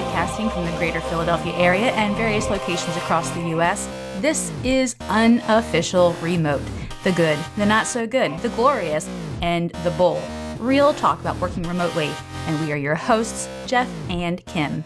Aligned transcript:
broadcasting 0.00 0.48
from 0.48 0.64
the 0.64 0.72
greater 0.78 1.00
Philadelphia 1.02 1.52
area 1.56 1.90
and 1.92 2.16
various 2.16 2.48
locations 2.48 2.96
across 2.96 3.28
the 3.32 3.48
U.S. 3.50 3.86
This 4.20 4.50
is 4.64 4.96
Unofficial 5.10 6.14
Remote 6.22 6.62
the 7.02 7.12
good, 7.12 7.38
the 7.56 7.64
not 7.64 7.86
so 7.86 8.06
good, 8.06 8.36
the 8.40 8.50
glorious, 8.50 9.08
and 9.40 9.70
the 9.84 9.90
bold. 9.92 10.22
Real 10.58 10.92
talk 10.92 11.18
about 11.20 11.34
working 11.40 11.62
remotely. 11.62 12.10
And 12.46 12.60
we 12.60 12.72
are 12.72 12.76
your 12.76 12.94
hosts, 12.94 13.48
Jeff 13.66 13.88
and 14.10 14.44
Kim. 14.44 14.84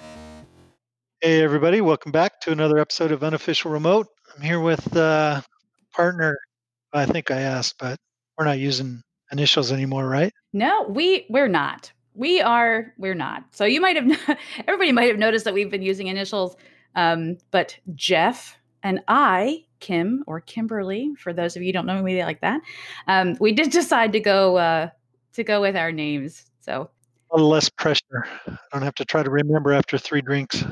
Hey, 1.21 1.43
everybody. 1.43 1.81
Welcome 1.81 2.13
back 2.13 2.41
to 2.43 2.53
another 2.53 2.79
episode 2.79 3.11
of 3.11 3.25
Unofficial 3.25 3.73
Remote. 3.73 4.07
I'm 4.37 4.43
here 4.43 4.61
with 4.61 4.97
uh, 4.97 5.41
partner. 5.93 6.39
I 6.93 7.07
think 7.07 7.33
I 7.33 7.41
asked, 7.41 7.77
but 7.81 7.99
we're 8.39 8.45
not 8.45 8.61
using 8.61 9.03
initials 9.33 9.73
anymore, 9.73 10.07
right? 10.09 10.33
No, 10.53 10.87
we 10.89 11.27
we're 11.29 11.49
not. 11.49 11.91
We 12.15 12.41
are 12.41 12.93
we're 12.97 13.15
not. 13.15 13.45
So 13.51 13.65
you 13.65 13.81
might 13.81 13.97
have 13.97 14.39
everybody 14.69 14.93
might 14.93 15.09
have 15.09 15.19
noticed 15.19 15.45
that 15.45 15.55
we've 15.55 15.71
been 15.71 15.83
using 15.83 16.07
initials. 16.07 16.57
Um, 16.95 17.39
but 17.51 17.77
Jeff 17.95 18.57
and 18.83 19.01
I, 19.09 19.65
Kim 19.81 20.23
or 20.27 20.41
Kimberly, 20.41 21.13
for 21.19 21.33
those 21.33 21.57
of 21.57 21.63
you 21.63 21.69
who 21.69 21.73
don't 21.73 21.87
know 21.87 22.01
me 22.03 22.23
like 22.23 22.41
that, 22.41 22.61
um, 23.09 23.37
we 23.41 23.53
did 23.53 23.71
decide 23.71 24.13
to 24.13 24.21
go 24.21 24.57
uh, 24.57 24.91
to 25.33 25.45
go 25.45 25.61
with 25.61 25.77
our 25.77 25.93
names. 25.93 26.47
So 26.61 26.91
a 27.31 27.37
little 27.37 27.51
less 27.51 27.69
pressure. 27.69 28.27
I 28.47 28.57
don't 28.73 28.83
have 28.83 28.95
to 28.97 29.05
try 29.05 29.23
to 29.23 29.31
remember 29.31 29.73
after 29.73 29.99
three 29.99 30.23
drinks. 30.23 30.65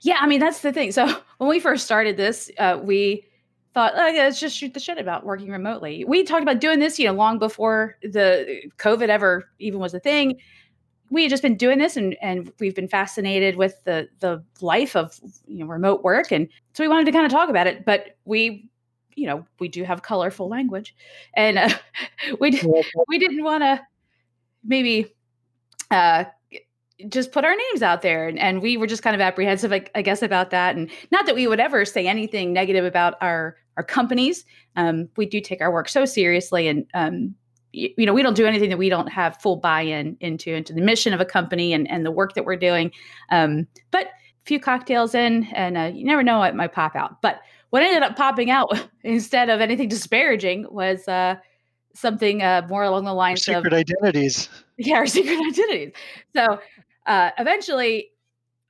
Yeah, 0.00 0.18
I 0.20 0.26
mean 0.26 0.40
that's 0.40 0.60
the 0.60 0.72
thing. 0.72 0.92
So 0.92 1.06
when 1.38 1.50
we 1.50 1.60
first 1.60 1.84
started 1.84 2.16
this, 2.16 2.50
uh, 2.58 2.78
we 2.82 3.26
thought, 3.74 3.92
oh, 3.96 4.06
yeah, 4.06 4.22
let's 4.22 4.40
just 4.40 4.56
shoot 4.56 4.72
the 4.72 4.80
shit 4.80 4.98
about 4.98 5.26
working 5.26 5.50
remotely. 5.50 6.04
We 6.04 6.22
talked 6.22 6.42
about 6.42 6.60
doing 6.60 6.78
this, 6.78 6.98
you 6.98 7.06
know, 7.06 7.12
long 7.12 7.40
before 7.40 7.96
the 8.02 8.62
COVID 8.78 9.08
ever 9.08 9.48
even 9.58 9.80
was 9.80 9.92
a 9.92 10.00
thing. 10.00 10.38
We 11.10 11.22
had 11.22 11.30
just 11.30 11.42
been 11.42 11.56
doing 11.56 11.78
this 11.78 11.96
and 11.96 12.16
and 12.22 12.50
we've 12.60 12.74
been 12.74 12.88
fascinated 12.88 13.56
with 13.56 13.82
the 13.84 14.08
the 14.20 14.42
life 14.60 14.96
of 14.96 15.20
you 15.46 15.58
know 15.58 15.66
remote 15.66 16.02
work. 16.02 16.32
And 16.32 16.48
so 16.72 16.82
we 16.82 16.88
wanted 16.88 17.04
to 17.06 17.12
kind 17.12 17.26
of 17.26 17.32
talk 17.32 17.50
about 17.50 17.66
it 17.66 17.84
but 17.84 18.16
we 18.24 18.68
you 19.14 19.26
know 19.26 19.46
we 19.58 19.68
do 19.68 19.84
have 19.84 20.02
colorful 20.02 20.48
language. 20.48 20.94
And 21.34 21.58
uh, 21.58 21.68
we 22.40 22.60
we 23.08 23.18
didn't 23.18 23.44
want 23.44 23.64
to 23.64 23.80
maybe 24.64 25.14
uh 25.90 26.24
just 27.08 27.32
put 27.32 27.44
our 27.44 27.54
names 27.54 27.82
out 27.82 28.02
there. 28.02 28.28
And, 28.28 28.38
and 28.38 28.62
we 28.62 28.76
were 28.76 28.86
just 28.86 29.02
kind 29.02 29.14
of 29.14 29.20
apprehensive 29.20 29.72
I, 29.72 29.84
I, 29.96 30.02
guess 30.02 30.22
about 30.22 30.50
that. 30.50 30.76
And 30.76 30.88
not 31.10 31.26
that 31.26 31.34
we 31.34 31.48
would 31.48 31.58
ever 31.58 31.84
say 31.84 32.06
anything 32.06 32.52
negative 32.52 32.84
about 32.84 33.14
our 33.20 33.56
our 33.76 33.84
companies 33.84 34.44
um, 34.76 35.08
we 35.16 35.26
do 35.26 35.40
take 35.40 35.60
our 35.60 35.72
work 35.72 35.88
so 35.88 36.04
seriously 36.04 36.68
and 36.68 36.86
um, 36.94 37.34
you 37.74 38.06
know 38.06 38.14
we 38.14 38.22
don't 38.22 38.36
do 38.36 38.46
anything 38.46 38.70
that 38.70 38.76
we 38.76 38.88
don't 38.88 39.08
have 39.08 39.36
full 39.40 39.56
buy-in 39.56 40.16
into 40.20 40.54
into 40.54 40.72
the 40.72 40.80
mission 40.80 41.12
of 41.12 41.20
a 41.20 41.24
company 41.24 41.72
and, 41.72 41.90
and 41.90 42.06
the 42.06 42.10
work 42.10 42.34
that 42.34 42.44
we're 42.44 42.56
doing. 42.56 42.90
Um, 43.30 43.66
but 43.90 44.06
a 44.06 44.44
few 44.44 44.60
cocktails 44.60 45.14
in 45.14 45.44
and 45.54 45.76
uh, 45.76 45.90
you 45.92 46.04
never 46.04 46.22
know 46.22 46.38
what 46.38 46.54
might 46.54 46.72
pop 46.72 46.94
out. 46.94 47.20
But 47.20 47.40
what 47.70 47.82
ended 47.82 48.02
up 48.02 48.16
popping 48.16 48.50
out 48.50 48.72
instead 49.02 49.50
of 49.50 49.60
anything 49.60 49.88
disparaging 49.88 50.66
was 50.70 51.06
uh, 51.08 51.36
something 51.94 52.42
uh, 52.42 52.62
more 52.68 52.84
along 52.84 53.04
the 53.04 53.14
lines 53.14 53.46
our 53.48 53.56
secret 53.56 53.72
of 53.72 53.78
identities. 53.78 54.48
Yeah 54.76 54.96
our 54.96 55.06
secret 55.06 55.38
identities. 55.38 55.92
So 56.34 56.58
uh, 57.06 57.30
eventually 57.38 58.10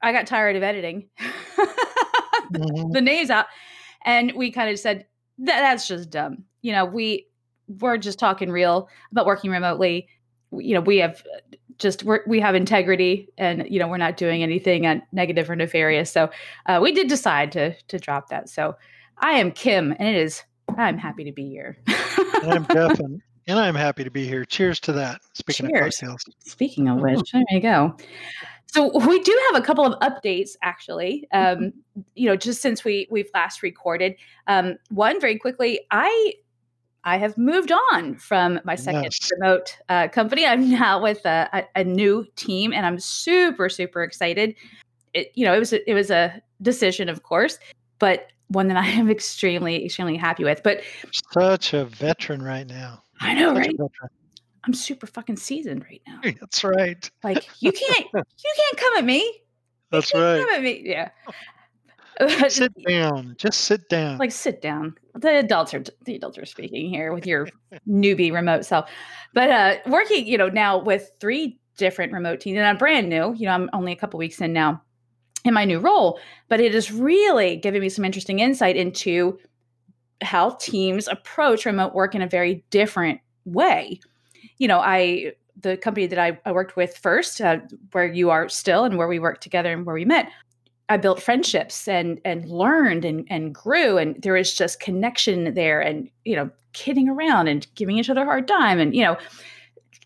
i 0.02 0.12
got 0.12 0.26
tired 0.26 0.56
of 0.56 0.62
editing. 0.62 1.08
Mm-hmm. 2.52 2.92
the 2.92 3.00
names 3.00 3.30
out 3.30 3.46
and 4.04 4.32
we 4.36 4.50
kind 4.50 4.70
of 4.70 4.78
said 4.78 5.06
that, 5.38 5.60
that's 5.60 5.88
just 5.88 6.10
dumb 6.10 6.44
you 6.62 6.72
know 6.72 6.84
we 6.84 7.26
we're 7.68 7.98
just 7.98 8.18
talking 8.18 8.50
real 8.50 8.88
about 9.12 9.26
working 9.26 9.50
remotely. 9.50 10.08
You 10.52 10.74
know, 10.74 10.80
we 10.80 10.98
have 10.98 11.22
just 11.78 12.04
we're, 12.04 12.20
we 12.26 12.40
have 12.40 12.54
integrity, 12.54 13.28
and 13.38 13.66
you 13.68 13.78
know, 13.78 13.88
we're 13.88 13.96
not 13.96 14.16
doing 14.16 14.42
anything 14.42 15.02
negative 15.12 15.50
or 15.50 15.56
nefarious. 15.56 16.10
So 16.12 16.30
uh, 16.66 16.80
we 16.82 16.92
did 16.92 17.08
decide 17.08 17.52
to 17.52 17.74
to 17.88 17.98
drop 17.98 18.28
that. 18.28 18.48
So 18.48 18.76
I 19.18 19.32
am 19.32 19.50
Kim, 19.50 19.92
and 19.98 20.08
it 20.08 20.16
is 20.16 20.42
I'm 20.76 20.98
happy 20.98 21.24
to 21.24 21.32
be 21.32 21.48
here. 21.48 21.78
and 21.86 22.52
I'm 22.52 22.66
Jeff, 22.66 22.98
and, 23.00 23.20
and 23.46 23.58
I'm 23.58 23.74
happy 23.74 24.04
to 24.04 24.10
be 24.10 24.26
here. 24.26 24.44
Cheers 24.44 24.80
to 24.80 24.92
that. 24.92 25.20
Speaking 25.34 25.68
Cheers. 25.68 25.80
of 25.80 26.08
cocktails. 26.08 26.24
Speaking 26.40 26.88
of 26.88 27.00
which, 27.00 27.32
there 27.32 27.42
you 27.50 27.60
go. 27.60 27.96
So 28.74 28.90
we 29.06 29.20
do 29.20 29.40
have 29.52 29.62
a 29.62 29.64
couple 29.64 29.86
of 29.86 29.96
updates, 30.00 30.56
actually. 30.62 31.28
Um, 31.32 31.72
you 32.16 32.28
know, 32.28 32.34
just 32.34 32.60
since 32.60 32.82
we 32.82 33.06
we've 33.08 33.30
last 33.32 33.62
recorded. 33.62 34.16
Um, 34.48 34.78
one 34.90 35.20
very 35.20 35.38
quickly, 35.38 35.80
I 35.92 36.34
I 37.04 37.18
have 37.18 37.38
moved 37.38 37.70
on 37.92 38.16
from 38.16 38.58
my 38.64 38.74
second 38.74 39.04
yes. 39.04 39.30
remote 39.38 39.78
uh, 39.88 40.08
company. 40.08 40.44
I'm 40.44 40.68
now 40.70 41.00
with 41.00 41.24
a, 41.24 41.48
a, 41.52 41.80
a, 41.82 41.84
new 41.84 42.26
team, 42.34 42.72
and 42.72 42.84
I'm 42.84 42.98
super, 42.98 43.68
super 43.68 44.02
excited. 44.02 44.56
It, 45.12 45.30
you 45.34 45.44
know, 45.44 45.54
it 45.54 45.58
was 45.60 45.72
a, 45.72 45.88
it 45.88 45.94
was 45.94 46.10
a 46.10 46.42
decision, 46.62 47.08
of 47.08 47.22
course, 47.22 47.58
but 48.00 48.32
one 48.48 48.68
that 48.68 48.76
I 48.76 48.86
am 48.86 49.08
extremely, 49.18 49.84
extremely 49.84 50.16
happy 50.16 50.42
with. 50.42 50.62
But 50.64 50.82
such 51.32 51.74
a 51.74 51.84
veteran 51.84 52.42
right 52.42 52.66
now. 52.66 53.02
I 53.20 53.34
know, 53.34 53.54
such 53.54 53.66
right? 53.68 54.10
I'm 54.66 54.74
super 54.74 55.06
fucking 55.06 55.36
seasoned 55.36 55.84
right 55.84 56.02
now. 56.06 56.20
That's 56.40 56.64
right. 56.64 57.10
Like 57.22 57.46
you 57.60 57.72
can't, 57.72 58.06
you 58.14 58.54
can't 58.56 58.76
come 58.76 58.96
at 58.98 59.04
me. 59.04 59.40
That's 59.90 60.12
right. 60.14 60.40
Come 60.40 60.54
at 60.54 60.62
me, 60.62 60.82
yeah 60.84 61.10
sit 62.48 62.72
down. 62.86 63.34
Just 63.38 63.62
sit 63.62 63.88
down. 63.88 64.18
Like 64.18 64.32
sit 64.32 64.62
down. 64.62 64.94
The 65.14 65.38
adults 65.38 65.74
are 65.74 65.82
the 66.04 66.16
adults 66.16 66.38
are 66.38 66.46
speaking 66.46 66.88
here 66.88 67.12
with 67.12 67.26
your 67.26 67.48
newbie 67.88 68.32
remote 68.32 68.64
self. 68.64 68.90
But 69.32 69.50
uh 69.50 69.76
working, 69.86 70.26
you 70.26 70.38
know, 70.38 70.48
now 70.48 70.78
with 70.78 71.10
three 71.20 71.58
different 71.76 72.12
remote 72.12 72.40
teams, 72.40 72.56
and 72.56 72.66
I'm 72.66 72.78
brand 72.78 73.08
new. 73.08 73.34
You 73.34 73.46
know, 73.46 73.52
I'm 73.52 73.70
only 73.72 73.92
a 73.92 73.96
couple 73.96 74.18
weeks 74.18 74.40
in 74.40 74.52
now 74.52 74.82
in 75.44 75.54
my 75.54 75.64
new 75.64 75.78
role, 75.78 76.18
but 76.48 76.60
it 76.60 76.74
is 76.74 76.90
really 76.90 77.56
giving 77.56 77.80
me 77.80 77.88
some 77.88 78.04
interesting 78.04 78.38
insight 78.38 78.76
into 78.76 79.38
how 80.22 80.50
teams 80.60 81.06
approach 81.06 81.66
remote 81.66 81.94
work 81.94 82.14
in 82.14 82.22
a 82.22 82.28
very 82.28 82.64
different 82.70 83.20
way. 83.44 84.00
You 84.58 84.68
know, 84.68 84.78
I 84.78 85.32
the 85.60 85.76
company 85.76 86.06
that 86.06 86.18
I, 86.18 86.38
I 86.44 86.52
worked 86.52 86.76
with 86.76 86.96
first, 86.96 87.40
uh, 87.40 87.58
where 87.92 88.06
you 88.06 88.30
are 88.30 88.48
still, 88.48 88.84
and 88.84 88.98
where 88.98 89.08
we 89.08 89.18
worked 89.18 89.42
together 89.42 89.72
and 89.72 89.86
where 89.86 89.94
we 89.94 90.04
met, 90.04 90.28
I 90.88 90.96
built 90.96 91.22
friendships 91.22 91.88
and 91.88 92.20
and 92.24 92.48
learned 92.48 93.04
and 93.04 93.26
and 93.30 93.54
grew 93.54 93.96
and 93.96 94.20
there 94.22 94.34
was 94.34 94.52
just 94.54 94.80
connection 94.80 95.54
there 95.54 95.80
and 95.80 96.10
you 96.24 96.36
know 96.36 96.50
kidding 96.72 97.08
around 97.08 97.48
and 97.48 97.66
giving 97.74 97.98
each 97.98 98.10
other 98.10 98.22
a 98.22 98.26
hard 98.26 98.46
time 98.48 98.78
and 98.78 98.94
you 98.94 99.02
know 99.02 99.16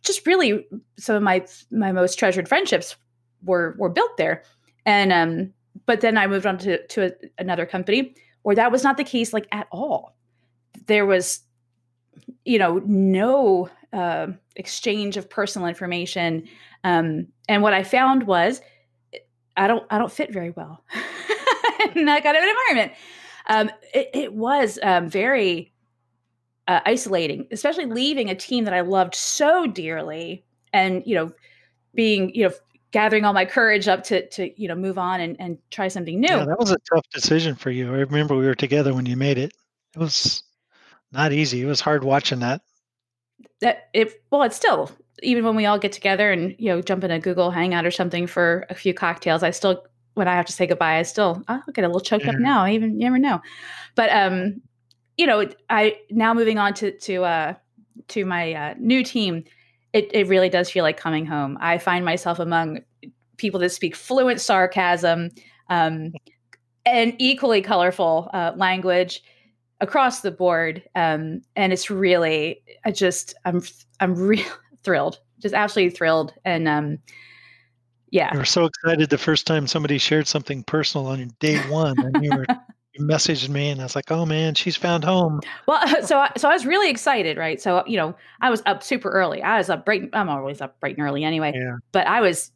just 0.03 0.26
really 0.26 0.66
some 0.97 1.16
of 1.16 1.22
my 1.22 1.44
my 1.70 1.91
most 1.91 2.19
treasured 2.19 2.48
friendships 2.48 2.97
were 3.42 3.75
were 3.78 3.88
built 3.88 4.16
there. 4.16 4.42
And 4.86 5.12
um 5.12 5.53
but 5.86 6.00
then 6.00 6.16
I 6.16 6.26
moved 6.26 6.47
on 6.47 6.59
to 6.59 6.86
to 6.86 7.06
a, 7.06 7.12
another 7.38 7.66
company 7.66 8.15
where 8.42 8.54
that 8.54 8.70
was 8.70 8.84
not 8.84 8.97
the 8.97 9.04
case 9.04 9.32
like 9.32 9.48
at 9.50 9.66
all. 9.72 10.16
There 10.86 11.06
was 11.06 11.41
you 12.44 12.59
know 12.59 12.80
no 12.86 13.69
uh, 13.93 14.26
exchange 14.56 15.16
of 15.16 15.31
personal 15.31 15.66
information 15.66 16.47
um 16.84 17.26
and 17.49 17.62
what 17.62 17.72
I 17.72 17.82
found 17.82 18.26
was 18.26 18.60
I 19.59 19.66
don't 19.66 19.84
I 19.91 19.99
don't 19.99 20.12
fit 20.12 20.32
very 20.32 20.50
well 20.50 20.84
in 21.94 22.04
that 22.06 22.22
kind 22.22 22.37
of 22.37 22.43
an 22.43 22.48
environment. 22.48 22.93
Um, 23.50 23.71
it, 23.94 24.10
it, 24.12 24.32
was 24.34 24.78
um, 24.82 25.09
very 25.09 25.72
uh, 26.66 26.81
isolating, 26.84 27.48
especially 27.50 27.87
leaving 27.87 28.28
a 28.28 28.34
team 28.34 28.65
that 28.65 28.75
I 28.75 28.82
loved 28.82 29.15
so 29.15 29.66
dearly, 29.66 30.44
and 30.72 31.03
you 31.06 31.15
know, 31.15 31.32
being 31.94 32.34
you 32.34 32.48
know 32.48 32.54
gathering 32.91 33.25
all 33.25 33.32
my 33.32 33.47
courage 33.47 33.88
up 33.88 34.04
to 34.04 34.28
to 34.28 34.60
you 34.60 34.69
know 34.69 34.75
move 34.75 34.98
on 34.98 35.21
and, 35.21 35.37
and 35.41 35.59
try 35.71 35.88
something 35.88 36.21
new. 36.21 36.28
Yeah, 36.28 36.44
that 36.44 36.59
was 36.59 36.71
a 36.71 36.78
tough 36.93 37.09
decision 37.12 37.54
for 37.54 37.71
you. 37.71 37.93
I 37.94 37.98
remember 38.00 38.37
we 38.37 38.47
were 38.47 38.54
together 38.54 38.94
when 38.94 39.06
you 39.06 39.16
made 39.16 39.38
it. 39.38 39.53
It 39.94 39.98
was 39.98 40.43
not 41.10 41.32
easy. 41.32 41.62
It 41.62 41.66
was 41.66 41.81
hard 41.81 42.04
watching 42.04 42.41
that. 42.41 42.60
That 43.60 43.88
it 43.93 44.22
well, 44.31 44.43
it's 44.43 44.56
still 44.56 44.91
even 45.22 45.44
when 45.44 45.56
we 45.56 45.66
all 45.66 45.78
get 45.78 45.92
together 45.92 46.30
and 46.30 46.54
you 46.59 46.68
know 46.68 46.80
jump 46.80 47.04
in 47.04 47.10
a 47.10 47.18
Google 47.18 47.51
Hangout 47.51 47.86
or 47.86 47.91
something 47.91 48.27
for 48.27 48.66
a 48.71 48.74
few 48.74 48.95
cocktails, 48.95 49.42
I 49.42 49.51
still 49.51 49.84
when 50.15 50.28
I 50.28 50.34
have 50.34 50.47
to 50.47 50.53
say 50.53 50.66
goodbye, 50.66 50.98
I 50.98 51.03
still 51.03 51.42
I'll 51.48 51.63
get 51.72 51.84
a 51.84 51.89
little 51.89 52.01
choked 52.01 52.24
yeah. 52.24 52.33
up 52.33 52.39
now. 52.39 52.65
I 52.65 52.72
even 52.72 52.98
you 53.01 53.07
never 53.07 53.18
know, 53.18 53.41
but 53.95 54.10
um, 54.10 54.60
you 55.16 55.27
know, 55.27 55.48
I 55.71 55.98
now 56.10 56.34
moving 56.34 56.59
on 56.59 56.74
to 56.74 56.92
to 56.98 57.24
uh 57.24 57.54
to 58.09 58.24
my 58.24 58.53
uh, 58.54 58.74
new 58.78 59.03
team, 59.04 59.45
it 59.92 60.10
it 60.13 60.28
really 60.28 60.48
does 60.48 60.71
feel 60.71 60.84
like 60.84 60.97
coming 60.97 61.27
home. 61.27 61.59
I 61.60 61.78
find 61.78 62.04
myself 62.04 62.39
among 62.39 62.80
people 63.36 63.60
that 63.60 63.71
speak 63.71 63.95
fluent 63.95 64.41
sarcasm, 64.41 65.30
um, 65.68 66.13
and 66.86 67.15
equally 67.18 67.63
colorful 67.63 68.30
uh, 68.33 68.53
language 68.57 69.22
across 69.80 70.21
the 70.21 70.30
board. 70.30 70.83
Um, 70.95 71.42
and 71.57 71.72
it's 71.72 71.91
really, 71.91 72.63
I 72.84 72.91
just, 72.91 73.34
I'm, 73.45 73.63
I'm 74.01 74.15
real 74.28 74.45
thrilled, 74.83 75.21
just 75.41 75.54
absolutely 75.54 75.97
thrilled. 75.97 76.34
And 76.45 76.69
um, 76.69 76.98
yeah, 78.10 78.33
you 78.33 78.39
were 78.39 78.45
so 78.45 78.65
excited 78.65 79.10
the 79.10 79.19
first 79.19 79.47
time 79.47 79.66
somebody 79.66 79.98
shared 79.98 80.27
something 80.27 80.63
personal 80.63 81.07
on 81.09 81.30
day 81.41 81.59
one, 81.69 81.98
and 81.98 82.25
you 82.25 82.30
were. 82.30 82.47
you 82.95 83.04
messaged 83.04 83.48
me 83.48 83.71
and 83.71 83.80
I 83.80 83.84
was 83.84 83.95
like, 83.95 84.10
"Oh 84.10 84.25
man, 84.27 84.54
she's 84.54 84.77
found 84.77 85.04
home." 85.04 85.41
Well, 85.66 86.03
so 86.04 86.19
I, 86.19 86.33
so 86.36 86.48
I 86.48 86.53
was 86.53 86.66
really 86.66 86.91
excited, 86.91 87.36
right? 87.36 87.60
So 87.60 87.84
you 87.86 87.97
know, 87.97 88.15
I 88.41 88.51
was 88.51 88.63
up 88.66 88.83
super 88.83 89.10
early. 89.10 89.42
I 89.42 89.59
was 89.59 89.71
up 89.71 89.84
bright. 89.84 90.09
I'm 90.13 90.28
always 90.28 90.60
up 90.60 90.78
bright 90.80 90.97
and 90.97 91.07
early 91.07 91.25
anyway. 91.25 91.53
Yeah. 91.54 91.77
But 91.92 92.07
I 92.07 92.21
was 92.21 92.51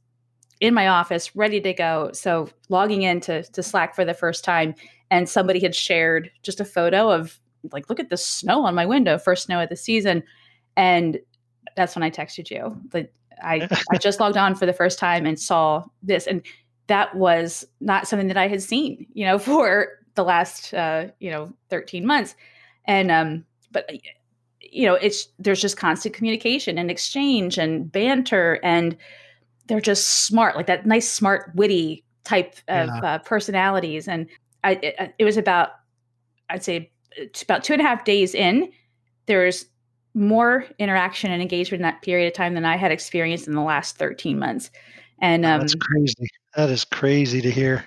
in 0.60 0.74
my 0.74 0.88
office, 0.88 1.34
ready 1.34 1.60
to 1.60 1.72
go. 1.72 2.10
So 2.12 2.48
logging 2.69 3.02
into 3.02 3.42
to 3.42 3.62
Slack 3.62 3.94
for 3.94 4.04
the 4.04 4.14
first 4.14 4.44
time, 4.44 4.74
and 5.12 5.28
somebody 5.28 5.60
had 5.60 5.74
shared 5.74 6.30
just 6.42 6.58
a 6.58 6.64
photo 6.64 7.10
of 7.10 7.38
like, 7.70 7.88
look 7.90 8.00
at 8.00 8.08
the 8.08 8.16
snow 8.16 8.64
on 8.64 8.74
my 8.74 8.86
window, 8.86 9.18
first 9.18 9.44
snow 9.44 9.62
of 9.62 9.68
the 9.68 9.76
season, 9.76 10.24
and 10.74 11.20
that's 11.76 11.94
when 11.94 12.02
I 12.02 12.10
texted 12.10 12.50
you. 12.50 12.76
Like 12.94 13.12
I 13.42 13.68
I 13.92 13.98
just 13.98 14.18
logged 14.18 14.38
on 14.38 14.54
for 14.54 14.64
the 14.64 14.72
first 14.72 14.98
time 14.98 15.26
and 15.26 15.38
saw 15.38 15.84
this, 16.02 16.26
and 16.26 16.42
that 16.86 17.14
was 17.14 17.64
not 17.80 18.08
something 18.08 18.28
that 18.28 18.38
I 18.38 18.48
had 18.48 18.62
seen, 18.62 19.06
you 19.12 19.26
know, 19.26 19.38
for 19.50 19.88
the 20.14 20.24
last 20.24 20.72
uh, 20.72 21.08
you 21.20 21.30
know 21.30 21.52
13 21.68 22.06
months, 22.06 22.34
and 22.86 23.10
um, 23.10 23.44
but 23.70 23.88
you 24.60 24.86
know, 24.86 24.94
it's 24.94 25.28
there's 25.38 25.60
just 25.60 25.76
constant 25.76 26.14
communication 26.14 26.78
and 26.78 26.90
exchange 26.90 27.58
and 27.58 27.92
banter, 27.92 28.58
and 28.62 28.96
they're 29.66 29.80
just 29.80 30.24
smart, 30.26 30.56
like 30.56 30.66
that 30.68 30.86
nice, 30.86 31.06
smart, 31.08 31.52
witty 31.54 32.02
type 32.24 32.54
of 32.68 32.88
yeah. 32.88 33.00
uh, 33.02 33.18
personalities. 33.18 34.08
And 34.08 34.26
I, 34.64 34.72
it, 34.82 35.14
it 35.18 35.24
was 35.24 35.36
about, 35.36 35.70
I'd 36.48 36.62
say, 36.62 36.90
about 37.42 37.64
two 37.64 37.72
and 37.72 37.82
a 37.82 37.84
half 37.84 38.04
days 38.04 38.34
in. 38.34 38.70
There's 39.26 39.66
more 40.14 40.66
interaction 40.78 41.30
and 41.30 41.40
engagement 41.40 41.80
in 41.80 41.82
that 41.82 42.02
period 42.02 42.26
of 42.26 42.34
time 42.34 42.54
than 42.54 42.64
I 42.64 42.76
had 42.76 42.92
experienced 42.92 43.46
in 43.46 43.54
the 43.54 43.62
last 43.62 43.96
13 43.96 44.38
months. 44.38 44.70
And 45.20 45.46
um, 45.46 45.60
that's 45.60 45.74
crazy. 45.74 46.28
That 46.56 46.68
is 46.70 46.84
crazy 46.84 47.40
to 47.40 47.50
hear. 47.50 47.84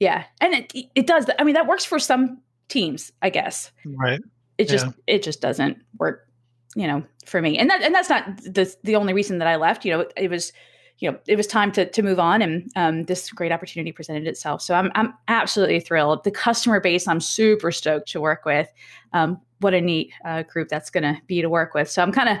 Yeah, 0.00 0.24
and 0.40 0.54
it 0.54 0.72
it 0.96 1.06
does. 1.06 1.26
I 1.38 1.44
mean, 1.44 1.54
that 1.54 1.68
works 1.68 1.84
for 1.84 2.00
some 2.00 2.40
teams, 2.68 3.12
I 3.20 3.30
guess. 3.30 3.70
Right. 3.84 4.20
It 4.58 4.68
just 4.68 4.86
yeah. 4.86 4.92
it 5.06 5.22
just 5.22 5.40
doesn't 5.40 5.78
work, 5.98 6.26
you 6.74 6.88
know, 6.88 7.04
for 7.26 7.40
me. 7.40 7.58
And 7.58 7.70
that 7.70 7.82
and 7.82 7.94
that's 7.94 8.08
not 8.08 8.38
the 8.38 8.74
the 8.82 8.96
only 8.96 9.12
reason 9.12 9.38
that 9.38 9.46
I 9.46 9.56
left. 9.56 9.84
You 9.84 9.92
know, 9.92 10.00
it, 10.00 10.12
it 10.16 10.30
was 10.30 10.52
you 10.98 11.10
know 11.10 11.18
it 11.26 11.36
was 11.36 11.46
time 11.46 11.72
to 11.72 11.88
to 11.90 12.02
move 12.02 12.18
on 12.18 12.42
and 12.42 12.70
um, 12.76 13.04
this 13.04 13.30
great 13.30 13.52
opportunity 13.52 13.92
presented 13.92 14.26
itself. 14.26 14.62
So 14.62 14.74
i'm 14.74 14.90
i'm 14.94 15.14
absolutely 15.28 15.80
thrilled. 15.80 16.24
The 16.24 16.30
customer 16.30 16.80
base 16.80 17.08
i'm 17.08 17.20
super 17.20 17.72
stoked 17.72 18.08
to 18.10 18.20
work 18.20 18.44
with 18.44 18.68
um, 19.12 19.40
what 19.60 19.74
a 19.74 19.80
neat 19.80 20.12
uh, 20.24 20.42
group 20.42 20.68
that's 20.68 20.90
going 20.90 21.04
to 21.04 21.20
be 21.26 21.42
to 21.42 21.48
work 21.48 21.74
with. 21.74 21.90
So 21.90 22.02
i'm 22.02 22.12
kind 22.12 22.28
of 22.28 22.38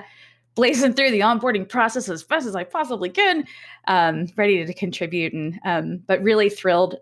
blazing 0.54 0.92
through 0.92 1.10
the 1.10 1.20
onboarding 1.20 1.66
process 1.68 2.08
as 2.10 2.22
fast 2.22 2.46
as 2.46 2.54
i 2.54 2.62
possibly 2.62 3.08
can 3.08 3.46
um, 3.88 4.26
ready 4.36 4.64
to 4.64 4.74
contribute 4.74 5.32
and 5.32 5.58
um, 5.64 6.02
but 6.06 6.22
really 6.22 6.50
thrilled 6.50 6.96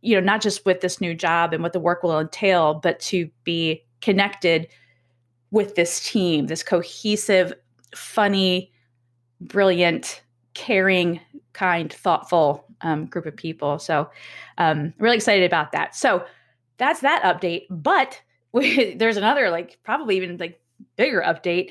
you 0.00 0.14
know 0.14 0.24
not 0.24 0.40
just 0.40 0.64
with 0.64 0.80
this 0.80 1.00
new 1.00 1.14
job 1.14 1.52
and 1.52 1.62
what 1.62 1.74
the 1.74 1.80
work 1.80 2.02
will 2.02 2.18
entail 2.18 2.74
but 2.74 2.98
to 2.98 3.28
be 3.44 3.84
connected 4.00 4.68
with 5.50 5.74
this 5.74 6.00
team, 6.08 6.46
this 6.46 6.62
cohesive, 6.62 7.52
funny, 7.94 8.72
brilliant, 9.40 10.22
caring, 10.58 11.20
kind, 11.52 11.92
thoughtful 11.92 12.64
um, 12.80 13.06
group 13.06 13.26
of 13.26 13.36
people. 13.36 13.78
So, 13.78 14.10
um, 14.58 14.92
really 14.98 15.14
excited 15.14 15.44
about 15.44 15.70
that. 15.72 15.94
So, 15.94 16.24
that's 16.78 17.00
that 17.00 17.22
update. 17.22 17.66
But 17.70 18.20
we, 18.52 18.94
there's 18.94 19.16
another, 19.16 19.50
like, 19.50 19.78
probably 19.84 20.16
even 20.16 20.36
like 20.38 20.60
bigger 20.96 21.22
update. 21.24 21.70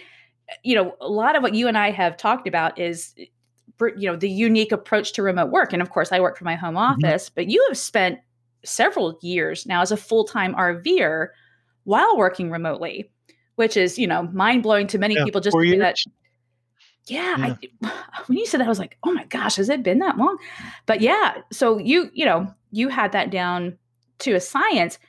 You 0.63 0.75
know, 0.75 0.95
a 1.01 1.09
lot 1.09 1.35
of 1.35 1.43
what 1.43 1.53
you 1.53 1.67
and 1.67 1.77
I 1.77 1.91
have 1.91 2.15
talked 2.15 2.47
about 2.47 2.79
is, 2.79 3.13
you 3.17 4.09
know, 4.09 4.15
the 4.15 4.29
unique 4.29 4.71
approach 4.71 5.11
to 5.13 5.21
remote 5.21 5.51
work. 5.51 5.73
And 5.73 5.81
of 5.81 5.89
course, 5.89 6.13
I 6.13 6.21
work 6.21 6.37
from 6.37 6.45
my 6.45 6.55
home 6.55 6.75
mm-hmm. 6.75 7.05
office, 7.05 7.25
mm-hmm. 7.25 7.33
but 7.35 7.49
you 7.49 7.65
have 7.67 7.77
spent 7.77 8.19
several 8.63 9.19
years 9.21 9.65
now 9.65 9.81
as 9.81 9.91
a 9.91 9.97
full 9.97 10.23
time 10.23 10.55
RVer 10.55 11.27
while 11.83 12.17
working 12.17 12.49
remotely, 12.49 13.11
which 13.55 13.75
is, 13.75 13.99
you 13.99 14.07
know, 14.07 14.23
mind 14.23 14.63
blowing 14.63 14.87
to 14.87 14.97
many 14.97 15.15
yeah, 15.15 15.25
people 15.25 15.41
just 15.41 15.57
that. 15.57 15.97
Yeah, 17.07 17.37
yeah. 17.37 17.55
I, 17.83 17.91
when 18.27 18.37
you 18.37 18.45
said 18.45 18.59
that, 18.59 18.65
I 18.65 18.69
was 18.69 18.79
like, 18.79 18.97
oh 19.03 19.13
my 19.13 19.25
gosh, 19.25 19.55
has 19.55 19.69
it 19.69 19.83
been 19.83 19.99
that 19.99 20.17
long? 20.17 20.37
But 20.85 21.01
yeah, 21.01 21.35
so 21.51 21.77
you, 21.77 22.09
you 22.13 22.25
know, 22.25 22.53
you 22.71 22.89
had 22.89 23.11
that 23.13 23.31
down 23.31 23.77
to 24.19 24.33
a 24.33 24.39
science, 24.39 24.99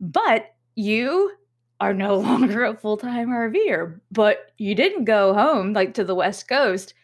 but 0.00 0.54
you 0.74 1.32
are 1.80 1.94
no 1.94 2.16
longer 2.18 2.64
a 2.64 2.76
full 2.76 2.96
time 2.96 3.28
RVer, 3.28 4.00
but 4.10 4.52
you 4.58 4.74
didn't 4.74 5.04
go 5.04 5.34
home 5.34 5.72
like 5.72 5.94
to 5.94 6.04
the 6.04 6.14
West 6.14 6.48
Coast. 6.48 6.94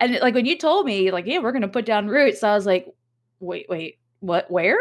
And 0.00 0.18
like 0.20 0.34
when 0.34 0.46
you 0.46 0.58
told 0.58 0.86
me, 0.86 1.10
like, 1.10 1.26
yeah, 1.26 1.38
we're 1.38 1.52
going 1.52 1.62
to 1.62 1.68
put 1.68 1.86
down 1.86 2.08
roots, 2.08 2.42
I 2.42 2.54
was 2.54 2.66
like, 2.66 2.92
wait, 3.40 3.66
wait, 3.68 3.98
what, 4.20 4.50
where? 4.50 4.78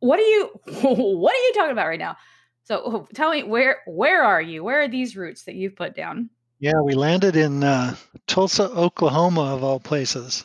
What 0.00 0.18
are 0.18 0.22
you, 0.22 0.50
what 0.66 1.34
are 1.34 1.46
you 1.46 1.52
talking 1.54 1.72
about 1.72 1.86
right 1.86 1.98
now? 1.98 2.16
So 2.64 2.82
oh, 2.84 3.08
tell 3.14 3.30
me 3.30 3.44
where 3.44 3.78
where 3.86 4.24
are 4.24 4.42
you? 4.42 4.64
Where 4.64 4.82
are 4.82 4.88
these 4.88 5.16
roots 5.16 5.44
that 5.44 5.54
you've 5.54 5.76
put 5.76 5.94
down? 5.94 6.30
Yeah, 6.58 6.80
we 6.82 6.94
landed 6.94 7.34
in 7.34 7.64
uh, 7.64 7.96
Tulsa, 8.26 8.64
Oklahoma, 8.70 9.54
of 9.54 9.64
all 9.64 9.80
places. 9.80 10.44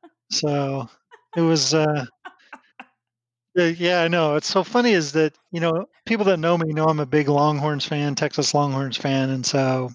so 0.30 0.88
it 1.36 1.40
was. 1.42 1.74
Uh, 3.58 3.64
yeah, 3.64 4.02
I 4.02 4.08
know. 4.08 4.36
It's 4.36 4.46
so 4.48 4.64
funny 4.64 4.92
is 4.92 5.12
that 5.12 5.34
you 5.50 5.60
know 5.60 5.86
people 6.06 6.24
that 6.26 6.38
know 6.38 6.56
me 6.56 6.72
know 6.72 6.86
I'm 6.86 7.00
a 7.00 7.06
big 7.06 7.28
Longhorns 7.28 7.84
fan, 7.84 8.14
Texas 8.14 8.54
Longhorns 8.54 8.96
fan, 8.96 9.30
and 9.30 9.44
so 9.44 9.90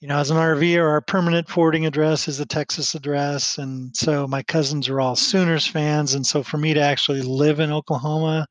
you 0.00 0.08
know 0.08 0.18
as 0.18 0.30
an 0.30 0.36
RV, 0.36 0.76
or 0.78 0.88
our 0.88 1.00
permanent 1.00 1.48
forwarding 1.48 1.86
address 1.86 2.28
is 2.28 2.40
a 2.40 2.46
Texas 2.46 2.94
address, 2.94 3.58
and 3.58 3.94
so 3.96 4.26
my 4.26 4.42
cousins 4.42 4.88
are 4.88 5.00
all 5.00 5.16
Sooners 5.16 5.66
fans, 5.66 6.14
and 6.14 6.26
so 6.26 6.42
for 6.42 6.58
me 6.58 6.74
to 6.74 6.80
actually 6.80 7.22
live 7.22 7.60
in 7.60 7.72
Oklahoma 7.72 8.46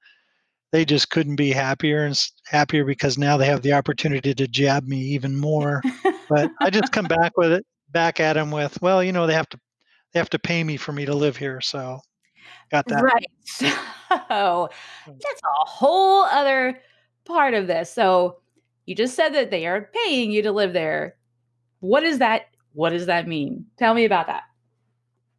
they 0.71 0.85
just 0.85 1.09
couldn't 1.09 1.35
be 1.35 1.51
happier 1.51 2.05
and 2.05 2.19
happier 2.45 2.83
because 2.85 3.17
now 3.17 3.37
they 3.37 3.45
have 3.45 3.61
the 3.61 3.73
opportunity 3.73 4.33
to 4.33 4.47
jab 4.47 4.87
me 4.87 4.97
even 4.97 5.35
more. 5.35 5.81
but 6.29 6.51
I 6.61 6.69
just 6.69 6.91
come 6.91 7.05
back 7.05 7.37
with 7.37 7.51
it, 7.51 7.65
back 7.91 8.19
at 8.19 8.33
them 8.33 8.51
with, 8.51 8.81
well, 8.81 9.03
you 9.03 9.11
know, 9.11 9.27
they 9.27 9.33
have 9.33 9.49
to 9.49 9.59
they 10.13 10.19
have 10.19 10.29
to 10.29 10.39
pay 10.39 10.63
me 10.63 10.77
for 10.77 10.93
me 10.93 11.05
to 11.05 11.13
live 11.13 11.35
here, 11.35 11.59
so 11.59 11.99
got 12.71 12.87
that. 12.87 13.03
Right. 13.03 13.29
So 13.43 13.65
mm. 14.11 14.69
that's 15.05 15.41
a 15.43 15.67
whole 15.67 16.23
other 16.23 16.79
part 17.25 17.53
of 17.53 17.67
this. 17.67 17.91
So 17.91 18.37
you 18.85 18.95
just 18.95 19.15
said 19.15 19.33
that 19.33 19.51
they 19.51 19.65
are 19.65 19.89
paying 19.93 20.31
you 20.31 20.41
to 20.43 20.51
live 20.51 20.71
there. 20.71 21.17
What 21.79 22.03
is 22.03 22.19
that? 22.19 22.43
What 22.73 22.91
does 22.91 23.07
that 23.07 23.27
mean? 23.27 23.65
Tell 23.77 23.93
me 23.93 24.05
about 24.05 24.27
that. 24.27 24.43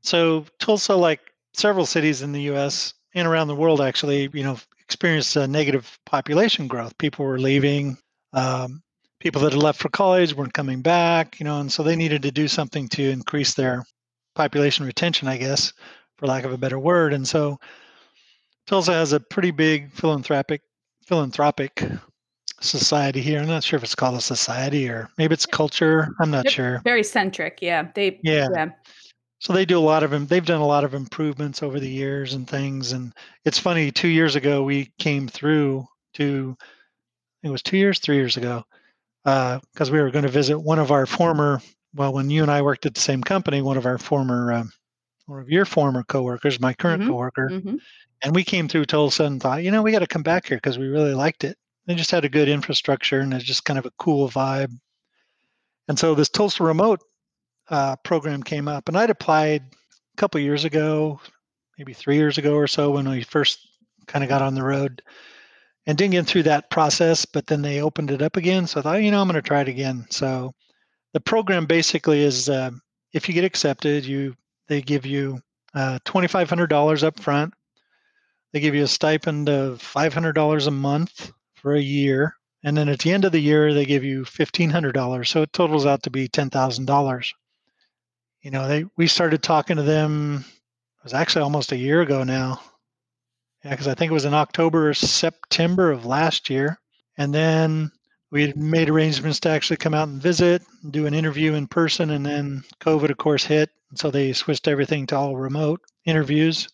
So 0.02 0.44
Tulsa, 0.58 0.94
like 0.94 1.20
several 1.54 1.86
cities 1.86 2.22
in 2.22 2.32
the 2.32 2.42
U.S. 2.42 2.94
and 3.14 3.26
around 3.26 3.48
the 3.48 3.56
world, 3.56 3.80
actually, 3.80 4.28
you 4.32 4.44
know, 4.44 4.58
experienced 4.88 5.36
a 5.36 5.46
negative 5.46 5.98
population 6.06 6.68
growth. 6.68 6.96
People 6.98 7.24
were 7.24 7.38
leaving. 7.38 7.98
Um, 8.32 8.82
people 9.20 9.42
that 9.42 9.52
had 9.52 9.62
left 9.62 9.80
for 9.80 9.88
college 9.88 10.34
weren't 10.34 10.52
coming 10.52 10.82
back, 10.82 11.40
you 11.40 11.44
know, 11.44 11.60
and 11.60 11.72
so 11.72 11.82
they 11.82 11.96
needed 11.96 12.22
to 12.22 12.30
do 12.30 12.46
something 12.46 12.88
to 12.88 13.10
increase 13.10 13.54
their 13.54 13.84
population 14.34 14.86
retention, 14.86 15.26
I 15.26 15.38
guess, 15.38 15.72
for 16.16 16.26
lack 16.26 16.44
of 16.44 16.52
a 16.52 16.58
better 16.58 16.78
word. 16.78 17.12
And 17.12 17.26
so 17.26 17.58
Tulsa 18.66 18.92
has 18.92 19.12
a 19.12 19.20
pretty 19.20 19.50
big 19.50 19.92
philanthropic 19.92 20.62
philanthropic 21.06 21.82
society 22.60 23.20
here. 23.20 23.40
I'm 23.40 23.46
not 23.46 23.62
sure 23.64 23.76
if 23.76 23.84
it's 23.84 23.94
called 23.94 24.16
a 24.16 24.20
society 24.20 24.88
or 24.88 25.08
maybe 25.18 25.34
it's 25.34 25.46
culture. 25.46 26.08
I'm 26.20 26.30
not 26.30 26.50
sure. 26.50 26.80
Very 26.84 27.04
centric, 27.04 27.58
yeah. 27.60 27.88
They 27.94 28.18
yeah. 28.22 28.48
yeah. 28.54 28.68
So 29.38 29.52
they 29.52 29.64
do 29.64 29.78
a 29.78 29.80
lot 29.80 30.02
of 30.02 30.10
them. 30.10 30.26
They've 30.26 30.44
done 30.44 30.60
a 30.60 30.66
lot 30.66 30.84
of 30.84 30.94
improvements 30.94 31.62
over 31.62 31.78
the 31.78 31.88
years 31.88 32.34
and 32.34 32.48
things. 32.48 32.92
And 32.92 33.12
it's 33.44 33.58
funny. 33.58 33.90
Two 33.90 34.08
years 34.08 34.34
ago, 34.34 34.62
we 34.62 34.92
came 34.98 35.28
through 35.28 35.86
to. 36.14 36.56
It 37.42 37.50
was 37.50 37.62
two 37.62 37.76
years, 37.76 38.00
three 38.00 38.16
years 38.16 38.36
ago, 38.36 38.64
because 39.22 39.88
uh, 39.88 39.92
we 39.92 40.00
were 40.00 40.10
going 40.10 40.24
to 40.24 40.30
visit 40.30 40.58
one 40.58 40.78
of 40.78 40.90
our 40.90 41.06
former. 41.06 41.60
Well, 41.94 42.12
when 42.12 42.28
you 42.28 42.42
and 42.42 42.50
I 42.50 42.62
worked 42.62 42.86
at 42.86 42.94
the 42.94 43.00
same 43.00 43.22
company, 43.22 43.62
one 43.62 43.76
of 43.76 43.86
our 43.86 43.98
former, 43.98 44.52
um, 44.52 44.72
one 45.26 45.40
of 45.40 45.48
your 45.48 45.64
former 45.64 46.02
coworkers, 46.02 46.58
my 46.58 46.72
current 46.72 47.02
mm-hmm. 47.02 47.10
coworker, 47.10 47.50
mm-hmm. 47.52 47.76
and 48.22 48.34
we 48.34 48.42
came 48.42 48.68
through 48.68 48.86
Tulsa 48.86 49.24
and 49.24 49.40
thought, 49.40 49.62
you 49.62 49.70
know, 49.70 49.82
we 49.82 49.92
got 49.92 50.00
to 50.00 50.06
come 50.06 50.24
back 50.24 50.46
here 50.46 50.56
because 50.56 50.78
we 50.78 50.86
really 50.86 51.14
liked 51.14 51.44
it. 51.44 51.56
They 51.86 51.94
just 51.94 52.10
had 52.10 52.24
a 52.24 52.28
good 52.28 52.48
infrastructure 52.48 53.20
and 53.20 53.32
it's 53.32 53.44
just 53.44 53.64
kind 53.64 53.78
of 53.78 53.86
a 53.86 53.92
cool 53.98 54.28
vibe. 54.28 54.76
And 55.88 55.98
so 55.98 56.14
this 56.14 56.28
Tulsa 56.28 56.64
remote 56.64 57.00
uh, 57.68 57.96
program 57.96 58.42
came 58.42 58.68
up, 58.68 58.88
and 58.88 58.96
I'd 58.96 59.10
applied 59.10 59.62
a 59.62 60.16
couple 60.16 60.40
years 60.40 60.64
ago, 60.64 61.20
maybe 61.78 61.92
three 61.92 62.16
years 62.16 62.38
ago 62.38 62.54
or 62.54 62.66
so, 62.66 62.90
when 62.90 63.08
we 63.08 63.22
first 63.22 63.58
kind 64.06 64.22
of 64.22 64.28
got 64.28 64.42
on 64.42 64.54
the 64.54 64.62
road, 64.62 65.02
and 65.86 65.96
didn't 65.96 66.12
get 66.12 66.26
through 66.26 66.44
that 66.44 66.70
process. 66.70 67.24
But 67.24 67.46
then 67.46 67.62
they 67.62 67.80
opened 67.80 68.10
it 68.10 68.22
up 68.22 68.36
again, 68.36 68.66
so 68.66 68.80
I 68.80 68.82
thought, 68.82 69.02
you 69.02 69.10
know, 69.10 69.20
I'm 69.20 69.28
going 69.28 69.34
to 69.34 69.42
try 69.42 69.60
it 69.60 69.68
again. 69.68 70.06
So 70.10 70.52
the 71.12 71.20
program 71.20 71.66
basically 71.66 72.22
is, 72.22 72.48
uh, 72.48 72.70
if 73.12 73.28
you 73.28 73.34
get 73.34 73.44
accepted, 73.44 74.04
you 74.04 74.34
they 74.68 74.82
give 74.82 75.06
you 75.06 75.40
uh, 75.74 75.98
$2,500 76.04 77.02
up 77.02 77.20
front. 77.20 77.54
They 78.52 78.60
give 78.60 78.74
you 78.74 78.84
a 78.84 78.88
stipend 78.88 79.48
of 79.48 79.78
$500 79.80 80.66
a 80.66 80.70
month 80.70 81.32
for 81.54 81.74
a 81.74 81.80
year. 81.80 82.34
And 82.64 82.76
then 82.76 82.88
at 82.88 83.00
the 83.00 83.12
end 83.12 83.24
of 83.24 83.32
the 83.32 83.40
year, 83.40 83.72
they 83.74 83.84
give 83.84 84.02
you 84.02 84.22
$1,500. 84.22 85.26
So 85.26 85.42
it 85.42 85.52
totals 85.52 85.86
out 85.86 86.02
to 86.04 86.10
be 86.10 86.28
$10,000 86.28 87.32
you 88.46 88.52
know, 88.52 88.68
they 88.68 88.84
we 88.96 89.08
started 89.08 89.42
talking 89.42 89.74
to 89.74 89.82
them. 89.82 90.44
It 90.46 91.02
was 91.02 91.14
actually 91.14 91.42
almost 91.42 91.72
a 91.72 91.76
year 91.76 92.02
ago 92.02 92.22
now. 92.22 92.60
Yeah, 93.64 93.72
because 93.72 93.88
I 93.88 93.94
think 93.94 94.08
it 94.08 94.14
was 94.14 94.24
in 94.24 94.34
October 94.34 94.88
or 94.88 94.94
September 94.94 95.90
of 95.90 96.06
last 96.06 96.48
year, 96.48 96.78
and 97.18 97.34
then 97.34 97.90
we 98.30 98.52
made 98.54 98.88
arrangements 98.88 99.40
to 99.40 99.48
actually 99.48 99.78
come 99.78 99.94
out 99.94 100.06
and 100.06 100.22
visit, 100.22 100.62
do 100.92 101.06
an 101.06 101.14
interview 101.14 101.54
in 101.54 101.66
person, 101.66 102.10
and 102.10 102.24
then 102.24 102.62
COVID, 102.78 103.10
of 103.10 103.16
course, 103.16 103.42
hit. 103.42 103.68
So 103.96 104.12
they 104.12 104.32
switched 104.32 104.68
everything 104.68 105.08
to 105.08 105.16
all 105.16 105.34
remote 105.34 105.80
interviews 106.04 106.68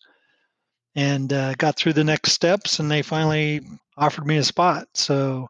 and 0.95 1.33
uh, 1.33 1.55
got 1.55 1.77
through 1.77 1.95
the 1.95 2.05
next 2.05 2.33
steps, 2.33 2.81
and 2.81 2.91
they 2.91 3.01
finally 3.01 3.63
offered 3.97 4.27
me 4.27 4.37
a 4.37 4.45
spot. 4.45 4.89
So 4.93 5.49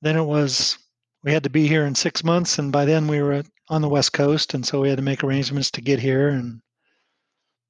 then 0.00 0.14
it 0.14 0.24
was 0.24 0.78
we 1.24 1.32
had 1.32 1.42
to 1.42 1.50
be 1.50 1.66
here 1.66 1.86
in 1.86 1.96
six 1.96 2.22
months, 2.22 2.60
and 2.60 2.70
by 2.70 2.84
then 2.84 3.08
we 3.08 3.20
were 3.20 3.42
on 3.70 3.82
the 3.82 3.88
West 3.88 4.12
Coast, 4.12 4.54
and 4.54 4.66
so 4.66 4.80
we 4.80 4.88
had 4.88 4.98
to 4.98 5.02
make 5.04 5.22
arrangements 5.22 5.70
to 5.72 5.80
get 5.80 5.98
here. 6.00 6.28
And 6.28 6.60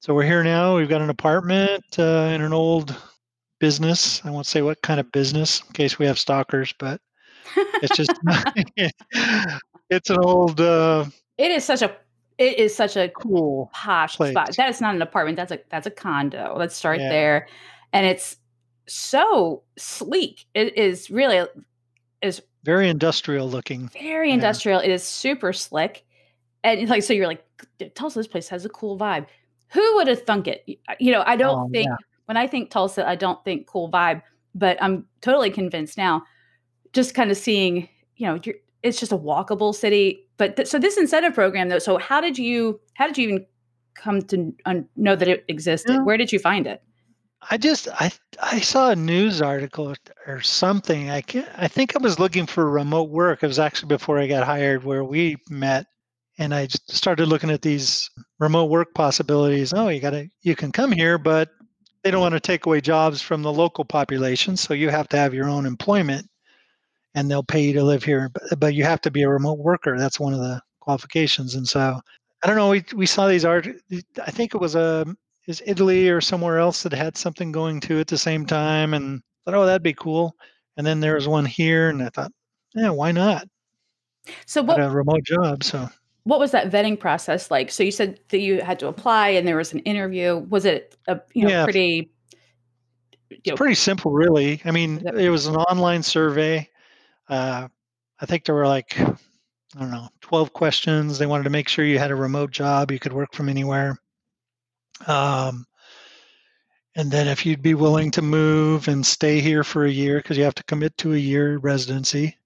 so 0.01 0.13
we're 0.13 0.23
here 0.25 0.43
now. 0.43 0.77
We've 0.77 0.89
got 0.89 1.01
an 1.01 1.09
apartment 1.09 1.83
uh, 1.97 2.31
in 2.33 2.41
an 2.41 2.53
old 2.53 2.95
business. 3.59 4.23
I 4.25 4.31
won't 4.31 4.45
say 4.45 4.61
what 4.61 4.81
kind 4.81 4.99
of 4.99 5.11
business 5.11 5.61
in 5.61 5.73
case 5.73 5.99
we 5.99 6.05
have 6.05 6.17
stalkers, 6.17 6.73
but 6.79 7.01
it's 7.55 7.95
just 7.97 8.11
it's 9.89 10.09
an 10.09 10.17
old. 10.19 10.61
Uh, 10.61 11.05
it 11.37 11.51
is 11.51 11.65
such 11.65 11.81
a 11.81 11.95
it 12.37 12.57
is 12.57 12.73
such 12.73 12.95
a 12.95 13.09
cool 13.09 13.69
posh 13.73 14.15
place. 14.15 14.31
spot. 14.31 14.55
That 14.55 14.69
is 14.69 14.79
not 14.79 14.95
an 14.95 15.01
apartment. 15.01 15.35
That's 15.35 15.51
a 15.51 15.59
that's 15.69 15.87
a 15.87 15.91
condo. 15.91 16.55
Let's 16.57 16.75
start 16.75 16.99
Yeah. 16.99 17.09
there. 17.09 17.47
And 17.91 18.05
it's 18.05 18.37
so 18.87 19.63
sleek. 19.77 20.45
It 20.53 20.77
is 20.77 21.09
really 21.09 21.45
is 22.21 22.41
very 22.63 22.89
industrial 22.89 23.49
looking. 23.49 23.89
very 24.01 24.29
Yeah. 24.29 24.35
industrial. 24.35 24.79
It 24.79 24.89
is 24.89 25.03
super 25.03 25.53
slick. 25.53 26.05
And 26.63 26.89
like 26.89 27.03
so 27.03 27.13
you're 27.13 27.27
like, 27.27 27.43
Tulsa, 27.95 28.19
this 28.19 28.27
place 28.27 28.49
has 28.49 28.65
a 28.65 28.69
cool 28.69 28.97
vibe. 28.97 29.25
Who 29.69 29.95
would 29.95 30.07
have 30.07 30.23
thunk 30.23 30.47
it? 30.47 30.63
Uh, 30.89 30.95
you 30.99 31.11
know, 31.11 31.23
I 31.25 31.35
don't 31.35 31.59
Oh, 31.67 31.69
think 31.71 31.87
yeah. 31.87 31.95
when 32.25 32.37
I 32.37 32.47
think 32.47 32.69
Tulsa, 32.69 33.07
I 33.07 33.15
don't 33.15 33.43
think 33.45 33.65
cool 33.67 33.89
vibe, 33.89 34.21
but 34.55 34.77
I'm 34.81 35.05
totally 35.21 35.51
convinced 35.51 35.97
now. 35.97 36.23
Just 36.91 37.13
kind 37.13 37.31
of 37.31 37.37
seeing, 37.37 37.87
you 38.17 38.27
know, 38.27 38.39
you're, 38.43 38.55
it's 38.83 38.99
just 38.99 39.11
a 39.11 39.17
walkable 39.17 39.73
city. 39.75 40.27
But 40.37 40.55
th- 40.55 40.67
so 40.67 40.79
this 40.79 40.97
incentive 40.97 41.33
program, 41.33 41.69
though. 41.69 41.79
So 41.79 41.97
how 41.97 42.19
did 42.19 42.37
you 42.37 42.79
how 42.95 43.05
did 43.07 43.17
you 43.17 43.27
even 43.29 43.45
come 43.93 44.21
to 44.23 44.53
un- 44.65 44.87
know 44.95 45.15
that 45.15 45.27
it 45.27 45.45
existed? 45.49 45.93
Yeah. 45.93 46.03
Where 46.03 46.17
did 46.17 46.31
you 46.31 46.39
find 46.39 46.65
it? 46.67 46.81
I 47.49 47.57
just 47.57 47.87
I 47.99 48.11
I 48.41 48.59
saw 48.59 48.91
a 48.91 48.95
news 48.95 49.41
article 49.41 49.95
or 50.27 50.41
something. 50.41 51.09
I 51.09 51.21
can 51.21 51.47
I 51.55 51.67
think 51.67 51.95
I 51.95 51.99
was 51.99 52.19
looking 52.19 52.45
for 52.45 52.69
remote 52.69 53.09
work. 53.09 53.43
It 53.43 53.47
was 53.47 53.59
actually 53.59 53.87
before 53.87 54.19
I 54.19 54.27
got 54.27 54.45
hired 54.45 54.83
where 54.83 55.03
we 55.03 55.37
met 55.49 55.85
and 56.37 56.53
I 56.53 56.67
started 56.87 57.27
looking 57.27 57.49
at 57.51 57.61
these 57.61 58.09
remote 58.39 58.69
work 58.69 58.93
possibilities. 58.93 59.73
Oh, 59.73 59.89
you 59.89 59.99
got 59.99 60.11
to 60.11 60.27
you 60.41 60.55
can 60.55 60.71
come 60.71 60.91
here, 60.91 61.17
but 61.17 61.49
they 62.03 62.11
don't 62.11 62.21
want 62.21 62.33
to 62.33 62.39
take 62.39 62.65
away 62.65 62.81
jobs 62.81 63.21
from 63.21 63.41
the 63.41 63.51
local 63.51 63.85
population, 63.85 64.55
so 64.57 64.73
you 64.73 64.89
have 64.89 65.07
to 65.09 65.17
have 65.17 65.33
your 65.33 65.49
own 65.49 65.65
employment 65.65 66.27
and 67.15 67.29
they'll 67.29 67.43
pay 67.43 67.61
you 67.61 67.73
to 67.73 67.83
live 67.83 68.03
here, 68.03 68.29
but, 68.29 68.59
but 68.59 68.73
you 68.75 68.83
have 68.83 69.01
to 69.01 69.11
be 69.11 69.23
a 69.23 69.29
remote 69.29 69.59
worker. 69.59 69.97
That's 69.97 70.19
one 70.19 70.33
of 70.33 70.39
the 70.39 70.61
qualifications. 70.79 71.55
And 71.55 71.67
so 71.67 71.99
I 72.43 72.47
don't 72.47 72.55
know, 72.57 72.69
we 72.69 72.83
we 72.95 73.05
saw 73.05 73.27
these 73.27 73.45
art 73.45 73.67
I 74.25 74.31
think 74.31 74.53
it 74.55 74.61
was 74.61 74.75
a 74.75 75.05
is 75.49 75.63
Italy 75.65 76.09
or 76.09 76.21
somewhere 76.21 76.59
else 76.59 76.83
that 76.83 76.93
had 76.93 77.17
something 77.17 77.51
going 77.51 77.79
to 77.81 77.99
at 77.99 78.07
the 78.07 78.17
same 78.17 78.45
time 78.45 78.93
and 78.93 79.19
thought, 79.43 79.55
oh, 79.55 79.65
that'd 79.65 79.81
be 79.81 79.95
cool. 79.95 80.35
And 80.77 80.85
then 80.85 80.99
there 80.99 81.15
was 81.15 81.27
one 81.27 81.43
here 81.45 81.89
and 81.89 82.03
I 82.03 82.09
thought, 82.09 82.31
yeah, 82.75 82.91
why 82.91 83.11
not? 83.11 83.47
So 84.45 84.61
what 84.61 84.79
a 84.79 84.87
remote 84.89 85.23
job. 85.23 85.63
So 85.63 85.89
what 86.23 86.39
was 86.39 86.51
that 86.51 86.69
vetting 86.71 86.99
process 86.99 87.49
like? 87.49 87.71
So 87.71 87.81
you 87.81 87.91
said 87.91 88.19
that 88.29 88.39
you 88.39 88.61
had 88.61 88.77
to 88.79 88.87
apply 88.87 89.29
and 89.29 89.47
there 89.47 89.57
was 89.57 89.73
an 89.73 89.79
interview. 89.79 90.37
Was 90.49 90.65
it 90.65 90.95
a 91.07 91.19
you 91.33 91.45
know 91.45 91.49
Yeah. 91.49 91.63
pretty 91.63 92.11
you 93.29 93.51
know, 93.51 93.55
pretty 93.55 93.75
simple, 93.75 94.11
really. 94.11 94.61
I 94.65 94.71
mean, 94.71 95.01
it 95.17 95.29
was 95.29 95.47
an 95.47 95.55
online 95.55 96.03
survey. 96.03 96.69
Uh, 97.27 97.67
I 98.19 98.25
think 98.27 98.45
there 98.45 98.55
were 98.55 98.67
like, 98.67 98.99
I 98.99 99.15
don't 99.79 99.91
know, 99.91 100.09
12 100.21 100.53
questions. 100.53 101.17
They 101.17 101.25
wanted 101.25 101.43
to 101.43 101.49
make 101.49 101.67
sure 101.67 101.85
you 101.85 101.97
had 101.99 102.11
a 102.11 102.15
remote 102.15 102.51
job, 102.51 102.91
you 102.91 102.99
could 102.99 103.13
work 103.13 103.33
from 103.33 103.49
anywhere. 103.49 103.97
Um, 105.07 105.65
and 106.95 107.11
then 107.11 107.27
if 107.27 107.45
you'd 107.45 107.61
be 107.61 107.75
willing 107.75 108.11
to 108.11 108.21
move 108.21 108.87
and 108.87 109.05
stay 109.05 109.39
here 109.39 109.63
for 109.63 109.85
a 109.85 109.91
year, 109.91 110.17
because 110.17 110.37
you 110.37 110.43
have 110.43 110.55
to 110.55 110.63
commit 110.63 110.97
to 110.97 111.13
a 111.13 111.17
year 111.17 111.57
residency. 111.57 112.37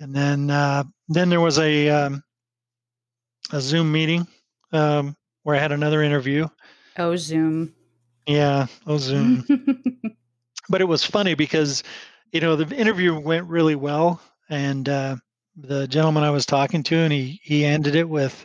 And 0.00 0.14
then, 0.14 0.50
uh, 0.50 0.84
then 1.08 1.28
there 1.28 1.40
was 1.40 1.58
a 1.58 1.88
um, 1.88 2.22
a 3.52 3.60
Zoom 3.60 3.92
meeting 3.92 4.26
um, 4.72 5.16
where 5.42 5.56
I 5.56 5.60
had 5.60 5.72
another 5.72 6.02
interview. 6.02 6.48
oh 6.98 7.14
Zoom. 7.16 7.74
Yeah, 8.26 8.66
oh 8.86 8.98
Zoom. 8.98 9.44
but 10.68 10.80
it 10.80 10.86
was 10.86 11.04
funny 11.04 11.34
because 11.34 11.82
you 12.32 12.40
know 12.40 12.56
the 12.56 12.74
interview 12.76 13.18
went 13.18 13.46
really 13.46 13.74
well 13.74 14.20
and 14.50 14.88
uh, 14.88 15.16
the 15.56 15.86
gentleman 15.86 16.24
i 16.24 16.30
was 16.30 16.46
talking 16.46 16.82
to 16.82 16.96
and 16.96 17.12
he 17.12 17.40
he 17.42 17.64
ended 17.64 17.94
it 17.94 18.08
with 18.08 18.44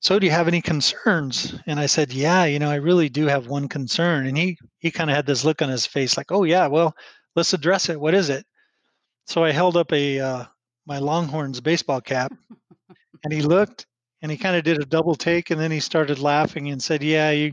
so 0.00 0.18
do 0.18 0.26
you 0.26 0.32
have 0.32 0.48
any 0.48 0.60
concerns 0.60 1.54
and 1.66 1.80
i 1.80 1.86
said 1.86 2.12
yeah 2.12 2.44
you 2.44 2.58
know 2.58 2.70
i 2.70 2.76
really 2.76 3.08
do 3.08 3.26
have 3.26 3.46
one 3.48 3.68
concern 3.68 4.26
and 4.26 4.36
he 4.36 4.58
he 4.78 4.90
kind 4.90 5.10
of 5.10 5.16
had 5.16 5.26
this 5.26 5.44
look 5.44 5.62
on 5.62 5.68
his 5.68 5.86
face 5.86 6.16
like 6.16 6.30
oh 6.32 6.44
yeah 6.44 6.66
well 6.66 6.94
let's 7.34 7.52
address 7.52 7.88
it 7.88 8.00
what 8.00 8.14
is 8.14 8.30
it 8.30 8.44
so 9.26 9.44
i 9.44 9.50
held 9.52 9.76
up 9.76 9.92
a 9.92 10.20
uh, 10.20 10.44
my 10.86 10.98
longhorns 10.98 11.60
baseball 11.60 12.00
cap 12.00 12.32
and 13.24 13.32
he 13.32 13.42
looked 13.42 13.86
and 14.22 14.30
he 14.30 14.38
kind 14.38 14.56
of 14.56 14.64
did 14.64 14.80
a 14.80 14.86
double 14.86 15.14
take 15.14 15.50
and 15.50 15.60
then 15.60 15.70
he 15.70 15.80
started 15.80 16.18
laughing 16.18 16.70
and 16.70 16.82
said 16.82 17.02
yeah 17.02 17.30
you 17.30 17.52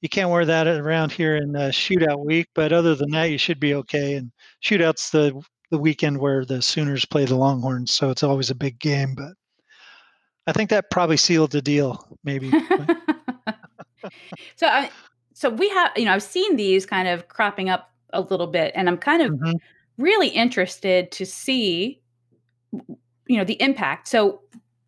you 0.00 0.08
can't 0.08 0.30
wear 0.30 0.44
that 0.44 0.66
around 0.66 1.12
here 1.12 1.36
in 1.36 1.56
uh, 1.56 1.68
shootout 1.70 2.24
week, 2.24 2.48
but 2.54 2.72
other 2.72 2.94
than 2.94 3.10
that, 3.10 3.30
you 3.30 3.38
should 3.38 3.58
be 3.60 3.74
okay. 3.74 4.14
And 4.14 4.30
shootouts 4.64 5.10
the 5.10 5.40
the 5.70 5.78
weekend 5.78 6.18
where 6.18 6.44
the 6.44 6.62
Sooners 6.62 7.04
play 7.04 7.24
the 7.26 7.36
Longhorns, 7.36 7.92
so 7.92 8.10
it's 8.10 8.22
always 8.22 8.50
a 8.50 8.54
big 8.54 8.78
game. 8.78 9.14
But 9.14 9.32
I 10.48 10.52
think 10.52 10.70
that 10.70 10.90
probably 10.90 11.18
sealed 11.18 11.52
the 11.52 11.60
deal, 11.60 12.08
maybe. 12.24 12.50
so 14.56 14.66
I 14.66 14.90
so 15.34 15.50
we 15.50 15.68
have 15.68 15.92
you 15.94 16.06
know 16.06 16.12
I've 16.12 16.22
seen 16.22 16.56
these 16.56 16.86
kind 16.86 17.06
of 17.06 17.28
cropping 17.28 17.68
up 17.68 17.90
a 18.14 18.22
little 18.22 18.46
bit 18.46 18.72
and 18.74 18.88
I'm 18.88 18.96
kind 18.96 19.20
of 19.22 19.32
Mhm. 19.32 19.60
really 19.98 20.28
interested 20.28 21.12
to 21.12 21.26
see 21.26 22.00
you 22.72 23.36
know 23.36 23.44
the 23.44 23.60
impact. 23.60 24.08
So 24.08 24.40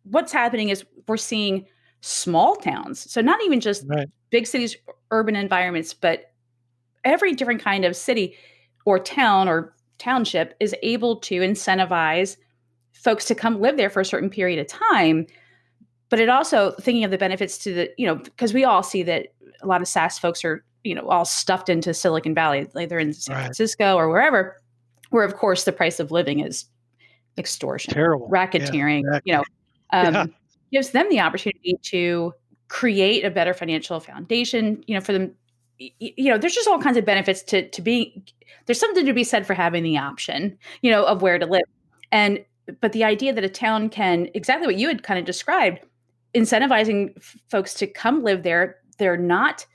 what's 0.03 0.33
happening 0.33 0.69
is 0.69 0.83
we're 1.07 1.17
seeing 1.17 1.67
small 2.01 2.55
towns. 2.55 3.11
So 3.11 3.21
not 3.21 3.39
even 3.45 3.59
just 3.59 3.85
Right. 3.87 4.07
big 4.31 4.47
cities 4.47 4.75
urban 5.11 5.35
environments 5.35 5.93
but 5.93 6.33
every 7.03 7.33
different 7.33 7.61
kind 7.61 7.85
of 7.85 7.95
city 7.95 8.35
or 8.85 8.97
town 8.97 9.47
or 9.47 9.75
township 9.99 10.55
is 10.59 10.75
able 10.81 11.17
to 11.17 11.41
incentivize 11.41 12.37
folks 12.93 13.25
to 13.25 13.35
come 13.35 13.61
live 13.61 13.77
there 13.77 13.89
for 13.91 13.99
a 13.99 14.05
certain 14.05 14.29
period 14.29 14.57
of 14.57 14.65
time 14.67 15.27
but 16.11 16.19
it 16.19 16.29
also 16.29 16.71
thinking 16.79 17.03
of 17.03 17.09
the 17.09 17.17
benefits 17.17 17.57
to 17.57 17.73
the 17.73 17.89
you 17.97 18.05
know 18.05 18.15
because 18.15 18.53
we 18.53 18.63
all 18.63 18.83
see 18.83 19.01
that 19.01 19.29
a 19.63 19.65
lot 19.65 19.81
of 19.81 19.87
SaaS 19.87 20.19
folks 20.19 20.45
are 20.45 20.63
you 20.83 20.93
know 20.93 21.07
all 21.09 21.25
stuffed 21.25 21.69
into 21.69 21.93
Silicon 21.95 22.35
Valley, 22.35 22.67
like 22.75 22.89
they're 22.89 22.99
in 22.99 23.13
San 23.13 23.35
Right. 23.35 23.43
Francisco 23.45 23.95
or 23.95 24.09
wherever, 24.09 24.57
where 25.09 25.23
of 25.23 25.35
course 25.37 25.63
the 25.63 25.71
price 25.71 25.99
of 25.99 26.11
living 26.11 26.41
is 26.41 26.65
extortion, 27.37 27.93
Terrible. 27.93 28.29
racketeering. 28.29 28.99
exactly. 28.99 29.31
You 29.31 29.33
know, 29.37 29.43
um, 29.93 30.13
Yeah. 30.13 30.25
gives 30.71 30.91
them 30.91 31.09
the 31.09 31.19
opportunity 31.21 31.77
to 31.83 32.33
create 32.67 33.23
a 33.25 33.31
better 33.31 33.53
financial 33.53 33.99
foundation. 33.99 34.83
You 34.85 34.95
know, 34.95 35.01
for 35.01 35.13
them. 35.13 35.33
You 35.79 36.29
know, 36.31 36.37
there's 36.37 36.53
just 36.53 36.67
all 36.67 36.79
kinds 36.79 36.97
of 36.97 37.05
benefits 37.05 37.41
to 37.43 37.67
to 37.69 37.81
being. 37.81 38.23
There's 38.67 38.79
something 38.79 39.03
to 39.03 39.13
be 39.13 39.23
said 39.23 39.47
for 39.47 39.55
having 39.55 39.81
the 39.81 39.97
option, 39.97 40.59
you 40.83 40.91
know, 40.91 41.03
of 41.05 41.23
where 41.23 41.39
to 41.39 41.45
live, 41.47 41.63
and 42.11 42.45
but 42.81 42.91
the 42.91 43.03
idea 43.03 43.33
that 43.33 43.43
a 43.43 43.49
town 43.49 43.89
can 43.89 44.29
exactly 44.35 44.67
what 44.67 44.75
you 44.75 44.87
had 44.87 45.01
kind 45.01 45.17
of 45.19 45.25
described 45.25 45.79
incentivizing 46.33 47.13
f- 47.17 47.37
folks 47.49 47.73
to 47.75 47.87
come 47.87 48.23
live 48.23 48.43
there 48.43 48.77
they're 48.97 49.17
not 49.17 49.65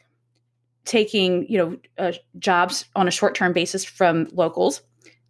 taking 0.85 1.47
you 1.51 1.59
know 1.59 1.77
uh, 1.99 2.13
jobs 2.39 2.85
on 2.95 3.09
a 3.09 3.11
short-term 3.11 3.53
basis 3.53 3.85
from 3.85 4.29
locals 4.33 4.83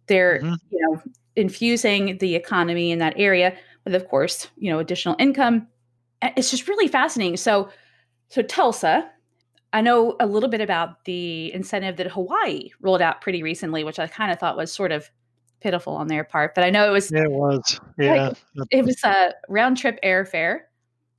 they're 0.07 0.39
Mhm. 0.39 0.57
you 0.69 0.79
know 0.81 1.01
infusing 1.35 2.17
the 2.19 2.35
economy 2.35 2.91
in 2.91 2.99
that 2.99 3.13
area 3.17 3.55
with 3.83 3.93
of 3.95 4.07
course 4.07 4.47
you 4.57 4.71
know 4.71 4.79
additional 4.79 5.15
income 5.19 5.67
it's 6.21 6.49
just 6.51 6.67
really 6.67 6.87
fascinating 6.87 7.37
so 7.37 7.69
so 8.29 8.41
tulsa 8.41 9.09
i 9.73 9.81
know 9.81 10.15
a 10.19 10.25
little 10.27 10.49
bit 10.49 10.61
about 10.61 11.03
the 11.05 11.51
incentive 11.53 11.97
that 11.97 12.07
hawaii 12.11 12.69
rolled 12.81 13.01
out 13.01 13.21
pretty 13.21 13.41
recently 13.43 13.83
which 13.83 13.99
i 13.99 14.07
kind 14.07 14.31
of 14.31 14.39
thought 14.39 14.57
was 14.57 14.71
sort 14.71 14.91
of 14.91 15.09
pitiful 15.59 15.93
on 15.95 16.07
their 16.07 16.23
part 16.23 16.53
but 16.55 16.63
i 16.63 16.69
know 16.69 16.87
it 16.87 16.91
was 16.91 17.11
it 17.11 17.31
was. 17.31 17.79
Yeah. 17.97 18.33
it 18.71 18.85
was 18.85 19.03
a 19.03 19.33
round 19.49 19.77
trip 19.77 19.99
airfare 20.03 20.61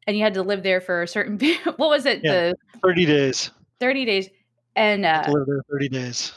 and 0.08 0.16
you 0.16 0.24
had 0.24 0.32
to 0.34 0.42
live 0.42 0.62
there 0.64 0.80
for 0.80 1.02
a 1.02 1.06
certain 1.08 1.38
what 1.76 1.90
was 1.90 2.06
it 2.06 2.20
Yeah. 2.24 2.52
the 2.52 2.80
30 2.82 3.04
days. 3.06 3.50
30 3.78 4.04
days 4.06 4.28
and 4.74 5.04
uh 5.04 5.24
live 5.28 5.46
there 5.46 5.62
30 5.70 5.88
days. 5.90 6.32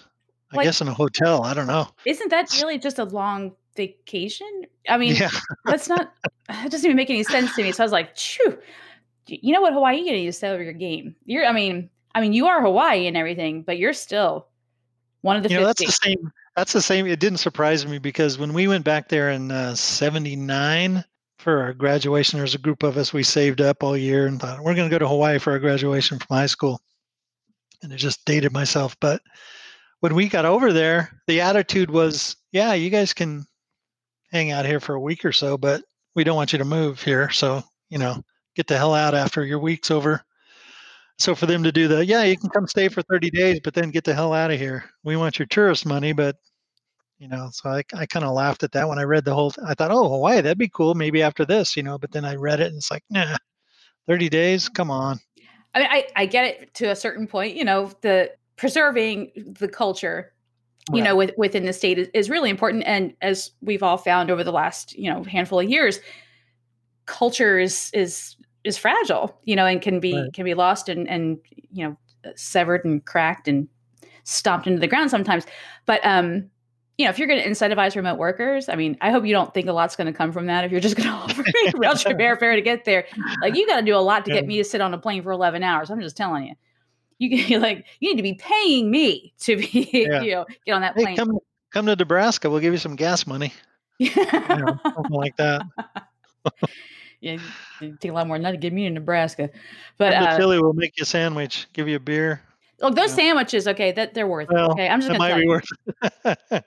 I 0.52 0.58
Like- 0.58 0.66
guess 0.66 0.82
in 0.82 0.88
a 0.90 0.94
hotel. 0.94 1.44
I 1.44 1.54
don't 1.56 1.68
know. 1.68 1.88
isn't 2.06 2.30
that 2.30 2.52
really 2.62 2.78
just 2.78 3.00
a 3.00 3.06
long 3.06 3.54
vacation 3.78 4.66
i 4.90 4.98
mean 4.98 5.16
Yeah. 5.16 5.30
that's 5.64 5.88
not 5.88 6.14
it 6.50 6.70
doesn't 6.70 6.86
even 6.86 6.98
make 6.98 7.10
any 7.10 7.24
sense 7.24 7.56
to 7.56 7.64
me 7.64 7.72
so 7.72 7.82
i 7.82 7.86
was 7.86 7.94
like 7.94 8.18
Phew, 8.18 8.58
you 9.28 9.54
know 9.54 9.62
what 9.62 9.72
hawaii 9.72 9.98
you 10.02 10.12
need 10.12 10.30
to 10.34 10.48
over 10.48 10.62
your 10.62 10.74
game 10.74 11.16
you're 11.24 11.46
i 11.46 11.54
mean 11.54 11.90
i 12.14 12.20
mean 12.20 12.34
you 12.34 12.48
are 12.48 12.62
hawaii 12.62 13.08
and 13.08 13.16
everything 13.16 13.64
but 13.64 13.78
you're 13.78 13.94
still 13.94 14.48
One 15.22 15.38
of 15.38 15.44
the 15.44 15.50
You 15.50 15.62
know, 15.62 15.66
that's 15.68 15.80
the 15.86 15.92
same. 15.92 16.32
That's 16.58 16.74
the 16.74 16.82
same. 16.82 17.08
It 17.08 17.20
didn't 17.22 17.38
surprise 17.40 17.86
me 17.88 17.98
because 17.98 18.38
when 18.38 18.52
we 18.54 18.68
went 18.68 18.84
back 18.84 19.08
there 19.08 19.30
in 19.30 19.52
uh, 19.52 19.74
'79 19.76 21.06
for 21.42 21.62
our 21.62 21.74
graduation, 21.74 22.38
There's 22.40 22.56
a 22.56 22.60
group 22.60 22.84
of 22.84 22.98
us. 22.98 23.14
We 23.14 23.24
saved 23.24 23.62
up 23.62 23.84
all 23.84 23.98
year 23.98 24.28
and 24.28 24.40
thought 24.40 24.60
we're 24.64 24.76
going 24.76 24.90
to 24.90 24.94
go 24.94 25.00
to 25.00 25.08
Hawaii 25.08 25.40
for 25.40 25.52
our 25.52 25.60
graduation 25.60 26.20
from 26.20 26.38
high 26.38 26.46
school. 26.46 26.80
And 27.82 27.92
it 27.92 27.98
just 27.98 28.26
dated 28.26 28.54
myself. 28.54 28.96
But 29.00 29.22
when 30.02 30.16
we 30.16 30.30
got 30.30 30.46
over 30.46 30.72
there, 30.72 31.22
the 31.28 31.42
attitude 31.42 31.90
was, 31.90 32.36
"Yeah, 32.52 32.74
you 32.74 32.90
guys 32.90 33.14
can 33.14 33.46
hang 34.32 34.52
out 34.52 34.66
here 34.66 34.80
for 34.80 34.96
a 34.96 35.02
week 35.02 35.26
or 35.26 35.32
so, 35.32 35.58
but 35.58 35.84
we 36.16 36.24
don't 36.24 36.36
want 36.36 36.54
you 36.54 36.60
to 36.60 36.66
move 36.66 37.02
here. 37.02 37.30
So 37.32 37.64
you 37.90 37.98
know, 37.98 38.24
get 38.56 38.68
the 38.68 38.78
hell 38.78 38.94
out 38.94 39.16
after 39.16 39.46
your 39.46 39.60
week's 39.60 39.92
over." 39.92 40.24
So 41.20 41.36
for 41.36 41.46
them 41.46 41.64
to 41.64 41.72
do 41.72 41.88
the, 41.88 42.06
yeah, 42.06 42.24
you 42.24 42.38
can 42.38 42.50
come 42.50 42.68
stay 42.68 42.88
for 42.90 43.02
30 43.04 43.30
days, 43.32 43.60
but 43.64 43.74
then 43.76 43.92
get 43.92 44.04
the 44.06 44.14
hell 44.14 44.34
out 44.34 44.52
of 44.52 44.60
here. 44.60 44.86
We 45.04 45.16
want 45.18 45.40
your 45.40 45.46
tourist 45.48 45.86
money, 45.86 46.14
but 46.14 46.36
you 47.22 47.28
know, 47.28 47.50
so 47.54 47.70
I, 47.70 47.84
I 47.94 48.08
kind 48.08 48.26
of 48.26 48.34
laughed 48.34 48.64
at 48.64 48.72
that 48.72 48.90
when 48.90 48.98
I 48.98 49.04
read 49.04 49.26
the 49.26 49.36
whole. 49.36 49.54
I 49.64 49.76
thought, 49.76 49.92
oh, 49.92 50.10
Hawaii, 50.10 50.42
that'd 50.42 50.58
be 50.58 50.68
cool. 50.68 50.96
Maybe 50.96 51.22
after 51.22 51.46
this, 51.46 51.78
you 51.78 51.84
know. 51.84 52.00
But 52.00 52.12
then 52.12 52.26
I 52.26 52.34
read 52.34 52.60
it, 52.60 52.68
and 52.68 52.78
it's 52.78 52.90
like, 52.90 53.04
nah, 53.12 53.38
30 54.08 54.28
days. 54.28 54.68
Come 54.68 54.90
on. 54.90 55.20
I 55.76 55.80
mean, 55.80 55.88
I, 55.92 56.08
I 56.16 56.26
get 56.26 56.46
it 56.46 56.74
to 56.76 56.88
a 56.88 56.96
certain 56.96 57.28
point. 57.28 57.56
You 57.56 57.64
know, 57.64 57.92
the 58.02 58.32
preserving 58.56 59.56
the 59.60 59.68
culture, 59.68 60.34
you 60.92 60.96
Right. 60.96 61.04
know, 61.04 61.16
with, 61.16 61.32
within 61.38 61.68
the 61.68 61.74
state 61.74 62.00
is, 62.00 62.10
is 62.16 62.28
really 62.28 62.50
important. 62.50 62.86
And 62.88 63.14
as 63.22 63.52
we've 63.62 63.84
all 63.84 63.98
found 63.98 64.32
over 64.32 64.44
the 64.44 64.52
last, 64.52 64.98
you 64.98 65.14
know, 65.14 65.24
handful 65.24 65.60
of 65.60 65.70
years, 65.70 66.00
culture 67.06 67.60
is 67.60 67.92
is 67.94 68.36
is 68.64 68.80
fragile, 68.80 69.40
you 69.44 69.56
know, 69.56 69.68
and 69.68 69.80
can 69.80 70.00
be 70.00 70.14
Right. 70.14 70.34
can 70.34 70.44
be 70.44 70.56
lost 70.56 70.90
and 70.90 71.08
and 71.08 71.38
you 71.72 71.88
know 71.88 71.98
severed 72.36 72.84
and 72.84 73.06
cracked 73.06 73.48
and 73.48 73.68
stomped 74.24 74.68
into 74.68 74.80
the 74.80 74.88
ground 74.88 75.12
sometimes. 75.12 75.46
But 75.86 76.04
um, 76.04 76.50
you 77.02 77.08
know, 77.08 77.10
if 77.10 77.18
you're 77.18 77.28
going 77.28 77.42
to 77.42 77.50
incentivize 77.50 77.96
remote 77.96 78.20
workers, 78.20 78.70
I 78.70 78.76
mean, 78.76 78.96
I 79.02 79.10
hope 79.10 79.26
you 79.26 79.34
don't 79.34 79.52
think 79.56 79.68
a 79.68 79.74
lot's 79.74 79.96
going 79.96 80.06
to 80.06 80.14
come 80.14 80.32
from 80.32 80.46
that. 80.46 80.64
If 80.66 80.72
you're 80.72 80.80
just 80.80 80.96
going 80.96 81.10
to 81.10 81.16
offer 81.16 81.42
me 81.42 81.72
rail 81.74 81.96
trip 81.96 82.20
airfare 82.20 82.54
to 82.54 82.62
get 82.62 82.86
there, 82.86 83.06
like 83.42 83.56
you 83.56 83.66
got 83.66 83.80
to 83.80 83.82
do 83.86 83.96
a 83.96 83.98
lot 83.98 84.24
to 84.26 84.32
get 84.32 84.46
me 84.46 84.58
to 84.58 84.64
sit 84.64 84.82
on 84.82 84.94
a 84.94 85.00
plane 85.00 85.24
for 85.24 85.32
11 85.32 85.64
hours. 85.64 85.90
I'm 85.90 86.00
just 86.00 86.16
telling 86.16 86.46
you. 86.46 86.54
You 87.18 87.44
can 87.46 87.60
like 87.68 87.86
you 88.00 88.10
need 88.12 88.18
to 88.18 88.24
be 88.24 88.36
paying 88.36 88.92
me 88.92 89.34
to 89.40 89.56
be 89.58 89.90
Yeah. 90.10 90.22
you 90.22 90.32
know 90.32 90.46
get 90.66 90.74
on 90.74 90.82
that 90.82 90.96
Hey, 90.96 91.04
plane. 91.04 91.16
come 91.18 91.40
come 91.72 91.88
to 91.88 91.96
Nebraska. 91.96 92.50
We'll 92.52 92.60
give 92.60 92.74
you 92.74 92.80
some 92.80 92.96
gas 92.96 93.26
money. 93.26 93.52
You 93.98 94.10
know, 94.16 94.80
something 94.84 95.12
like 95.12 95.38
that. 95.38 95.62
yeah, 97.20 97.38
take 98.00 98.12
a 98.12 98.14
lot 98.14 98.28
more 98.28 98.38
than 98.38 98.44
that 98.44 98.52
to 98.52 98.58
get 98.58 98.74
me 98.74 98.84
to 98.86 98.90
Nebraska. 98.92 99.50
But 99.98 100.14
Come 100.14 100.24
to 100.24 100.30
uh, 100.32 100.38
Philly. 100.38 100.60
We'll 100.62 100.74
make 100.74 100.98
you 100.98 101.04
a 101.04 101.06
sandwich. 101.06 101.68
Give 101.74 101.88
you 101.88 101.96
a 101.98 102.00
beer. 102.00 102.42
Look, 102.82 102.96
those 102.96 103.10
yeah. 103.10 103.16
sandwiches, 103.16 103.68
okay, 103.68 103.92
that 103.92 104.14
they're 104.14 104.28
worth 104.28 104.50
it. 104.52 104.56
Okay, 104.56 104.88
I'm 104.88 105.00
just 105.00 105.08
gonna 105.08 105.20
might 105.20 105.30
tell 105.30 105.38
be 105.38 105.44
you. 105.44 105.50
worth. 105.50 106.64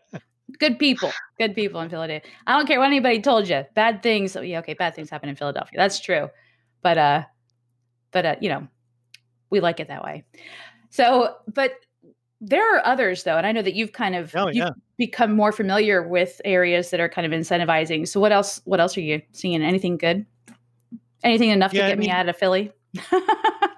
good 0.59 0.79
people, 0.79 1.13
good 1.39 1.55
people 1.55 1.81
in 1.81 1.89
Philadelphia. 1.91 2.31
I 2.47 2.57
don't 2.57 2.67
care 2.67 2.79
what 2.79 2.87
anybody 2.87 3.21
told 3.21 3.49
you. 3.49 3.65
Bad 3.75 4.03
things, 4.03 4.37
oh, 4.37 4.41
yeah, 4.41 4.61
okay, 4.61 4.75
bad 4.75 4.95
things 4.95 5.11
happen 5.11 5.29
in 5.29 5.37
Philadelphia. 5.37 5.79
That's 5.79 6.01
true. 6.01 6.29
But 6.83 6.99
uh, 6.99 7.25
but 8.11 8.27
uh, 8.27 8.37
you 8.41 8.49
know, 8.49 8.69
we 9.51 9.61
like 9.61 9.81
it 9.81 9.89
that 9.89 10.05
way. 10.05 10.25
So, 10.91 11.37
but 11.53 11.73
there 12.41 12.77
are 12.77 12.85
others 12.87 13.25
though, 13.25 13.37
and 13.37 13.47
I 13.47 13.53
know 13.53 13.63
that 13.63 13.75
you've 13.75 13.93
kind 13.93 14.15
of 14.15 14.35
oh 14.37 14.47
you've 14.47 14.57
yeah. 14.57 14.71
become 14.97 15.33
more 15.33 15.53
familiar 15.53 16.07
with 16.07 16.41
areas 16.45 16.91
that 16.91 17.01
are 17.01 17.09
kind 17.09 17.27
of 17.27 17.39
incentivizing. 17.39 18.07
So, 18.07 18.21
what 18.21 18.33
else? 18.33 18.61
What 18.65 18.81
else 18.81 18.97
are 18.97 19.03
you 19.03 19.23
seeing? 19.33 19.63
Anything 19.63 19.97
good? 19.97 20.27
Anything 21.23 21.51
enough 21.51 21.73
Yeah, 21.73 21.83
to 21.83 21.87
I 21.87 21.91
get 21.91 21.99
me 21.99 22.11
out 22.11 22.29
of 22.29 22.37
Philly? 22.37 22.73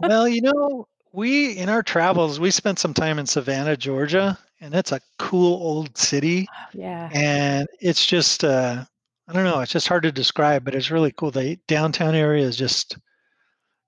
Well, 0.01 0.29
you 0.29 0.43
know, 0.43 0.87
we 1.17 1.53
in 1.53 1.71
our 1.71 1.83
travels 1.83 2.39
we 2.39 2.51
spent 2.51 2.79
some 2.79 2.93
time 2.95 3.19
in 3.19 3.27
Savannah, 3.27 3.77
Georgia, 3.77 4.39
and 4.61 4.75
it's 4.75 4.93
a 4.93 5.01
cool 5.19 5.55
old 5.55 5.97
city. 5.97 6.47
yeah. 6.75 7.09
and 7.13 7.67
it's 7.81 8.05
just 8.07 8.45
uh 8.45 8.85
i 9.29 9.33
don't 9.33 9.45
know 9.45 9.61
it's 9.61 9.73
just 9.73 9.89
hard 9.89 10.03
to 10.03 10.13
describe 10.13 10.65
but 10.65 10.75
it's 10.75 10.91
really 10.91 11.11
cool 11.13 11.31
the 11.31 11.59
downtown 11.67 12.15
area 12.15 12.45
is 12.45 12.57
just 12.57 12.99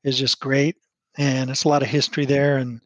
is 0.05 0.19
just 0.19 0.41
great 0.41 0.77
and 1.19 1.51
it's 1.51 1.65
a 1.65 1.69
lot 1.69 1.83
of 1.83 1.89
history 1.89 2.25
there 2.25 2.57
and 2.57 2.81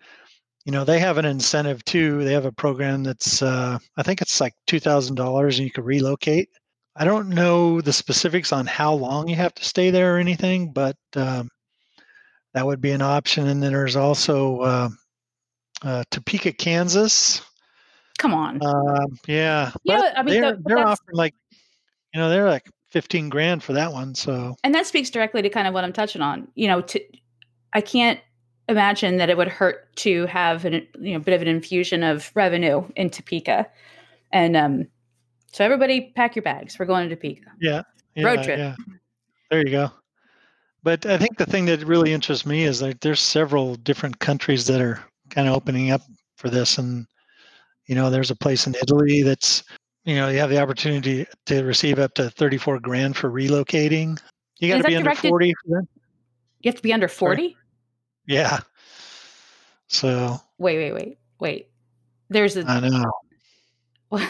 you 0.65 0.73
know 0.73 0.85
they 0.85 0.99
have 0.99 1.19
an 1.19 1.25
incentive 1.25 1.85
too 1.85 2.25
they 2.25 2.33
have 2.33 2.45
a 2.45 2.53
program 2.53 3.03
that's 3.03 3.43
uh 3.43 3.79
i 3.97 4.03
think 4.03 4.21
it's 4.21 4.41
like 4.41 4.55
$2000 4.69 5.45
and 5.45 5.59
you 5.59 5.71
can 5.71 5.85
relocate 5.85 6.49
i 6.97 7.05
don't 7.05 7.29
know 7.29 7.81
the 7.81 7.93
specifics 7.93 8.53
on 8.53 8.67
how 8.67 8.93
long 8.93 9.29
you 9.29 9.37
have 9.37 9.55
to 9.55 9.65
stay 9.65 9.91
there 9.91 10.17
or 10.17 10.19
anything 10.19 10.73
but 10.73 10.97
um, 11.17 11.49
that 12.55 12.67
would 12.67 12.81
be 12.81 12.91
an 12.93 13.03
option 13.03 13.49
and 13.49 13.63
then 13.63 13.73
there's 13.73 13.97
also 13.97 14.61
uh, 14.61 14.89
uh, 15.83 16.05
topeka 16.11 16.53
kansas 16.53 17.43
Come 18.19 18.35
on. 18.35 18.65
um, 18.65 19.19
yeah, 19.27 19.73
but 19.85 20.17
I 20.17 20.23
mean, 20.23 20.41
they're 20.41 20.53
the- 20.57 20.63
they're 20.65 20.79
offering 20.79 21.17
like, 21.17 21.35
you 22.15 22.21
know, 22.21 22.29
they're 22.29 22.49
like 22.49 22.69
fifteen 22.91 23.29
grand 23.31 23.65
for 23.65 23.73
that 23.73 23.93
one. 23.93 24.15
So 24.15 24.55
and 24.63 24.73
that 24.77 24.87
speaks 24.87 25.11
directly 25.11 25.43
to 25.43 25.49
kind 25.49 25.67
of 25.67 25.75
what 25.75 25.83
I'm 25.83 25.95
touching 25.95 26.23
on. 26.23 26.47
You 26.55 26.69
know, 26.69 26.83
to 26.83 27.01
I 27.73 27.81
can't 27.81 28.21
imagine 28.69 29.17
that 29.17 29.29
it 29.29 29.37
would 29.37 29.49
hurt 29.49 29.97
to 29.97 30.27
have 30.27 30.65
a 30.65 30.83
you 31.01 31.15
know 31.15 31.19
bit 31.19 31.35
of 31.35 31.43
an 31.43 31.49
infusion 31.49 32.05
of 32.05 32.31
revenue 32.37 32.87
in 32.95 33.11
Topeka, 33.11 33.67
and 34.31 34.57
um, 34.57 34.87
so 35.53 35.65
everybody 35.65 36.13
pack 36.15 36.37
your 36.37 36.45
bags. 36.45 36.79
We're 36.79 36.85
going 36.87 37.09
to 37.09 37.17
Topeka. 37.17 37.51
yeah, 37.61 37.83
Road 38.19 38.45
trip. 38.45 38.59
Yeah, 38.59 38.77
there 39.51 39.67
you 39.67 39.71
go. 39.73 39.91
But 40.83 41.07
I 41.07 41.17
think 41.17 41.39
the 41.39 41.47
thing 41.47 41.67
that 41.67 41.85
really 41.85 42.13
interests 42.13 42.45
me 42.45 42.65
is 42.65 42.83
like 42.83 43.01
there's 43.01 43.21
several 43.21 43.77
different 43.77 44.19
countries 44.19 44.67
that 44.67 44.81
are 44.81 45.03
kind 45.31 45.49
of 45.49 45.55
opening 45.55 45.91
up 45.91 46.03
for 46.37 46.51
this, 46.51 46.79
and 46.79 47.07
you 47.87 47.95
know, 47.95 48.11
there's 48.11 48.31
a 48.31 48.37
place 48.37 48.67
in 48.67 48.75
Italy 48.75 49.23
that's 49.23 49.63
you 50.05 50.17
know 50.17 50.29
you 50.29 50.39
have 50.39 50.51
the 50.51 50.61
opportunity 50.61 51.27
to 51.47 51.63
receive 51.63 51.99
up 51.99 52.15
to 52.15 52.31
thirty 52.31 52.59
four 52.59 52.81
grand 52.81 53.17
for 53.17 53.31
relocating. 53.31 54.21
You 54.59 54.69
got 54.69 54.83
to 54.83 54.89
be 54.89 54.97
under 54.97 55.15
forty. 55.15 55.55
You 55.67 55.83
have 56.65 56.77
to 56.77 56.83
be 56.83 56.93
under 56.93 57.09
forty. 57.09 57.57
Yeah. 58.27 58.61
So 59.89 60.41
Wait, 60.59 60.79
wait, 60.79 60.93
wait, 60.93 61.19
wait. 61.41 61.69
There's 62.29 62.57
a 62.57 62.65
I 62.67 62.81
know. 62.81 64.21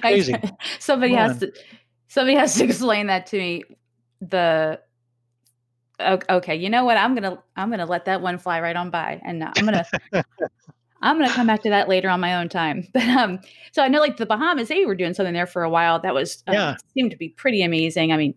Crazy. 0.00 0.34
Somebody 0.80 1.14
Come 1.14 1.30
has 1.30 1.38
to 1.38 1.52
somebody 2.08 2.36
has 2.36 2.54
to 2.56 2.64
explain 2.64 3.06
that 3.06 3.26
to 3.28 3.38
me. 3.38 3.62
The 4.20 4.80
okay, 6.00 6.56
you 6.56 6.70
know 6.70 6.84
what? 6.84 6.96
I'm 6.96 7.14
gonna 7.14 7.42
I'm 7.56 7.70
gonna 7.70 7.86
let 7.86 8.04
that 8.06 8.20
one 8.20 8.38
fly 8.38 8.60
right 8.60 8.76
on 8.76 8.90
by, 8.90 9.20
and 9.24 9.42
I'm 9.42 9.64
gonna 9.64 9.84
I'm 11.02 11.18
gonna 11.18 11.32
come 11.32 11.46
back 11.46 11.62
to 11.62 11.70
that 11.70 11.88
later 11.88 12.08
on 12.08 12.20
my 12.20 12.34
own 12.36 12.48
time. 12.48 12.86
But 12.92 13.08
um, 13.08 13.40
so 13.72 13.82
I 13.82 13.88
know 13.88 14.00
like 14.00 14.16
the 14.16 14.26
Bahamas, 14.26 14.68
they 14.68 14.86
were 14.86 14.94
doing 14.94 15.14
something 15.14 15.34
there 15.34 15.46
for 15.46 15.62
a 15.62 15.70
while 15.70 16.00
that 16.00 16.14
was 16.14 16.42
um, 16.46 16.54
Yeah. 16.54 16.76
seemed 16.94 17.10
to 17.10 17.16
be 17.16 17.28
pretty 17.30 17.62
amazing. 17.62 18.12
I 18.12 18.16
mean, 18.16 18.34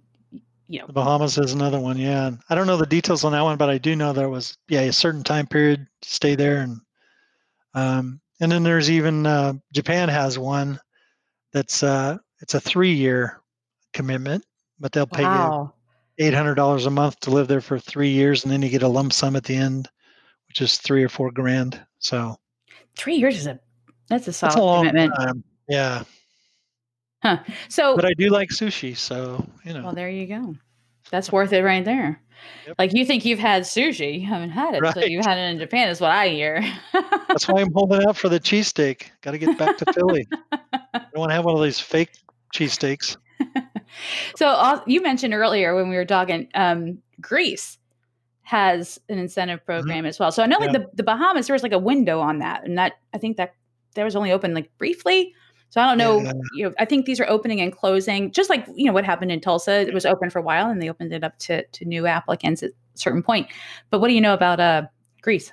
you 0.68 0.80
know, 0.80 0.88
The 0.88 0.94
Bahamas 0.94 1.38
is 1.38 1.54
another 1.54 1.80
one, 1.80 1.98
yeah. 1.98 2.28
And 2.28 2.40
I 2.50 2.56
don't 2.56 2.68
know 2.68 2.78
the 2.78 2.86
details 2.86 3.24
on 3.24 3.32
that 3.32 3.42
one, 3.42 3.58
but 3.58 3.70
I 3.70 3.78
do 3.78 3.96
know 3.96 4.14
there 4.14 4.30
was 4.30 4.58
yeah 4.68 4.82
a 4.82 4.94
certain 4.94 5.24
time 5.24 5.48
period 5.48 5.88
to 6.02 6.10
stay 6.10 6.36
there, 6.36 6.58
and 6.58 6.82
um, 7.74 8.20
and 8.42 8.52
then 8.52 8.64
there's 8.64 8.92
even 8.92 9.26
uh, 9.26 9.54
Japan 9.74 10.10
has 10.10 10.38
one 10.38 10.80
that's 11.54 11.84
uh, 11.84 12.18
it's 12.42 12.54
a 12.54 12.60
three 12.60 12.94
year 12.94 13.42
commitment, 13.94 14.46
but 14.80 14.92
they'll 14.92 15.08
pay 15.08 15.24
wow, 15.24 15.62
you 15.64 15.77
eight 16.20 16.34
hundred 16.34 16.56
dollars 16.56 16.86
a 16.86 16.90
month 16.92 17.20
to 17.22 17.32
live 17.32 17.48
there 17.48 17.62
for 17.62 17.80
three 17.80 18.10
years, 18.10 18.44
and 18.44 18.52
then 18.52 18.62
you 18.62 18.70
get 18.70 18.84
a 18.84 18.88
lump 18.88 19.14
sum 19.14 19.36
at 19.36 19.44
the 19.44 19.56
end, 19.56 19.90
which 20.48 20.62
is 20.62 20.78
three 20.78 21.04
or 21.04 21.10
four 21.10 21.32
grand. 21.32 21.80
So 22.00 22.36
three 22.98 23.16
years 23.16 23.38
is 23.38 23.48
a 23.48 23.60
that's 24.10 24.28
a 24.28 24.34
solid 24.34 24.54
that's 24.54 24.58
a 24.58 24.90
commitment. 24.90 25.14
time, 25.16 25.44
yeah. 25.68 26.04
So 27.70 27.96
But 27.96 28.06
I 28.06 28.14
do 28.18 28.30
like 28.30 28.50
sushi, 28.50 28.96
so 28.96 29.46
you 29.66 29.74
know. 29.74 29.84
Well, 29.84 29.94
there 29.94 30.10
you 30.10 30.28
go. 30.28 30.56
That's 31.12 31.32
worth 31.32 31.52
it 31.54 31.64
right 31.64 31.84
there. 31.84 32.22
Yep. 32.68 32.76
Like 32.80 32.94
you 32.94 33.04
think 33.06 33.26
you've 33.26 33.40
had 33.40 33.64
sushi, 33.64 34.22
you 34.22 34.28
haven't 34.28 34.52
had 34.52 34.76
it. 34.76 34.78
So 34.94 35.02
Right. 35.02 35.10
you 35.10 35.20
had 35.20 35.38
it 35.38 35.52
in 35.52 35.60
Japan, 35.60 35.90
is 35.90 36.00
what 36.00 36.12
I 36.12 36.30
hear. 36.30 36.62
That's 37.28 37.48
why 37.48 37.62
I'm 37.62 37.72
holding 37.74 38.06
out 38.08 38.16
for 38.16 38.30
the 38.30 38.40
cheesesteak. 38.40 39.08
Got 39.22 39.32
to 39.32 39.38
get 39.40 39.58
back 39.58 39.78
to 39.80 39.94
Philly. 39.94 40.28
I 40.52 40.60
don't 40.94 41.18
want 41.18 41.32
to 41.32 41.36
have 41.36 41.46
one 41.46 41.56
of 41.56 41.64
these 41.64 41.80
fake 41.80 42.12
cheesesteaks. 42.54 43.18
So 44.36 44.48
uh, 44.48 44.82
you 44.86 45.02
mentioned 45.02 45.34
earlier 45.34 45.76
when 45.76 45.90
we 45.90 45.96
were 45.96 46.06
talking, 46.06 46.48
um, 46.54 46.98
Greece 47.22 47.78
has 48.44 49.00
an 49.10 49.18
incentive 49.18 49.66
program 49.66 50.06
as 50.06 50.20
well. 50.20 50.32
So 50.32 50.42
I 50.42 50.46
know 50.46 50.58
like 50.58 50.70
Mm-hmm. 50.70 50.82
Yeah. 50.82 50.88
the, 50.92 50.96
the 50.98 51.04
Bahamas, 51.04 51.48
there 51.48 51.54
was 51.54 51.64
like 51.64 51.74
a 51.74 51.80
window 51.80 52.20
on 52.22 52.40
that, 52.40 52.64
and 52.64 52.78
that 52.78 52.94
I 53.14 53.18
think 53.18 53.38
that 53.38 53.54
that 53.96 54.04
was 54.04 54.16
only 54.16 54.32
open 54.32 54.54
like 54.54 54.70
briefly. 54.78 55.34
So 55.70 55.82
I 55.82 55.86
don't 55.88 55.98
know. 55.98 56.22
Yeah. 56.22 56.32
You 56.54 56.64
know, 56.66 56.74
I 56.80 56.86
think 56.86 57.06
these 57.06 57.20
are 57.20 57.28
opening 57.28 57.60
and 57.60 57.74
closing, 57.74 58.32
just 58.32 58.50
like 58.50 58.66
you 58.74 58.86
know 58.86 58.94
what 58.94 59.04
happened 59.04 59.32
in 59.32 59.42
Tulsa. 59.42 59.82
It 59.82 59.94
was 59.94 60.06
open 60.06 60.30
for 60.30 60.40
a 60.40 60.42
while, 60.42 60.70
and 60.70 60.82
they 60.82 60.90
opened 60.90 61.12
it 61.14 61.24
up 61.26 61.38
to 61.40 61.66
to 61.66 61.86
new 61.86 62.08
applicants 62.08 62.64
at 62.64 62.70
a 62.70 62.98
certain 62.98 63.22
point. 63.22 63.48
But 63.90 64.00
what 64.00 64.08
do 64.08 64.14
you 64.14 64.22
know 64.22 64.34
about 64.34 64.60
uh, 64.62 64.84
Greece? 65.22 65.52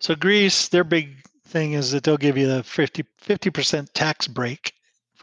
So 0.00 0.14
Greece, 0.16 0.68
their 0.68 0.84
big 0.84 1.16
thing 1.44 1.74
is 1.74 1.92
that 1.92 2.02
they'll 2.02 2.16
give 2.16 2.36
you 2.36 2.48
the 2.48 2.64
50 2.64 3.50
percent 3.50 3.94
tax 3.94 4.26
break 4.26 4.72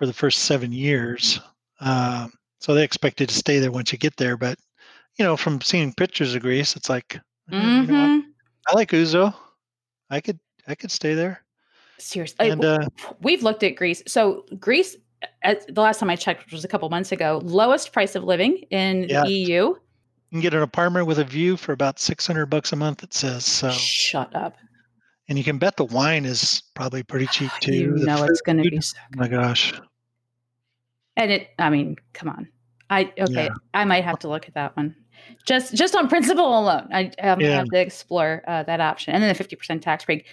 for 0.03 0.07
the 0.07 0.11
first 0.11 0.39
seven 0.39 0.73
years. 0.73 1.39
Um, 1.79 2.33
so 2.59 2.73
they 2.73 2.83
expect 2.83 3.21
you 3.21 3.25
to 3.25 3.33
stay 3.33 3.59
there 3.59 3.71
once 3.71 3.93
you 3.93 3.97
get 3.97 4.17
there. 4.17 4.35
But 4.35 4.59
you 5.17 5.23
know, 5.23 5.37
from 5.37 5.61
seeing 5.61 5.93
pictures 5.93 6.35
of 6.35 6.41
Greece, 6.41 6.75
it's 6.75 6.89
like 6.89 7.15
eh, 7.15 7.81
you 7.81 7.87
know? 7.87 7.93
Mhm. 7.93 8.21
I 8.67 8.75
like 8.75 8.91
ouzo. 8.91 9.33
I 10.09 10.19
could 10.19 10.39
I 10.67 10.75
could 10.75 10.91
stay 10.91 11.13
there. 11.13 11.41
seriously, 11.99 12.49
And 12.49 12.65
uh, 12.65 12.89
we've 13.21 13.43
looked 13.43 13.63
at 13.63 13.77
Greece. 13.77 14.03
So 14.05 14.43
Greece, 14.59 14.97
at 15.41 15.73
the 15.73 15.79
last 15.79 15.99
time 15.99 16.09
I 16.09 16.17
checked, 16.17 16.43
which 16.43 16.51
was 16.51 16.65
a 16.65 16.67
couple 16.67 16.89
months 16.89 17.13
ago, 17.13 17.39
lowest 17.41 17.93
price 17.93 18.13
of 18.15 18.25
living 18.25 18.57
in 18.71 19.03
yeah, 19.07 19.23
the 19.23 19.31
EU. 19.31 19.67
you 19.67 19.77
can 20.31 20.41
get 20.41 20.53
an 20.53 20.63
apartment 20.63 21.07
with 21.07 21.19
a 21.19 21.23
view 21.23 21.55
for 21.55 21.71
about 21.71 21.97
600 21.97 22.47
bucks 22.47 22.73
a 22.73 22.75
month, 22.75 23.03
it 23.03 23.13
says. 23.13 23.45
So, 23.45 23.69
Shut 23.71 24.35
up. 24.35 24.57
and 25.29 25.37
you 25.37 25.45
can 25.45 25.59
bet 25.59 25.77
the 25.77 25.85
wine 25.85 26.25
is 26.25 26.61
probably 26.75 27.03
pretty 27.03 27.27
cheap 27.27 27.51
too. 27.61 27.93
The 27.99 28.05
know 28.05 28.23
it's 28.25 28.41
going 28.41 28.61
to 28.61 28.69
be 28.69 28.81
so 28.81 28.97
oh 29.01 29.15
my 29.15 29.29
gosh. 29.29 29.73
And 31.15 31.31
it, 31.31 31.49
I 31.59 31.69
mean, 31.69 31.97
come 32.13 32.29
on. 32.29 32.47
I 32.89 33.11
okay. 33.19 33.45
Yeah. 33.45 33.49
I 33.73 33.85
might 33.85 34.03
have 34.03 34.19
to 34.19 34.27
look 34.27 34.47
at 34.47 34.53
that 34.55 34.75
one. 34.75 34.95
Just 35.45 35.73
just 35.75 35.95
on 35.95 36.07
principle 36.07 36.59
alone, 36.59 36.87
I 36.91 37.11
um, 37.21 37.39
Yeah. 37.39 37.57
have 37.57 37.69
to 37.69 37.79
explore 37.79 38.43
uh, 38.47 38.63
that 38.63 38.81
option, 38.81 39.13
and 39.13 39.23
then 39.23 39.29
the 39.29 39.35
fifty 39.35 39.55
percent 39.55 39.81
tax 39.81 40.05
break, 40.05 40.25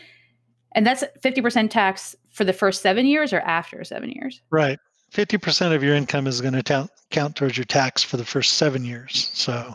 and 0.72 0.86
that's 0.86 1.04
fifty 1.22 1.40
percent 1.40 1.70
tax 1.70 2.16
for 2.30 2.44
the 2.44 2.52
first 2.52 2.82
seven 2.82 3.06
years 3.06 3.32
or 3.32 3.40
after 3.40 3.82
seven 3.84 4.10
years. 4.10 4.40
Right. 4.50 4.78
50% 5.12 5.74
of 5.74 5.82
your 5.82 5.96
income 5.96 6.28
is 6.28 6.40
going 6.40 6.54
to 6.54 6.62
count, 6.62 6.88
count 7.10 7.34
towards 7.34 7.58
your 7.58 7.64
tax 7.64 8.00
for 8.00 8.16
the 8.16 8.24
first 8.24 8.54
seven 8.54 8.84
years. 8.84 9.28
So, 9.32 9.74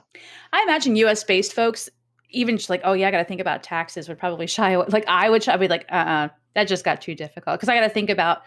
I 0.54 0.64
imagine 0.64 0.96
U.S. 0.96 1.26
based 1.26 1.52
folks, 1.52 1.90
even 2.30 2.56
just 2.56 2.70
like, 2.70 2.80
oh 2.86 2.94
yeah, 2.94 3.10
I 3.10 3.12
got 3.12 3.18
to 3.18 3.26
think 3.26 3.42
about 3.42 3.62
taxes, 3.62 4.08
would 4.08 4.18
probably 4.18 4.48
shy 4.58 4.72
away. 4.72 4.86
Like 4.88 5.04
I 5.10 5.30
would, 5.30 5.48
I'd 5.50 5.60
be 5.60 5.68
like, 5.68 5.86
uh, 5.92 5.96
uh 5.96 6.28
that 6.54 6.70
just 6.70 6.86
got 6.86 7.02
too 7.02 7.16
difficult 7.16 7.58
because 7.58 7.68
I 7.68 7.76
got 7.76 7.82
to 7.82 7.90
think 7.90 8.10
about 8.10 8.44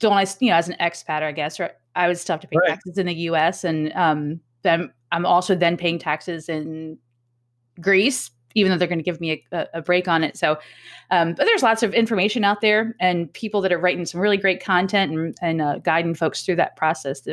don't 0.00 0.12
I, 0.12 0.26
you 0.40 0.50
know, 0.50 0.56
as 0.56 0.68
an 0.68 0.76
expat, 0.80 1.22
I 1.22 1.32
guess, 1.32 1.60
or 1.60 1.70
I 1.94 2.08
would 2.08 2.18
still 2.18 2.34
have 2.34 2.40
to 2.40 2.48
pay 2.48 2.56
right. 2.58 2.70
taxes 2.70 2.98
in 2.98 3.06
the 3.06 3.14
U.S. 3.14 3.64
and 3.64 3.92
um, 3.92 4.40
then 4.62 4.90
I'm 5.12 5.26
also 5.26 5.54
then 5.54 5.76
paying 5.76 5.98
taxes 5.98 6.48
in 6.48 6.98
Greece, 7.80 8.30
even 8.54 8.70
though 8.70 8.78
they're 8.78 8.88
going 8.88 8.98
to 8.98 9.04
give 9.04 9.20
me 9.20 9.44
a, 9.52 9.66
a 9.74 9.82
break 9.82 10.08
on 10.08 10.24
it. 10.24 10.36
So, 10.36 10.58
um, 11.10 11.34
but 11.34 11.44
there's 11.44 11.62
lots 11.62 11.82
of 11.82 11.94
information 11.94 12.44
out 12.44 12.60
there 12.60 12.94
and 13.00 13.32
people 13.32 13.60
that 13.60 13.72
are 13.72 13.78
writing 13.78 14.06
some 14.06 14.20
really 14.20 14.36
great 14.36 14.62
content 14.62 15.12
and, 15.12 15.36
and 15.40 15.62
uh, 15.62 15.78
guiding 15.78 16.14
folks 16.14 16.44
through 16.44 16.56
that 16.56 16.76
process. 16.76 17.26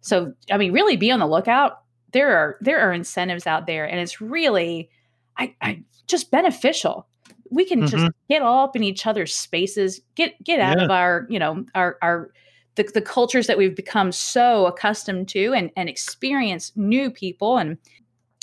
So, 0.00 0.32
I 0.50 0.56
mean, 0.56 0.72
really 0.72 0.96
be 0.96 1.10
on 1.10 1.20
the 1.20 1.26
lookout. 1.26 1.80
There 2.12 2.36
are 2.36 2.56
there 2.60 2.80
are 2.80 2.92
incentives 2.92 3.44
out 3.44 3.66
there, 3.66 3.84
and 3.84 3.98
it's 3.98 4.20
really, 4.20 4.88
I, 5.36 5.54
I 5.60 5.82
just 6.06 6.30
beneficial. 6.30 7.08
We 7.54 7.64
can 7.64 7.84
just 7.84 8.06
hmm 8.06 8.08
get 8.28 8.42
all 8.42 8.64
up 8.64 8.76
in 8.76 8.82
each 8.84 9.06
other's 9.06 9.34
spaces, 9.34 10.00
get 10.16 10.42
get 10.44 10.60
out 10.60 10.78
Yeah. 10.78 10.84
of 10.84 10.90
our, 10.90 11.26
you 11.30 11.38
know, 11.38 11.64
our 11.74 11.98
our 12.02 12.30
the, 12.76 12.84
the 12.94 13.02
cultures 13.02 13.46
that 13.46 13.58
we've 13.58 13.76
become 13.76 14.12
so 14.12 14.66
accustomed 14.66 15.28
to 15.28 15.52
and, 15.54 15.70
and 15.76 15.88
experience 15.88 16.72
new 16.76 17.10
people 17.10 17.56
and 17.58 17.78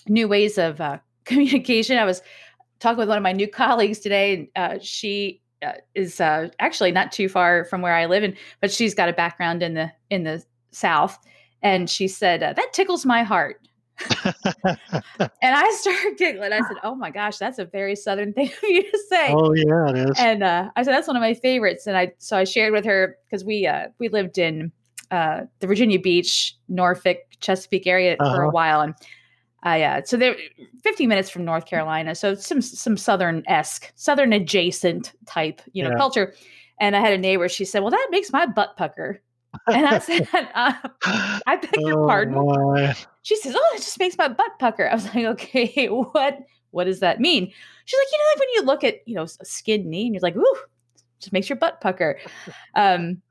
new 0.07 0.27
ways 0.27 0.57
of 0.57 0.81
uh, 0.81 0.99
communication. 1.25 1.97
I 1.97 2.05
was 2.05 2.21
talking 2.79 2.97
with 2.99 3.09
one 3.09 3.17
of 3.17 3.23
my 3.23 3.33
new 3.33 3.47
colleagues 3.47 3.99
today, 3.99 4.33
and 4.33 4.47
uh, 4.55 4.79
she 4.81 5.41
uh, 5.65 5.73
is 5.95 6.19
uh, 6.21 6.49
actually 6.59 6.91
not 6.91 7.11
too 7.11 7.29
far 7.29 7.65
from 7.65 7.81
where 7.81 7.95
I 7.95 8.05
live, 8.05 8.23
and 8.23 8.35
but 8.61 8.71
she's 8.71 8.95
got 8.95 9.09
a 9.09 9.13
background 9.13 9.63
in 9.63 9.73
the 9.75 9.91
in 10.09 10.23
the 10.23 10.43
South, 10.71 11.17
and 11.61 11.89
she 11.89 12.07
said 12.07 12.43
uh, 12.43 12.53
that 12.53 12.73
tickles 12.73 13.05
my 13.05 13.23
heart. 13.23 13.67
And 15.43 15.55
I 15.55 15.69
started 15.71 16.17
giggling. 16.17 16.53
I 16.53 16.61
said, 16.61 16.77
"Oh 16.83 16.93
my 16.93 17.09
gosh, 17.09 17.37
that's 17.37 17.57
a 17.57 17.65
very 17.65 17.95
Southern 17.95 18.31
thing 18.33 18.49
for 18.49 18.67
you 18.67 18.83
to 18.83 18.99
say." 19.09 19.29
oh, 19.29 19.53
yeah, 19.53 19.89
it 19.89 20.09
is. 20.09 20.17
And 20.19 20.43
uh, 20.43 20.69
I 20.75 20.83
said 20.83 20.93
that's 20.93 21.07
one 21.07 21.15
of 21.17 21.21
my 21.21 21.33
favorites. 21.33 21.87
And 21.87 21.97
I 21.97 22.11
so 22.19 22.37
I 22.37 22.43
shared 22.43 22.73
with 22.73 22.85
her 22.85 23.17
because 23.25 23.43
we 23.43 23.65
uh, 23.65 23.87
we 23.99 24.07
lived 24.09 24.37
in 24.37 24.71
uh, 25.09 25.41
the 25.59 25.67
Virginia 25.67 25.99
Beach, 25.99 26.55
Norfolk, 26.69 27.17
Chesapeake 27.39 27.87
area 27.87 28.17
for 28.17 28.23
a 28.23 28.27
Uh-huh. 28.27 28.51
while, 28.51 28.81
and 28.81 28.93
I 29.63 29.81
uh, 29.81 30.01
so 30.05 30.15
they're 30.15 30.35
15 30.83 31.09
minutes 31.09 31.29
from 31.31 31.43
North 31.43 31.65
Carolina, 31.65 32.13
so 32.13 32.35
some 32.35 32.61
some 32.61 32.95
southern 32.97 33.43
esque, 33.47 33.91
southern 33.95 34.33
adjacent 34.33 35.13
type 35.25 35.61
you 35.73 35.83
know 35.83 35.89
Yeah. 35.89 35.97
culture. 35.97 36.33
And 36.79 36.95
I 36.95 36.99
had 36.99 37.13
a 37.13 37.17
neighbor. 37.17 37.49
She 37.49 37.65
said, 37.65 37.81
"Well, 37.81 37.91
that 37.91 38.07
makes 38.11 38.31
my 38.31 38.45
butt 38.45 38.77
pucker." 38.77 39.21
And 39.67 39.87
I 39.87 39.97
said, 40.07 40.27
uh, 40.33 40.73
"I 41.47 41.55
beg 41.55 41.71
your 41.85 41.97
oh, 42.03 42.07
pardon." 42.07 42.35
my. 42.35 42.95
She 43.23 43.35
says, 43.35 43.55
"Oh, 43.57 43.73
it 43.75 43.79
just 43.79 43.99
makes 43.99 44.17
my 44.17 44.27
butt 44.27 44.59
pucker." 44.59 44.89
I 44.89 44.95
was 44.95 45.05
like, 45.15 45.25
"Okay, 45.25 45.87
what? 45.87 46.39
What 46.71 46.85
does 46.85 46.99
that 47.01 47.19
mean?" 47.19 47.51
She's 47.85 47.99
like, 47.99 48.11
"You 48.11 48.17
know, 48.17 48.25
like 48.33 48.39
when 48.39 48.49
you 48.53 48.61
look 48.63 48.83
at 48.83 49.07
you 49.07 49.15
know 49.15 49.23
a 49.23 49.45
skinned 49.45 49.85
knee, 49.85 50.05
and 50.05 50.15
you're 50.15 50.21
like, 50.21 50.35
ooh, 50.35 50.57
just 51.19 51.33
makes 51.33 51.49
your 51.49 51.57
butt 51.57 51.81
pucker." 51.81 52.19
Um, 52.75 53.21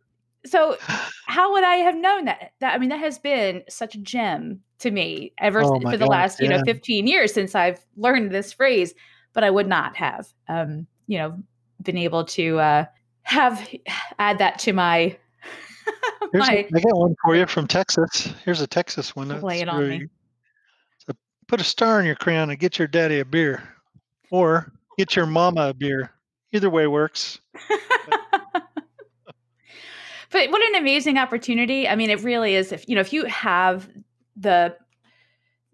so 0.44 0.76
how 1.26 1.52
would 1.52 1.64
I 1.64 1.76
have 1.76 1.96
known 1.96 2.26
that? 2.26 2.52
That 2.60 2.74
I 2.74 2.78
mean, 2.78 2.90
that 2.90 3.00
has 3.00 3.18
been 3.18 3.62
such 3.68 3.94
a 3.94 3.98
gem 3.98 4.60
to 4.80 4.90
me 4.90 5.32
ever 5.38 5.64
Oh, 5.64 5.80
for 5.80 5.96
the 5.96 5.98
gosh. 5.98 6.08
last 6.08 6.40
you 6.40 6.48
know 6.48 6.62
15 6.64 7.06
years 7.06 7.32
since 7.32 7.54
I've 7.54 7.84
learned 7.96 8.30
this 8.30 8.52
phrase. 8.52 8.94
But 9.32 9.44
I 9.44 9.50
would 9.50 9.68
not 9.68 9.96
have, 9.96 10.26
um, 10.48 10.88
you 11.06 11.16
know, 11.18 11.38
been 11.82 11.96
able 11.96 12.24
to 12.24 12.58
uh, 12.58 12.84
have 13.22 13.68
add 14.18 14.38
that 14.38 14.58
to 14.60 14.72
my 14.72 15.16
Here's 16.32 16.46
my 16.46 16.68
I 16.74 16.80
got 16.80 16.96
one 16.96 17.14
for 17.24 17.34
you 17.36 17.46
from 17.46 17.66
Texas. 17.66 18.32
Here's 18.44 18.60
a 18.60 18.66
Texas 18.66 19.16
one. 19.16 19.28
That's 19.28 19.42
it 19.42 19.68
on 19.68 19.88
me. 19.88 20.06
so 20.98 21.12
put 21.48 21.60
a 21.60 21.64
star 21.64 22.00
in 22.00 22.06
your 22.06 22.14
crown 22.16 22.50
and 22.50 22.58
get 22.58 22.78
your 22.78 22.88
daddy 22.88 23.20
a 23.20 23.24
beer, 23.24 23.62
or 24.30 24.72
get 24.98 25.16
your 25.16 25.26
mama 25.26 25.68
a 25.68 25.74
beer. 25.74 26.10
Either 26.52 26.70
way 26.70 26.86
works. 26.86 27.40
but 30.32 30.50
what 30.50 30.62
an 30.62 30.76
amazing 30.76 31.18
opportunity 31.18 31.88
i 31.88 31.94
mean 31.96 32.10
it 32.10 32.20
really 32.22 32.54
is 32.54 32.72
if 32.72 32.88
you 32.88 32.94
know 32.94 33.00
if 33.00 33.12
you 33.12 33.24
have 33.26 33.88
the 34.36 34.74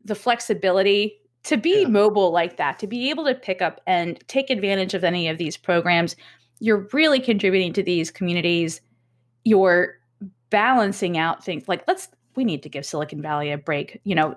the 0.04 0.14
flexibility 0.14 1.18
to 1.44 1.56
be 1.56 1.82
Yeah. 1.82 1.88
mobile 1.88 2.30
like 2.30 2.56
that 2.56 2.78
to 2.78 2.86
be 2.86 3.10
able 3.10 3.24
to 3.26 3.34
pick 3.34 3.60
up 3.62 3.80
and 3.86 4.18
take 4.28 4.50
advantage 4.50 4.94
of 4.94 5.04
any 5.04 5.28
of 5.28 5.38
these 5.38 5.56
programs 5.56 6.16
you're 6.58 6.88
really 6.92 7.20
contributing 7.20 7.72
to 7.74 7.82
these 7.82 8.10
communities 8.10 8.80
you're 9.44 9.98
balancing 10.50 11.18
out 11.18 11.44
things 11.44 11.66
like 11.68 11.82
let's 11.86 12.08
we 12.36 12.44
need 12.44 12.62
to 12.62 12.68
give 12.68 12.84
silicon 12.84 13.20
valley 13.20 13.50
a 13.50 13.58
break 13.58 14.00
you 14.04 14.14
know 14.14 14.36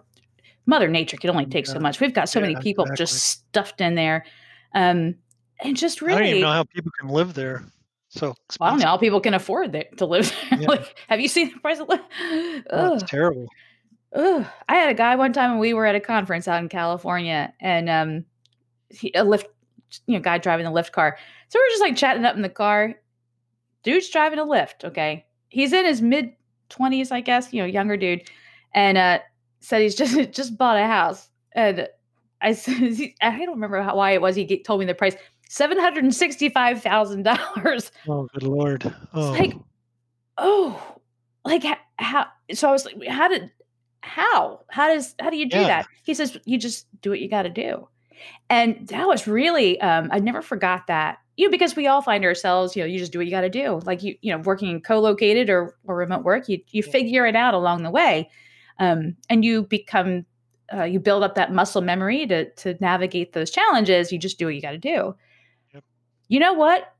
mother 0.65 0.87
nature 0.87 1.17
can 1.17 1.29
only 1.29 1.45
take 1.45 1.65
so 1.65 1.79
much 1.79 1.99
we've 1.99 2.13
got 2.13 2.29
so 2.29 2.39
many 2.39 2.55
people 2.57 2.85
exactly. 2.85 3.05
just 3.05 3.25
stuffed 3.25 3.81
in 3.81 3.95
there 3.95 4.25
um 4.75 5.15
and 5.61 5.75
just 5.75 6.01
really 6.01 6.15
I 6.15 6.19
don't 6.19 6.29
even 6.29 6.41
know 6.41 6.51
how 6.51 6.63
people 6.63 6.91
can 6.99 7.09
live 7.09 7.33
there. 7.33 7.63
So 8.09 8.33
well, 8.59 8.67
I 8.67 8.69
don't 8.71 8.79
know 8.79 8.87
how 8.87 8.97
people 8.97 9.21
can 9.21 9.33
afford 9.33 9.75
it 9.75 9.97
to 9.97 10.05
live 10.05 10.33
there. 10.49 10.59
Yeah. 10.59 10.67
like, 10.69 10.97
have 11.07 11.19
you 11.19 11.27
seen 11.27 11.51
the 11.53 11.59
price 11.59 11.79
of 11.79 11.89
life? 11.89 12.01
Oh, 12.71 12.95
it's 12.95 13.03
terrible. 13.03 13.47
ugh. 14.13 14.45
I 14.67 14.75
had 14.75 14.89
a 14.89 14.95
guy 14.95 15.15
one 15.15 15.33
time 15.33 15.51
when 15.51 15.59
we 15.59 15.73
were 15.73 15.85
at 15.85 15.95
a 15.95 15.99
conference 15.99 16.47
out 16.47 16.61
in 16.61 16.69
California, 16.69 17.53
and 17.59 17.89
um, 17.89 18.25
he, 18.89 19.09
a 19.09 19.23
Lyft, 19.23 19.45
you 20.07 20.15
know, 20.15 20.21
guy 20.21 20.37
driving 20.37 20.65
the 20.65 20.71
Lyft 20.71 20.91
car. 20.91 21.17
So 21.49 21.59
we 21.59 21.63
we're 21.63 21.69
just 21.69 21.81
like 21.81 21.95
chatting 21.97 22.25
up 22.25 22.35
in 22.35 22.41
the 22.41 22.49
car. 22.49 22.95
Dude's 23.83 24.09
driving 24.09 24.39
a 24.39 24.45
Lyft. 24.45 24.85
Okay, 24.85 25.25
he's 25.49 25.73
in 25.73 25.85
his 25.85 26.01
mid 26.01 26.33
twenties, 26.69 27.11
I 27.11 27.21
guess. 27.21 27.53
You 27.53 27.61
know, 27.61 27.67
younger 27.67 27.97
dude, 27.97 28.29
and 28.73 28.97
uh, 28.97 29.19
said 29.59 29.81
he's 29.81 29.95
just 30.03 30.31
just 30.31 30.57
bought 30.57 30.77
a 30.77 30.85
house. 30.85 31.29
And 31.53 31.87
I 32.41 32.53
said, 32.53 32.97
I 33.21 33.37
don't 33.37 33.55
remember 33.55 33.81
how, 33.81 33.95
why 33.95 34.11
it 34.11 34.21
was. 34.21 34.35
He 34.35 34.63
told 34.63 34.79
me 34.79 34.85
the 34.85 34.95
price 34.95 35.15
seven 35.49 35.79
hundred 35.79 36.03
and 36.03 36.15
sixty 36.15 36.49
five 36.49 36.81
thousand 36.81 37.23
dollars. 37.23 37.91
Oh, 38.07 38.27
good 38.33 38.43
lord. 38.43 38.93
Oh, 39.13 39.31
like 39.31 39.53
oh 40.39 40.95
like 41.45 41.63
how 41.97 42.25
so 42.53 42.69
i 42.69 42.71
was 42.71 42.85
like 42.85 43.05
how 43.07 43.27
did 43.27 43.51
how 44.01 44.61
how 44.69 44.87
does 44.87 45.15
how 45.19 45.29
do 45.29 45.37
you 45.37 45.47
do 45.47 45.57
yeah. 45.57 45.67
that 45.67 45.87
he 46.03 46.13
says 46.13 46.37
you 46.45 46.57
just 46.57 46.87
do 47.01 47.09
what 47.09 47.19
you 47.19 47.29
got 47.29 47.43
to 47.43 47.49
do 47.49 47.87
and 48.49 48.87
that 48.87 49.07
was 49.07 49.27
really 49.27 49.79
um 49.81 50.09
i 50.11 50.19
never 50.19 50.41
forgot 50.41 50.87
that 50.87 51.19
you 51.39 51.45
know 51.45 51.51
because 51.51 51.73
we 51.73 51.87
all 51.87 52.01
find 52.01 52.25
ourselves 52.25 52.75
you 52.75 52.83
know 52.83 52.87
you 52.87 52.99
just 52.99 53.13
do 53.13 53.17
what 53.17 53.25
you 53.25 53.31
got 53.31 53.41
to 53.41 53.49
do. 53.49 53.79
Like 53.85 54.03
you 54.03 54.15
you 54.21 54.33
know 54.33 54.39
working 54.39 54.81
co-located 54.81 55.49
or 55.49 55.73
or 55.85 55.95
remote 55.95 56.23
work 56.23 56.49
you 56.49 56.59
you 56.71 56.83
figure 56.83 57.25
it 57.25 57.35
out 57.35 57.53
along 57.53 57.83
the 57.83 57.89
way 57.89 58.29
um 58.77 59.15
and 59.29 59.45
you 59.45 59.63
become 59.63 60.25
uh, 60.71 60.83
you 60.83 60.99
build 60.99 61.23
up 61.23 61.35
that 61.35 61.53
muscle 61.53 61.81
memory 61.81 62.27
to 62.27 62.49
to 62.55 62.75
navigate 62.81 63.31
those 63.31 63.51
challenges 63.51 64.11
you 64.11 64.19
just 64.19 64.37
do 64.37 64.45
what 64.45 64.55
you 64.55 64.61
got 64.61 64.71
to 64.71 64.77
do. 64.77 65.15
Yep. 65.73 65.83
you 66.27 66.39
know 66.41 66.53
what? 66.53 66.93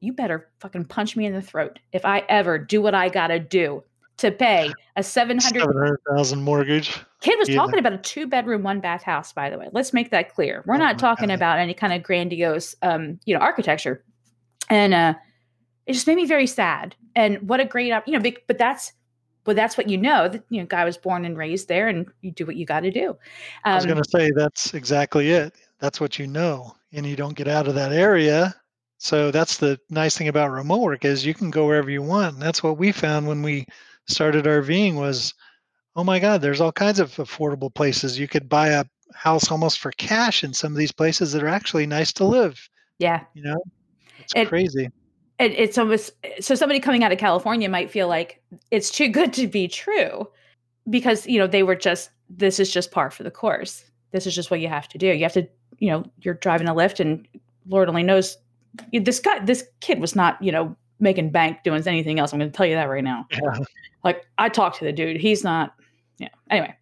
You 0.00 0.14
better 0.14 0.48
fucking 0.60 0.86
punch 0.86 1.14
me 1.14 1.26
in 1.26 1.34
the 1.34 1.42
throat 1.42 1.78
if 1.92 2.06
I 2.06 2.20
ever 2.30 2.58
do 2.58 2.80
what 2.80 2.94
I 2.94 3.10
gotta 3.10 3.38
do 3.38 3.84
to 4.18 4.30
pay 4.30 4.74
a 4.96 5.02
700 5.02 5.60
Seven 5.60 5.76
hundred 5.76 5.98
thousand 6.08 6.42
mortgage. 6.42 6.98
kid 7.20 7.36
was 7.38 7.48
Yeah. 7.48 7.56
talking 7.56 7.78
about 7.78 7.92
a 7.92 7.98
two 7.98 8.26
bedroom 8.26 8.62
one 8.62 8.80
bath 8.80 9.02
house 9.02 9.32
by 9.32 9.50
the 9.50 9.58
way 9.58 9.68
let's 9.72 9.92
make 9.92 10.10
that 10.10 10.34
clear 10.34 10.62
we're 10.66 10.74
Oh 10.74 10.78
not 10.78 10.98
talking 10.98 11.28
god. 11.28 11.34
about 11.34 11.58
any 11.58 11.74
kind 11.74 11.92
of 11.92 12.02
grandiose 12.02 12.74
um 12.82 13.18
you 13.24 13.34
know 13.34 13.40
architecture 13.40 14.04
and 14.70 14.94
uh 14.94 15.14
it 15.86 15.92
just 15.92 16.06
made 16.06 16.16
me 16.16 16.26
very 16.26 16.46
sad 16.46 16.94
and 17.14 17.48
what 17.48 17.60
a 17.60 17.64
great 17.64 17.92
you 18.06 18.18
know 18.18 18.30
but 18.48 18.58
that's 18.58 18.92
but 19.44 19.54
that's 19.54 19.76
what 19.78 19.88
you 19.88 19.96
know 19.96 20.28
that 20.28 20.42
you 20.50 20.60
know 20.60 20.66
guy 20.66 20.84
was 20.84 20.96
born 20.96 21.24
and 21.24 21.36
raised 21.38 21.68
there 21.68 21.88
and 21.88 22.06
you 22.22 22.30
do 22.32 22.44
what 22.46 22.56
you 22.56 22.66
got 22.66 22.80
to 22.80 22.90
do 22.90 23.16
I 23.64 23.74
was 23.74 23.84
um 23.84 23.90
going 23.92 24.02
to 24.02 24.10
say 24.10 24.30
that's 24.34 24.74
exactly 24.74 25.30
it. 25.30 25.54
That's 25.78 26.00
what 26.00 26.18
you 26.18 26.26
know, 26.26 26.74
and 26.92 27.04
you 27.06 27.16
don't 27.16 27.36
get 27.36 27.48
out 27.48 27.68
of 27.68 27.74
that 27.74 27.92
area. 27.92 28.54
So 28.98 29.30
that's 29.30 29.58
the 29.58 29.78
nice 29.90 30.16
thing 30.16 30.28
about 30.28 30.50
remote 30.50 30.80
work 30.80 31.04
is 31.04 31.24
you 31.26 31.34
can 31.34 31.50
go 31.50 31.66
wherever 31.66 31.90
you 31.90 32.00
want. 32.02 32.34
And 32.34 32.42
that's 32.42 32.62
what 32.62 32.78
we 32.78 32.92
found 32.92 33.28
when 33.28 33.42
we 33.42 33.66
started 34.08 34.44
RVing 34.44 34.94
was, 34.94 35.34
oh 35.94 36.04
my 36.04 36.18
God, 36.18 36.40
there's 36.40 36.60
all 36.60 36.72
kinds 36.72 37.00
of 37.00 37.10
affordable 37.16 37.72
places. 37.74 38.18
You 38.18 38.28
could 38.28 38.48
buy 38.48 38.68
a 38.68 38.84
house 39.14 39.50
almost 39.50 39.78
for 39.78 39.92
cash 39.92 40.44
in 40.44 40.52
some 40.52 40.72
of 40.72 40.78
these 40.78 40.92
places 40.92 41.32
that 41.32 41.42
are 41.42 41.48
actually 41.48 41.86
nice 41.86 42.12
to 42.14 42.24
live. 42.24 42.68
yeah 42.98 43.24
You 43.34 43.42
know, 43.44 43.58
it's 44.18 44.34
it 44.34 44.48
crazy. 44.48 44.90
it, 45.38 45.52
it's 45.52 45.78
almost 45.78 46.10
so 46.40 46.54
somebody 46.54 46.80
coming 46.80 47.04
out 47.04 47.12
of 47.12 47.18
California 47.18 47.68
might 47.68 47.90
feel 47.90 48.08
like 48.08 48.42
it's 48.70 48.90
too 48.90 49.08
good 49.08 49.32
to 49.34 49.46
be 49.46 49.68
true 49.68 50.28
because 50.90 51.26
you 51.26 51.38
know 51.38 51.46
they 51.46 51.62
were 51.62 51.76
just 51.76 52.10
this 52.28 52.58
is 52.58 52.70
just 52.72 52.90
par 52.90 53.10
for 53.10 53.22
the 53.22 53.30
course. 53.30 53.84
This 54.12 54.26
is 54.26 54.34
just 54.34 54.50
what 54.50 54.60
you 54.60 54.68
have 54.68 54.88
to 54.88 54.98
do. 54.98 55.06
You 55.06 55.22
have 55.22 55.32
to 55.34 55.46
you 55.78 55.90
know 55.90 56.04
you're 56.20 56.34
driving 56.34 56.68
a 56.68 56.74
Lyft 56.74 57.00
and 57.00 57.26
Lord 57.68 57.88
only 57.88 58.02
knows 58.02 58.38
this 58.92 59.20
guy 59.20 59.38
this 59.44 59.64
kid 59.80 60.00
was 60.00 60.14
not 60.14 60.42
you 60.42 60.52
know 60.52 60.76
making 61.00 61.30
bank 61.30 61.58
doing 61.62 61.86
anything 61.86 62.18
else. 62.18 62.32
I'm 62.32 62.38
going 62.38 62.50
to 62.50 62.56
tell 62.56 62.66
you 62.66 62.74
that 62.74 62.88
right 62.88 63.04
now. 63.04 63.26
Yeah. 63.42 63.58
Like 64.04 64.24
I 64.38 64.48
talked 64.48 64.78
to 64.78 64.84
the 64.84 64.92
dude. 64.92 65.16
He's 65.16 65.42
not. 65.42 65.74
Yeah. 66.18 66.28
Anyway, 66.48 66.72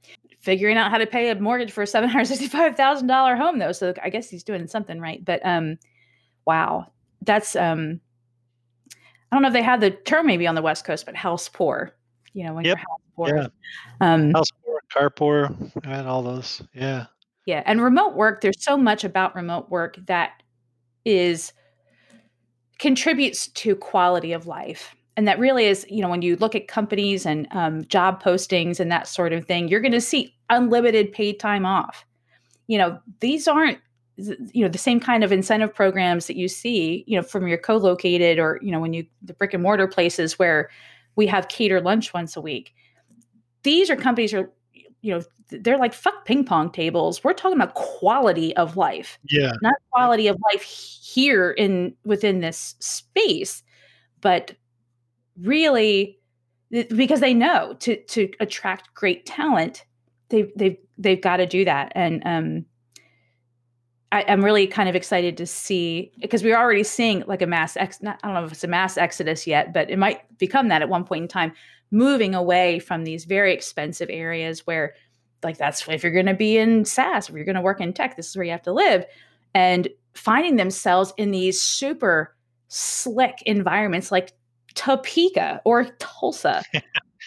figuring 0.41 0.77
out 0.77 0.91
how 0.91 0.99
to 0.99 1.07
pay 1.07 1.31
a 1.31 1.35
mortgage 1.41 1.73
for 1.73 1.83
a 1.83 1.87
seven 1.87 2.11
hundred 2.11 2.27
sixty-five 2.27 2.77
thousand 2.77 3.07
dollar 3.07 3.35
home 3.35 3.59
though. 3.59 3.73
So 3.73 3.95
I 4.03 4.11
guess 4.11 4.29
he's 4.29 4.45
doing 4.45 4.67
something 4.67 5.01
right. 5.01 5.25
But 5.25 5.41
um, 5.43 5.79
wow, 6.45 6.93
that's 7.23 7.57
um, 7.57 7.99
I 8.93 9.37
don't 9.37 9.43
know 9.43 9.49
if 9.49 9.55
they 9.55 9.63
have 9.63 9.81
the 9.81 9.91
term 9.91 10.27
maybe 10.27 10.47
on 10.47 10.55
the 10.55 10.61
West 10.61 10.85
Coast, 10.85 11.07
but 11.07 11.17
house 11.17 11.49
poor. 11.49 11.93
You 12.35 12.45
know, 12.45 12.53
when 12.53 12.67
yep. 12.67 12.77
you're 12.77 12.79
house 12.79 13.01
poor. 13.17 13.37
Yeah. 13.39 13.49
Um, 14.03 14.33
house 14.33 14.51
poor, 14.63 14.81
car 14.93 15.09
poor, 15.09 15.57
and 15.83 16.07
all 16.07 16.23
those. 16.23 16.61
Yeah. 16.75 17.07
Yeah, 17.47 17.63
and 17.65 17.83
remote 17.83 18.15
work. 18.15 18.43
There's 18.43 18.63
so 18.63 18.77
much 18.77 19.03
about 19.05 19.35
remote 19.35 19.71
work 19.71 19.97
that 20.07 20.43
is 21.05 21.53
contributes 22.79 23.49
to 23.49 23.77
quality 23.77 24.33
of 24.33 24.47
life. 24.47 24.95
And 25.17 25.29
that 25.29 25.39
really 25.39 25.67
is 25.67 25.87
you 25.89 26.03
know 26.03 26.09
when 26.09 26.23
you 26.23 26.37
look 26.37 26.55
at 26.55 26.69
companies 26.69 27.25
and 27.25 27.47
um, 27.53 27.85
job 27.85 28.23
postings 28.23 28.81
and 28.81 28.91
that 28.91 29.07
sort 29.07 29.33
of 29.33 29.47
thing 29.47 29.69
you're 29.69 29.81
going 29.81 29.93
to 29.93 30.01
see 30.01 30.35
unlimited 30.51 31.13
paid 31.13 31.39
time 31.39 31.65
off. 31.65 32.05
You 32.67 32.79
know 32.79 32.99
these 33.21 33.47
aren't 33.47 33.79
you 34.17 34.63
know 34.65 34.69
the 34.69 34.79
same 34.79 35.01
kind 35.01 35.25
of 35.25 35.33
incentive 35.33 35.75
programs 35.75 36.27
that 36.27 36.37
you 36.37 36.49
see 36.49 37.05
you 37.07 37.17
know 37.17 37.23
from 37.23 37.49
your 37.49 37.59
co-located 37.59 38.39
or 38.39 38.59
you 38.63 38.71
know 38.71 38.81
when 38.81 38.93
you 38.93 39.07
the 39.23 39.35
brick 39.35 39.55
and 39.55 39.63
mortar 39.63 39.89
places 39.89 40.39
where 40.39 40.71
we 41.17 41.27
have 41.27 41.49
catered 41.49 41.85
lunch 41.85 42.13
once 42.13 42.37
a 42.37 42.41
week. 42.41 42.75
These 43.63 43.91
are 43.91 43.97
companies 43.97 44.35
are 44.35 44.51
you 45.05 45.15
know 45.15 45.23
they're 45.51 45.79
like 45.79 45.93
fuck 45.93 46.25
ping 46.25 46.45
pong 46.45 46.71
tables. 46.71 47.23
We're 47.23 47.35
talking 47.35 47.57
about 47.57 47.75
quality 47.75 48.57
of 48.57 48.77
life 48.77 49.19
yeah. 49.29 49.53
not 49.63 49.75
quality 49.91 50.27
of 50.27 50.39
life 50.53 50.63
here 50.63 51.51
in 51.51 51.95
within 52.05 52.41
this 52.41 52.75
space 52.81 53.63
but 54.21 54.53
really 55.41 56.19
because 56.71 57.21
they 57.21 57.35
know 57.35 57.75
to 57.81 57.97
to 58.05 58.31
attract 58.41 58.95
great 58.95 59.27
talent 59.27 59.85
they 60.31 60.51
they've 60.57 60.79
they've 60.97 61.21
got 61.21 61.37
to 61.37 61.47
do 61.47 61.65
that 61.65 61.93
and 61.95 62.23
um 62.25 62.65
I, 64.15 64.21
am 64.23 64.45
really 64.45 64.69
kind 64.69 64.89
of 64.89 64.95
excited 64.95 65.37
to 65.39 65.47
see 65.47 66.13
because 66.21 66.45
we're 66.45 66.57
already 66.57 66.85
seeing 66.85 67.25
like 67.27 67.43
a 67.43 67.49
mass 67.49 67.77
ex 67.77 68.01
not, 68.01 68.21
I 68.23 68.29
don't 68.29 68.35
know 68.35 68.45
if 68.45 68.53
it's 68.53 68.63
a 68.63 68.69
mass 68.69 68.97
exodus 68.97 69.45
yet, 69.45 69.75
but 69.75 69.91
it 69.91 69.99
might 69.99 70.21
become 70.39 70.69
that 70.69 70.83
at 70.83 70.89
one 70.89 71.03
point 71.03 71.23
in 71.23 71.29
time, 71.29 71.53
moving 71.95 72.35
away 72.35 72.81
from 72.81 73.05
these 73.05 73.25
very 73.25 73.55
expensive 73.55 74.11
areas 74.11 74.67
where 74.67 74.95
like 75.45 75.57
that's 75.57 75.87
if 75.89 76.03
you're 76.03 76.13
going 76.13 76.27
to 76.27 76.35
be 76.35 76.59
in 76.59 76.85
SaaS, 76.85 77.29
if 77.29 77.35
you're 77.35 77.45
going 77.45 77.55
to 77.55 77.61
work 77.61 77.81
in 77.81 77.93
tech, 77.93 78.17
this 78.17 78.29
is 78.29 78.37
where 78.37 78.45
you 78.45 78.51
have 78.51 78.63
to 78.63 78.73
live, 78.73 79.05
and 79.55 79.89
finding 80.15 80.57
themselves 80.57 81.13
in 81.17 81.31
these 81.31 81.61
super 81.61 82.35
slick 82.69 83.43
environments 83.47 84.11
like 84.11 84.33
Topeka 84.75 85.61
or 85.65 85.85
Tulsa. 85.99 86.63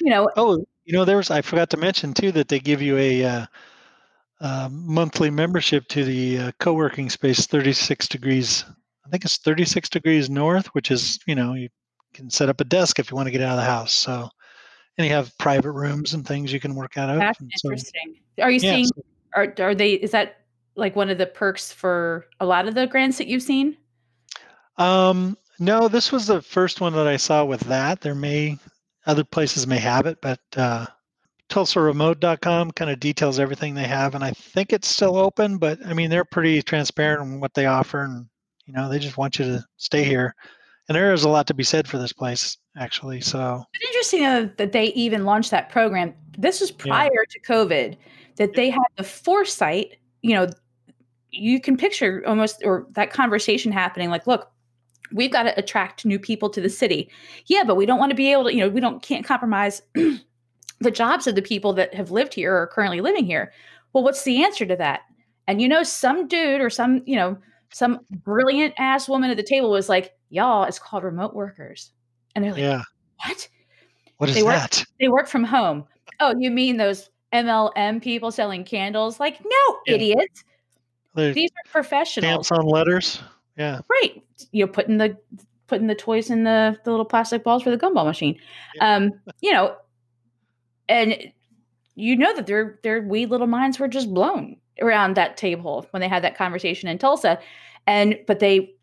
you 0.01 0.09
know. 0.09 0.29
Oh, 0.35 0.65
you 0.85 0.93
know, 0.93 1.05
there 1.05 1.17
was 1.17 1.31
I 1.31 1.41
forgot 1.41 1.69
to 1.71 1.77
mention 1.77 2.13
too 2.13 2.31
that 2.33 2.49
they 2.49 2.59
give 2.59 2.81
you 2.81 2.97
a 2.97 3.23
uh, 3.23 3.45
uh, 4.41 4.69
monthly 4.71 5.29
membership 5.29 5.87
to 5.89 6.03
the 6.03 6.39
uh, 6.39 6.51
co-working 6.59 7.09
space, 7.09 7.45
36 7.45 8.07
degrees. 8.07 8.65
I 9.05 9.09
think 9.09 9.23
it's 9.23 9.37
36 9.37 9.89
degrees 9.89 10.29
north, 10.29 10.67
which 10.67 10.91
is 10.91 11.19
you 11.25 11.35
know 11.35 11.53
you 11.53 11.69
can 12.13 12.29
set 12.29 12.49
up 12.49 12.59
a 12.59 12.65
desk 12.65 12.99
if 12.99 13.11
you 13.11 13.15
want 13.15 13.27
to 13.27 13.31
get 13.31 13.41
out 13.41 13.51
of 13.51 13.57
the 13.57 13.63
house. 13.63 13.93
So, 13.93 14.29
and 14.97 15.07
you 15.07 15.13
have 15.13 15.37
private 15.37 15.71
rooms 15.71 16.13
and 16.13 16.27
things 16.27 16.51
you 16.51 16.59
can 16.59 16.75
work 16.75 16.97
out 16.97 17.09
of. 17.09 17.19
That's 17.19 17.39
interesting. 17.41 18.15
Are 18.41 18.51
you 18.51 18.59
yeah, 18.59 18.71
seeing? 18.71 18.85
So, 18.85 19.01
are 19.35 19.53
are 19.59 19.75
they? 19.75 19.93
Is 19.93 20.11
that 20.11 20.41
like 20.75 20.95
one 20.95 21.09
of 21.09 21.17
the 21.17 21.25
perks 21.25 21.71
for 21.71 22.25
a 22.39 22.45
lot 22.45 22.67
of 22.67 22.75
the 22.75 22.87
grants 22.87 23.17
that 23.17 23.27
you've 23.27 23.43
seen? 23.43 23.77
Um, 24.77 25.37
no, 25.59 25.87
this 25.87 26.11
was 26.11 26.27
the 26.27 26.41
first 26.41 26.81
one 26.81 26.93
that 26.93 27.07
I 27.07 27.17
saw 27.17 27.43
with 27.43 27.61
that. 27.61 28.01
There 28.01 28.15
may 28.15 28.57
other 29.05 29.23
places 29.23 29.65
may 29.65 29.79
have 29.79 30.05
it, 30.05 30.19
but 30.21 30.39
uh, 30.55 30.85
TulsaRemote.com 31.49 32.71
kind 32.71 32.91
of 32.91 32.99
details 32.99 33.39
everything 33.39 33.73
they 33.73 33.87
have, 33.87 34.15
and 34.15 34.23
I 34.23 34.31
think 34.31 34.73
it's 34.73 34.87
still 34.87 35.17
open. 35.17 35.57
But 35.57 35.79
I 35.85 35.93
mean, 35.93 36.09
they're 36.09 36.25
pretty 36.25 36.61
transparent 36.61 37.21
on 37.21 37.39
what 37.39 37.53
they 37.53 37.65
offer, 37.65 38.03
and 38.03 38.27
you 38.65 38.73
know, 38.73 38.89
they 38.89 38.99
just 38.99 39.17
want 39.17 39.39
you 39.39 39.45
to 39.45 39.65
stay 39.77 40.03
here. 40.03 40.35
And 40.87 40.95
there 40.95 41.13
is 41.13 41.23
a 41.23 41.29
lot 41.29 41.47
to 41.47 41.53
be 41.53 41.63
said 41.63 41.87
for 41.87 41.97
this 41.97 42.13
place, 42.13 42.57
actually. 42.77 43.21
So 43.21 43.63
it's 43.73 43.85
interesting 43.85 44.51
that 44.57 44.71
they 44.71 44.85
even 44.93 45.25
launched 45.25 45.51
that 45.51 45.69
program. 45.69 46.13
This 46.37 46.61
was 46.61 46.71
prior 46.71 47.09
yeah. 47.11 47.31
to 47.31 47.39
COVID, 47.41 47.97
that 48.37 48.53
they 48.53 48.69
had 48.69 48.87
the 48.97 49.03
foresight. 49.03 49.97
You 50.21 50.35
know, 50.35 50.47
you 51.31 51.59
can 51.59 51.77
picture 51.77 52.23
almost 52.25 52.61
or 52.63 52.87
that 52.91 53.11
conversation 53.11 53.71
happening. 53.71 54.09
Like, 54.09 54.27
look, 54.27 54.51
we've 55.11 55.31
got 55.31 55.43
to 55.43 55.57
attract 55.57 56.05
new 56.05 56.19
people 56.19 56.49
to 56.49 56.61
the 56.61 56.69
city. 56.69 57.09
Yeah, 57.45 57.63
but 57.65 57.75
we 57.75 57.85
don't 57.85 57.99
want 57.99 58.11
to 58.11 58.15
be 58.15 58.31
able 58.31 58.45
to, 58.45 58.53
you 58.53 58.61
know, 58.61 58.69
we 58.69 58.81
don't 58.81 59.01
can't 59.01 59.25
compromise 59.25 59.81
the 59.93 60.91
jobs 60.91 61.27
of 61.27 61.35
the 61.35 61.41
people 61.41 61.73
that 61.73 61.93
have 61.93 62.11
lived 62.11 62.33
here 62.33 62.53
or 62.53 62.61
are 62.63 62.67
currently 62.67 63.01
living 63.01 63.25
here. 63.25 63.51
Well, 63.93 64.03
what's 64.03 64.23
the 64.23 64.43
answer 64.43 64.65
to 64.65 64.75
that? 64.75 65.01
And 65.47 65.61
you 65.61 65.67
know, 65.67 65.83
some 65.83 66.27
dude 66.27 66.61
or 66.61 66.69
some, 66.69 67.01
you 67.05 67.15
know, 67.15 67.37
some 67.71 67.99
brilliant 68.11 68.73
ass 68.77 69.09
woman 69.09 69.29
at 69.29 69.37
the 69.37 69.43
table 69.43 69.69
was 69.69 69.89
like, 69.89 70.13
y'all, 70.29 70.63
it's 70.63 70.79
called 70.79 71.03
remote 71.03 71.33
workers. 71.33 71.91
And 72.35 72.43
they're 72.43 72.51
like, 72.51 72.61
yeah. 72.61 72.81
what? 73.25 73.49
What 74.17 74.29
is 74.29 74.35
they 74.35 74.43
work, 74.43 74.53
that? 74.53 74.83
They 74.99 75.09
work 75.09 75.27
from 75.27 75.43
home. 75.43 75.85
Oh, 76.19 76.35
you 76.37 76.49
mean 76.49 76.77
those 76.77 77.09
MLM 77.33 78.01
people 78.01 78.31
selling 78.31 78.63
candles? 78.63 79.19
Like, 79.19 79.39
no, 79.43 79.77
yeah. 79.85 79.95
idiots. 79.95 80.43
These 81.15 81.49
are 81.51 81.71
professionals. 81.71 82.47
Stamps 82.47 82.51
on 82.51 82.67
letters. 82.67 83.19
Yeah. 83.57 83.81
Right. 83.89 84.21
You 84.51 84.65
know, 84.65 84.71
putting 84.71 84.97
the 84.97 85.17
putting 85.67 85.87
the 85.87 85.95
toys 85.95 86.29
in 86.29 86.43
the, 86.43 86.77
the 86.85 86.91
little 86.91 87.05
plastic 87.05 87.43
balls 87.43 87.61
for 87.63 87.69
the 87.69 87.77
gumball 87.77 88.05
machine. 88.05 88.39
Yeah. 88.75 88.95
Um, 88.95 89.11
you 89.41 89.51
know, 89.51 89.75
and 90.87 91.31
you 91.95 92.15
know 92.15 92.33
that 92.35 92.47
their 92.47 92.79
their 92.83 93.01
wee 93.01 93.25
little 93.25 93.47
minds 93.47 93.79
were 93.79 93.87
just 93.87 94.13
blown 94.13 94.57
around 94.81 95.15
that 95.15 95.37
table 95.37 95.87
when 95.91 96.01
they 96.01 96.07
had 96.07 96.23
that 96.23 96.37
conversation 96.37 96.87
in 96.87 96.97
Tulsa. 96.97 97.39
And 97.87 98.19
but 98.27 98.39
they 98.39 98.73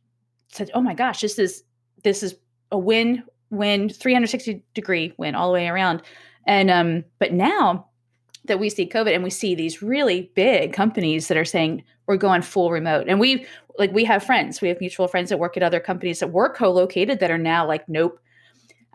said, 0.49 0.71
Oh 0.75 0.81
my 0.81 0.95
gosh, 0.95 1.21
this 1.21 1.39
is 1.39 1.63
this 2.03 2.23
is 2.23 2.35
a 2.71 2.79
win 2.79 3.23
win 3.55 3.89
360 3.89 4.63
degree 4.75 5.15
win 5.19 5.35
all 5.35 5.49
the 5.49 5.55
way 5.55 5.69
around. 5.69 6.03
And 6.47 6.71
um, 6.71 7.05
but 7.19 7.33
now 7.33 7.87
that 8.45 8.61
we 8.61 8.69
see 8.69 8.89
COVID 8.89 9.15
and 9.15 9.25
we 9.25 9.31
see 9.31 9.55
these 9.55 9.83
really 9.83 10.31
big 10.35 10.73
companies 10.73 11.29
that 11.29 11.37
are 11.37 11.45
saying 11.45 11.83
we're 12.07 12.17
going 12.17 12.43
full 12.43 12.71
remote. 12.71 13.07
And 13.09 13.19
we 13.19 13.47
like 13.79 13.93
we 13.93 14.05
have 14.05 14.23
friends, 14.23 14.61
we 14.61 14.69
have 14.69 14.81
mutual 14.81 15.09
friends 15.09 15.31
that 15.31 15.39
work 15.39 15.57
at 15.57 15.63
other 15.63 15.81
companies 15.81 16.21
that 16.21 16.33
were 16.33 16.53
co-located 16.53 17.21
that 17.21 17.31
are 17.31 17.39
now 17.39 17.67
like, 17.67 17.89
nope. 17.89 18.21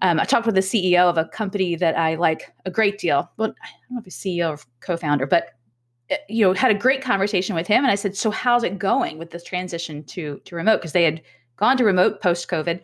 Um, 0.01 0.19
I 0.19 0.23
talked 0.23 0.45
with 0.45 0.55
the 0.55 0.61
CEO 0.61 1.09
of 1.09 1.17
a 1.17 1.25
company 1.25 1.75
that 1.75 1.97
I 1.97 2.15
like 2.15 2.53
a 2.65 2.71
great 2.71 2.99
deal. 2.99 3.29
Well, 3.35 3.53
I 3.61 3.67
don't 3.67 3.95
know 3.95 3.99
if 3.99 4.05
he's 4.05 4.15
CEO 4.15 4.51
or 4.51 4.59
co-founder, 4.79 5.27
but 5.27 5.47
eh, 6.09 6.17
you 6.29 6.45
know, 6.45 6.53
had 6.53 6.71
a 6.71 6.75
great 6.75 7.01
conversation 7.01 7.53
with 7.53 7.67
him. 7.67 7.83
And 7.83 7.91
I 7.91 7.95
said, 7.95 8.15
so 8.15 8.31
how's 8.31 8.63
it 8.63 8.79
going 8.79 9.17
with 9.17 9.31
this 9.31 9.43
transition 9.43 10.03
to 10.05 10.39
to 10.45 10.55
remote? 10.55 10.77
Because 10.77 10.93
they 10.93 11.03
had 11.03 11.21
gone 11.57 11.75
to 11.77 11.83
remote 11.83 12.21
post 12.21 12.47
COVID. 12.47 12.79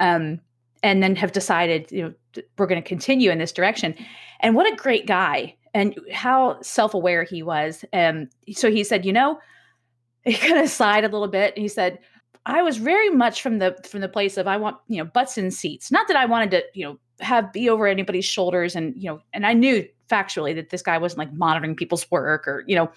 Um, 0.00 0.40
and 0.86 1.02
then 1.02 1.16
have 1.16 1.32
decided, 1.32 1.90
you 1.90 2.02
know, 2.02 2.42
we're 2.56 2.66
going 2.66 2.80
to 2.80 2.88
continue 2.88 3.32
in 3.32 3.38
this 3.38 3.50
direction. 3.50 3.92
And 4.38 4.54
what 4.54 4.72
a 4.72 4.76
great 4.76 5.04
guy 5.04 5.56
and 5.74 5.98
how 6.12 6.60
self-aware 6.62 7.24
he 7.24 7.42
was. 7.42 7.84
And 7.92 8.30
so 8.52 8.70
he 8.70 8.84
said, 8.84 9.04
you 9.04 9.12
know, 9.12 9.40
he 10.24 10.34
kind 10.34 10.58
of 10.58 10.68
sighed 10.70 11.04
a 11.04 11.08
little 11.08 11.28
bit. 11.28 11.54
and 11.56 11.62
he 11.62 11.68
said, 11.68 11.98
I 12.46 12.62
was 12.62 12.76
very 12.76 13.10
much 13.10 13.42
from 13.42 13.58
the 13.58 13.76
from 13.90 14.00
the 14.00 14.08
place 14.08 14.36
of 14.36 14.46
I 14.46 14.56
want, 14.56 14.76
you 14.86 14.98
know, 14.98 15.04
butts 15.04 15.36
in 15.36 15.50
seats. 15.50 15.90
Not 15.90 16.06
that 16.06 16.16
I 16.16 16.26
wanted 16.26 16.52
to, 16.52 16.62
you 16.74 16.84
know, 16.84 16.98
have 17.18 17.52
be 17.52 17.68
over 17.68 17.88
anybody's 17.88 18.24
shoulders 18.24 18.76
and, 18.76 18.94
you 18.96 19.10
know, 19.10 19.20
and 19.32 19.44
I 19.44 19.54
knew 19.54 19.84
factually 20.08 20.54
that 20.54 20.70
this 20.70 20.82
guy 20.82 20.98
wasn't 20.98 21.18
like 21.18 21.32
monitoring 21.32 21.74
people's 21.74 22.08
work 22.12 22.46
or, 22.46 22.62
you 22.68 22.76
know, 22.76 22.88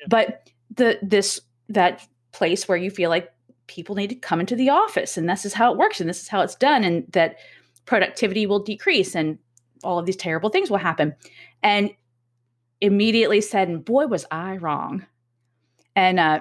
yeah. 0.00 0.06
but 0.10 0.50
the 0.76 0.98
this 1.00 1.40
that 1.70 2.06
place 2.32 2.68
where 2.68 2.76
you 2.76 2.90
feel 2.90 3.08
like 3.08 3.32
people 3.68 3.94
need 3.94 4.08
to 4.08 4.16
come 4.16 4.40
into 4.40 4.56
the 4.56 4.70
office 4.70 5.16
and 5.16 5.28
this 5.28 5.44
is 5.44 5.54
how 5.54 5.70
it 5.70 5.78
works 5.78 6.00
and 6.00 6.08
this 6.08 6.20
is 6.20 6.28
how 6.28 6.40
it's 6.40 6.56
done 6.56 6.82
and 6.82 7.04
that 7.12 7.36
productivity 7.86 8.46
will 8.46 8.58
decrease 8.58 9.14
and 9.14 9.38
all 9.84 9.98
of 9.98 10.06
these 10.06 10.16
terrible 10.16 10.50
things 10.50 10.70
will 10.70 10.78
happen. 10.78 11.14
And 11.62 11.90
immediately 12.80 13.40
said, 13.40 13.68
and 13.68 13.84
boy, 13.84 14.06
was 14.06 14.26
I 14.30 14.56
wrong. 14.56 15.06
And, 15.96 16.20
uh, 16.20 16.40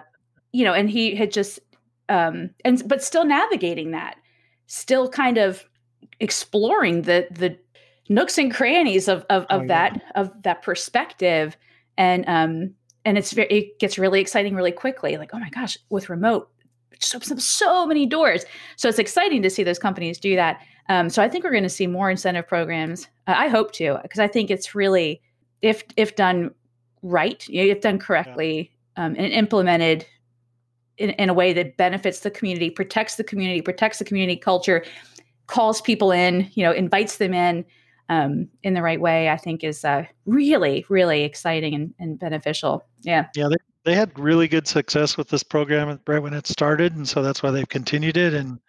you 0.52 0.63
know, 0.63 0.74
and 0.74 0.90
he 0.90 1.16
had 1.16 1.32
just, 1.32 1.60
um, 2.10 2.52
and, 2.63 2.82
but 2.88 3.04
still 3.04 3.26
navigating 3.26 3.92
that, 3.92 4.18
still 4.68 5.10
kind 5.10 5.38
of 5.38 5.66
exploring 6.20 7.04
the, 7.04 7.28
the 7.32 7.58
nooks 8.10 8.38
and 8.38 8.54
crannies 8.54 9.08
of, 9.08 9.26
of, 9.30 9.46
of 9.50 9.63
oh, 9.63 9.68
that, 9.68 9.96
yeah. 9.96 10.22
of 10.22 10.44
that 10.44 10.62
perspective. 10.62 11.58
And, 11.98 12.24
um, 12.28 12.74
and 13.04 13.18
it's 13.18 13.32
very, 13.32 13.48
it 13.48 13.80
gets 13.80 13.98
really 13.98 14.20
exciting 14.20 14.54
really 14.54 14.72
quickly. 14.72 15.18
Like, 15.18 15.32
oh 15.34 15.40
my 15.40 15.50
gosh, 15.50 15.78
with 15.90 16.10
remote, 16.10 16.50
just 17.00 17.16
opens 17.16 17.32
up 17.32 17.40
so 17.40 17.86
many 17.86 18.06
doors. 18.06 18.46
So 18.76 18.90
it's 18.90 19.00
exciting 19.00 19.42
to 19.42 19.50
see 19.50 19.64
those 19.64 19.80
companies 19.80 20.20
do 20.20 20.36
that. 20.36 20.62
Um, 20.90 21.10
so 21.10 21.22
I 21.22 21.30
think 21.30 21.44
we're 21.44 21.52
going 21.52 21.64
to 21.64 21.70
see 21.70 21.88
more 21.88 22.10
incentive 22.10 22.48
programs. 22.48 23.08
Uh, 23.28 23.36
I 23.36 23.48
hope 23.50 23.72
to, 23.74 24.00
because 24.04 24.20
I 24.20 24.28
think 24.28 24.50
it's 24.50 24.74
really, 24.74 25.22
if 25.62 25.84
if 25.98 26.16
done 26.16 26.52
right, 27.02 27.46
if 27.50 27.82
done 27.82 28.00
correctly, 28.00 28.72
um, 28.96 29.16
and 29.18 29.32
implemented 29.34 30.06
in, 30.98 31.12
in 31.12 31.30
a 31.30 31.34
way 31.34 31.54
that 31.54 31.78
benefits 31.78 32.22
the 32.22 32.32
community, 32.32 32.70
protects 32.70 33.16
the 33.16 33.24
community, 33.24 33.62
protects 33.62 34.00
the 34.00 34.06
community 34.06 34.38
culture, 34.38 34.84
calls 35.48 35.82
people 35.82 36.12
in, 36.12 36.50
you 36.54 36.64
know, 36.64 36.72
invites 36.72 37.18
them 37.18 37.34
in 37.34 37.66
um, 38.10 38.48
in 38.64 38.74
the 38.74 38.82
right 38.82 39.02
way, 39.02 39.30
I 39.30 39.38
think 39.38 39.64
is 39.64 39.84
uh, 39.84 40.06
really, 40.26 40.86
really 40.90 41.24
exciting 41.24 41.76
and, 41.76 41.94
and 42.00 42.18
beneficial. 42.18 42.86
Yeah. 43.02 43.28
Yeah. 43.36 43.50
They, 43.88 43.95
had 43.95 44.19
really 44.19 44.47
good 44.47 44.67
success 44.67 45.17
with 45.17 45.30
this 45.30 45.43
program 45.43 46.00
right 46.06 46.19
when 46.19 46.34
it 46.34 46.45
started. 46.45 46.95
And 46.95 47.08
so 47.08 47.21
that's 47.21 47.41
why 47.41 47.52
they've 47.52 47.67
continued 47.67 48.17
it. 48.17 48.34
And 48.34 48.60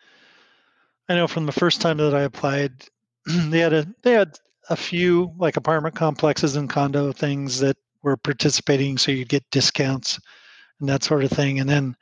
I 1.08 1.16
know 1.16 1.26
from 1.26 1.46
the 1.46 1.52
first 1.52 1.80
time 1.80 1.96
that 1.96 2.14
I 2.14 2.22
applied, 2.22 2.72
they 3.26 3.58
had 3.58 3.72
a, 3.72 3.86
they 4.02 4.12
had 4.12 4.38
a 4.70 4.76
few 4.76 5.32
like 5.36 5.56
apartment 5.56 5.94
complexes 5.94 6.56
and 6.56 6.70
condo 6.70 7.12
things 7.12 7.58
that 7.60 7.76
were 8.02 8.16
participating. 8.16 8.96
So 8.96 9.10
you'd 9.10 9.28
get 9.28 9.50
discounts 9.50 10.20
and 10.80 10.88
that 10.88 11.02
sort 11.02 11.24
of 11.24 11.30
thing. 11.30 11.60
And 11.60 11.68
then 11.68 11.96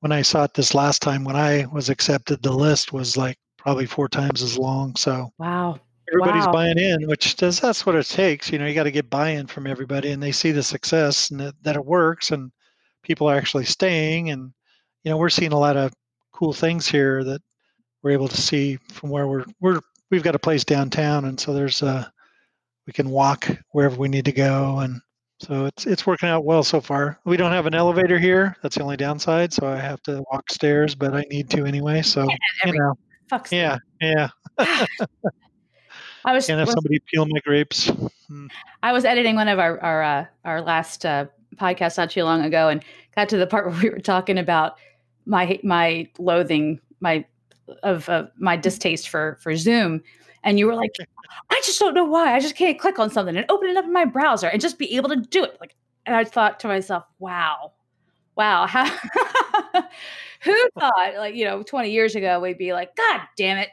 when 0.00 0.12
I 0.12 0.22
saw 0.22 0.44
it 0.44 0.54
this 0.54 0.74
last 0.74 1.02
time, 1.02 1.24
when 1.24 1.36
I 1.36 1.66
was 1.72 1.88
accepted, 1.88 2.42
the 2.42 2.52
list 2.52 2.92
was 2.92 3.16
like 3.16 3.38
probably 3.56 3.86
four 3.86 4.08
times 4.08 4.42
as 4.42 4.58
long. 4.58 4.94
So 4.96 5.32
wow, 5.38 5.80
everybody's 6.12 6.46
wow. 6.46 6.52
buying 6.52 6.78
in, 6.78 7.06
which 7.08 7.36
does 7.36 7.60
that's 7.60 7.84
what 7.84 7.94
it 7.94 8.06
takes. 8.06 8.50
You 8.50 8.58
know, 8.58 8.66
you 8.66 8.74
got 8.74 8.84
to 8.84 8.90
get 8.90 9.10
buy-in 9.10 9.46
from 9.46 9.66
everybody, 9.66 10.12
and 10.12 10.22
they 10.22 10.32
see 10.32 10.52
the 10.52 10.62
success 10.62 11.30
and 11.30 11.40
that, 11.40 11.54
that 11.62 11.76
it 11.76 11.84
works, 11.84 12.30
and 12.30 12.50
people 13.02 13.28
are 13.28 13.36
actually 13.36 13.64
staying. 13.64 14.30
And 14.30 14.52
you 15.04 15.10
know, 15.10 15.16
we're 15.16 15.28
seeing 15.30 15.52
a 15.52 15.58
lot 15.58 15.76
of 15.76 15.92
cool 16.32 16.52
things 16.52 16.86
here 16.88 17.24
that 17.24 17.40
we're 18.02 18.12
able 18.12 18.28
to 18.28 18.40
see 18.40 18.78
from 18.92 19.10
where 19.10 19.26
we're 19.26 19.44
we're 19.60 19.80
we've 20.10 20.22
got 20.22 20.34
a 20.34 20.38
place 20.38 20.64
downtown, 20.64 21.24
and 21.24 21.38
so 21.38 21.52
there's 21.52 21.82
uh 21.82 22.06
we 22.86 22.92
can 22.92 23.10
walk 23.10 23.48
wherever 23.72 23.96
we 23.96 24.08
need 24.08 24.24
to 24.24 24.32
go, 24.32 24.78
and 24.80 25.00
so 25.40 25.66
it's 25.66 25.86
it's 25.86 26.06
working 26.06 26.28
out 26.28 26.44
well 26.44 26.62
so 26.62 26.80
far. 26.80 27.18
We 27.24 27.36
don't 27.36 27.52
have 27.52 27.66
an 27.66 27.74
elevator 27.74 28.18
here. 28.18 28.56
That's 28.62 28.76
the 28.76 28.82
only 28.82 28.96
downside. 28.96 29.52
So 29.52 29.66
I 29.66 29.76
have 29.76 30.02
to 30.04 30.24
walk 30.32 30.50
stairs, 30.50 30.94
but 30.94 31.14
I 31.14 31.24
need 31.30 31.48
to 31.50 31.64
anyway. 31.64 32.02
So 32.02 32.26
you 32.64 32.72
know, 32.72 32.94
yeah, 33.50 33.78
yeah. 34.00 34.28
I 34.58 34.86
was 36.32 36.46
can't 36.46 36.58
have 36.58 36.68
somebody 36.68 36.98
peel 37.12 37.26
my 37.26 37.40
grapes. 37.44 37.88
Hmm. 38.28 38.46
I 38.82 38.92
was 38.92 39.04
editing 39.04 39.36
one 39.36 39.48
of 39.48 39.58
our 39.58 39.80
our 39.80 40.02
uh, 40.02 40.26
our 40.44 40.60
last 40.60 41.06
uh, 41.06 41.26
podcast 41.58 41.98
not 41.98 42.10
too 42.10 42.24
long 42.24 42.42
ago, 42.42 42.68
and 42.68 42.82
got 43.16 43.28
to 43.30 43.36
the 43.36 43.46
part 43.46 43.66
where 43.70 43.80
we 43.82 43.90
were 43.90 44.00
talking 44.00 44.38
about 44.38 44.76
my 45.26 45.58
my 45.62 46.08
loathing 46.18 46.80
my 47.00 47.24
of 47.82 48.08
uh, 48.08 48.26
my 48.38 48.56
distaste 48.56 49.08
for 49.08 49.38
for 49.40 49.56
Zoom, 49.56 50.02
and 50.42 50.58
you 50.58 50.66
were 50.66 50.74
like, 50.74 50.92
I 51.50 51.60
just 51.64 51.78
don't 51.78 51.94
know 51.94 52.04
why. 52.04 52.34
I 52.34 52.40
just 52.40 52.56
can't 52.56 52.78
click 52.78 52.98
on 52.98 53.10
something 53.10 53.36
and 53.36 53.50
open 53.50 53.68
it 53.68 53.76
up 53.76 53.84
in 53.84 53.92
my 53.92 54.04
browser 54.04 54.48
and 54.48 54.60
just 54.60 54.78
be 54.78 54.96
able 54.96 55.08
to 55.10 55.16
do 55.16 55.44
it. 55.44 55.56
Like, 55.60 55.74
and 56.06 56.16
I 56.16 56.24
thought 56.24 56.60
to 56.60 56.68
myself, 56.68 57.04
wow, 57.18 57.72
wow, 58.36 58.66
how, 58.66 58.86
who 60.42 60.68
thought 60.78 61.14
like 61.16 61.34
you 61.34 61.44
know 61.44 61.62
20 61.62 61.90
years 61.90 62.14
ago 62.14 62.40
we'd 62.40 62.58
be 62.58 62.72
like, 62.72 62.96
God 62.96 63.20
damn 63.36 63.58
it, 63.58 63.68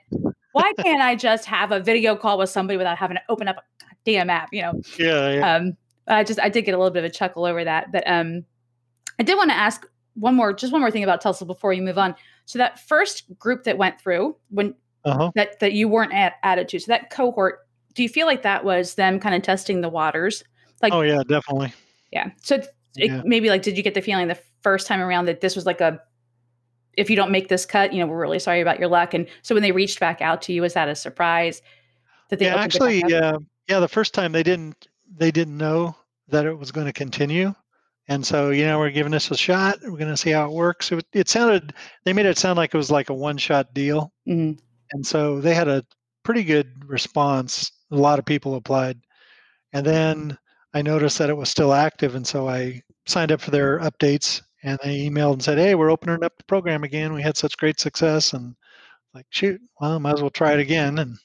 why 0.55 0.71
can't 0.79 1.01
I 1.01 1.15
just 1.15 1.45
have 1.45 1.73
a 1.73 1.81
video 1.81 2.15
call 2.15 2.37
with 2.37 2.49
somebody 2.49 2.77
without 2.77 2.97
having 2.97 3.17
to 3.17 3.23
open 3.27 3.49
up 3.49 3.57
a 3.57 3.85
damn 4.05 4.29
app? 4.29 4.53
You 4.53 4.61
know? 4.61 4.81
Yeah. 4.97 5.33
yeah. 5.33 5.55
Um, 5.55 5.77
I 6.07 6.23
just 6.23 6.39
I 6.39 6.49
did 6.49 6.63
get 6.63 6.73
a 6.73 6.77
little 6.77 6.91
bit 6.91 7.03
of 7.03 7.11
a 7.11 7.13
chuckle 7.13 7.45
over 7.45 7.63
that, 7.63 7.91
but 7.91 8.03
um, 8.07 8.45
I 9.19 9.23
did 9.23 9.35
want 9.35 9.49
to 9.49 9.55
ask 9.55 9.85
one 10.15 10.35
more, 10.35 10.53
just 10.53 10.71
one 10.71 10.81
more 10.81 10.91
thing 10.91 11.03
about 11.03 11.21
Tulsa 11.21 11.45
before 11.45 11.73
you 11.73 11.81
move 11.81 11.97
on. 11.97 12.15
So 12.45 12.59
that 12.59 12.79
first 12.87 13.37
group 13.37 13.63
that 13.63 13.77
went 13.77 13.99
through 13.99 14.35
when 14.49 14.75
uh-huh. 15.03 15.31
that 15.35 15.59
that 15.59 15.73
you 15.73 15.87
weren't 15.87 16.13
at, 16.13 16.33
added 16.43 16.69
to, 16.69 16.79
so 16.79 16.85
that 16.87 17.09
cohort, 17.09 17.59
do 17.93 18.03
you 18.03 18.09
feel 18.09 18.27
like 18.27 18.43
that 18.43 18.63
was 18.63 18.95
them 18.95 19.19
kind 19.19 19.35
of 19.35 19.41
testing 19.41 19.81
the 19.81 19.89
waters? 19.89 20.43
Like, 20.81 20.93
oh 20.93 21.01
yeah, 21.01 21.23
definitely. 21.27 21.73
Yeah. 22.11 22.31
So 22.41 22.61
yeah. 22.95 23.21
Maybe 23.25 23.49
like, 23.49 23.61
did 23.61 23.75
you 23.75 23.83
get 23.83 23.93
the 23.93 24.01
feeling 24.01 24.27
the 24.27 24.39
first 24.61 24.87
time 24.87 25.01
around 25.01 25.25
that 25.25 25.41
this 25.41 25.55
was 25.55 25.65
like 25.65 25.81
a 25.81 25.99
if 26.97 27.09
you 27.09 27.15
don't 27.17 27.31
make 27.31 27.49
this 27.49 27.65
cut, 27.65 27.91
you 27.91 27.99
know, 27.99 28.07
we're 28.07 28.19
really 28.19 28.39
sorry 28.39 28.61
about 28.61 28.79
your 28.79 28.87
luck. 28.87 29.13
And 29.13 29.27
so 29.41 29.53
when 29.53 29.61
they 29.61 29.73
reached 29.73 29.99
back 29.99 30.21
out 30.21 30.41
to 30.43 30.53
you, 30.53 30.61
was 30.61 30.73
that 30.73 30.87
a 30.87 30.95
surprise 30.95 31.61
that 32.29 32.39
they 32.39 32.45
yeah, 32.45 32.55
actually, 32.55 33.03
yeah, 33.07 33.37
yeah, 33.67 33.79
the 33.79 33.87
first 33.87 34.13
time 34.13 34.31
they 34.31 34.43
didn't, 34.43 34.87
they 35.17 35.31
didn't 35.31 35.57
know 35.57 35.95
that 36.27 36.45
it 36.45 36.57
was 36.57 36.71
going 36.71 36.87
to 36.87 36.93
continue. 36.93 37.53
And 38.07 38.25
so, 38.25 38.51
you 38.51 38.65
know, 38.65 38.77
we're 38.77 38.91
giving 38.91 39.11
this 39.11 39.31
a 39.31 39.37
shot. 39.37 39.79
We're 39.81 39.97
going 39.97 40.11
to 40.11 40.17
see 40.17 40.31
how 40.31 40.45
it 40.45 40.51
works. 40.51 40.91
It, 40.91 41.05
it, 41.13 41.29
sounded, 41.29 41.73
they 42.03 42.13
made 42.13 42.27
it 42.27 42.37
sound 42.37 42.57
like 42.57 42.73
it 42.73 42.77
was 42.77 42.91
like 42.91 43.09
a 43.09 43.13
one 43.13 43.37
shot 43.37 43.73
deal. 43.73 44.11
Mm-hmm. 44.27 44.59
And 44.91 45.05
so 45.05 45.41
they 45.41 45.55
had 45.55 45.67
a 45.67 45.83
pretty 46.23 46.43
good 46.43 46.87
response. 46.87 47.71
A 47.91 47.95
lot 47.95 48.19
of 48.19 48.25
people 48.25 48.55
applied. 48.55 48.99
And 49.73 49.85
then 49.85 50.37
I 50.73 50.81
noticed 50.81 51.17
that 51.17 51.29
it 51.29 51.37
was 51.37 51.49
still 51.49 51.73
active. 51.73 52.15
And 52.15 52.25
so 52.25 52.47
I 52.47 52.81
signed 53.07 53.31
up 53.31 53.41
for 53.41 53.51
their 53.51 53.79
updates 53.79 54.41
and 54.63 54.79
they 54.83 55.07
emailed 55.07 55.33
and 55.33 55.43
said, 55.43 55.59
"Hey, 55.59 55.75
we're 55.75 55.91
opening 55.91 56.23
up 56.23 56.37
the 56.37 56.43
program 56.45 56.83
again. 56.83 57.13
We 57.13 57.21
had 57.21 57.37
such 57.37 57.55
great 57.57 57.79
success." 57.79 58.33
And 58.33 58.55
like, 59.13 59.27
shoot, 59.29 59.61
well, 59.79 59.99
might 59.99 60.15
as 60.15 60.21
well 60.21 60.31
try 60.31 60.53
it 60.53 60.59
again. 60.59 60.97
And 60.97 61.17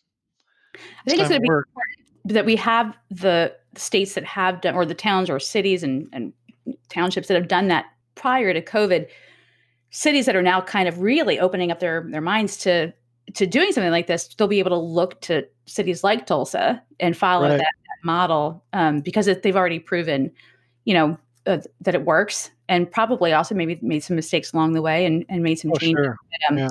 I 0.77 1.11
think 1.11 1.21
it's 1.21 1.31
going 1.31 1.41
to 1.41 1.49
be 1.49 2.00
that 2.25 2.45
we 2.45 2.57
have 2.57 2.97
the 3.11 3.55
states 3.77 4.15
that 4.15 4.25
have 4.25 4.61
done, 4.61 4.75
or 4.75 4.85
the 4.85 4.95
towns 4.95 5.31
or 5.31 5.39
cities 5.41 5.83
and, 5.83 6.09
and 6.13 6.33
townships 6.89 7.29
that 7.29 7.35
have 7.35 7.49
done 7.49 7.69
that 7.69 7.87
prior 8.15 8.53
to 8.53 8.63
COVID. 8.63 9.09
Cities 9.93 10.27
that 10.27 10.37
are 10.37 10.43
now 10.43 10.61
kind 10.61 10.89
of 10.89 11.01
really 11.01 11.41
opening 11.41 11.73
up 11.73 11.81
their 11.81 12.07
their 12.11 12.21
minds 12.21 12.57
to 12.59 12.93
to 13.35 13.47
doing 13.47 13.73
something 13.73 13.91
like 13.91 14.07
this, 14.07 14.29
they'll 14.35 14.49
be 14.49 14.59
able 14.59 14.71
to 14.71 14.79
look 14.79 15.21
to 15.23 15.47
cities 15.67 16.05
like 16.05 16.27
Tulsa 16.27 16.83
and 16.99 17.17
follow 17.17 17.49
right. 17.49 17.59
that, 17.59 17.59
that, 17.59 18.05
model 18.05 18.65
um, 18.73 19.01
because 19.01 19.29
it, 19.29 19.43
they've 19.43 19.57
already 19.57 19.79
proven, 19.79 20.33
you 20.85 20.95
know, 20.95 21.19
uh, 21.47 21.59
that 21.83 21.95
it 21.95 22.05
works 22.07 22.51
and 22.69 22.91
probably 22.91 23.33
also 23.33 23.55
maybe 23.55 23.79
made 23.83 24.01
some 24.01 24.17
mistakes 24.17 24.53
along 24.53 24.73
the 24.73 24.81
way 24.81 25.05
and, 25.05 25.25
and 25.29 25.43
made 25.43 25.57
some 25.57 25.71
oh, 25.71 25.77
changes. 25.77 26.05
Sure. 26.05 26.17
um, 26.49 26.59
yeah. 26.59 26.69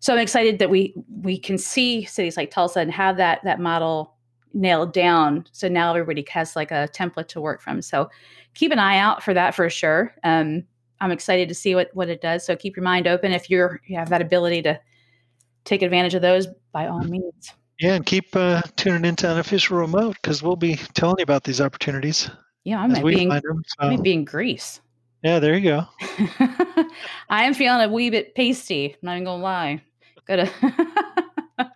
So 0.00 0.12
I'm 0.12 0.18
excited 0.18 0.58
that 0.58 0.70
we 0.70 0.94
we 1.22 1.38
can 1.38 1.58
see 1.58 2.04
cities 2.04 2.36
like 2.36 2.50
Tulsa 2.50 2.80
and 2.80 2.92
have 2.92 3.16
that 3.16 3.40
that 3.44 3.60
model 3.60 4.13
nailed 4.54 4.92
down. 4.92 5.46
So 5.52 5.68
now 5.68 5.90
everybody 5.90 6.24
has 6.30 6.56
like 6.56 6.70
a 6.70 6.88
template 6.94 7.28
to 7.28 7.40
work 7.40 7.60
from. 7.60 7.82
So 7.82 8.08
keep 8.54 8.72
an 8.72 8.78
eye 8.78 8.98
out 8.98 9.22
for 9.22 9.34
that 9.34 9.54
for 9.54 9.68
sure. 9.68 10.14
Um, 10.22 10.64
I'm 11.00 11.10
excited 11.10 11.48
to 11.48 11.54
see 11.54 11.74
what 11.74 11.90
what 11.94 12.08
it 12.08 12.20
does. 12.20 12.46
So 12.46 12.56
keep 12.56 12.76
your 12.76 12.84
mind 12.84 13.06
open 13.06 13.32
if 13.32 13.50
you're 13.50 13.80
you 13.86 13.96
have 13.98 14.08
that 14.10 14.22
ability 14.22 14.62
to 14.62 14.80
take 15.64 15.82
advantage 15.82 16.14
of 16.14 16.22
those 16.22 16.46
by 16.72 16.86
all 16.86 17.00
means. 17.00 17.52
Yeah, 17.80 17.94
and 17.94 18.06
keep 18.06 18.34
uh, 18.36 18.62
tuning 18.76 19.04
into 19.04 19.28
unofficial 19.28 19.76
remote 19.76 20.16
because 20.22 20.42
we'll 20.42 20.56
be 20.56 20.76
telling 20.94 21.16
you 21.18 21.24
about 21.24 21.42
these 21.42 21.60
opportunities. 21.60 22.30
Yeah, 22.62 22.80
I 22.80 22.86
might 22.86 23.04
be 23.04 23.22
in, 23.22 23.28
them, 23.28 23.62
so. 23.66 23.74
I 23.80 23.90
might 23.90 24.02
be 24.02 24.12
in 24.12 24.24
Greece. 24.24 24.80
Yeah, 25.22 25.38
there 25.40 25.56
you 25.56 25.62
go. 25.62 25.86
I 27.28 27.44
am 27.44 27.54
feeling 27.54 27.82
a 27.82 27.92
wee 27.92 28.10
bit 28.10 28.34
pasty. 28.34 28.92
I'm 28.92 28.98
not 29.02 29.12
even 29.14 29.24
gonna 29.24 29.42
lie. 29.42 29.82
Gotta. 30.26 30.50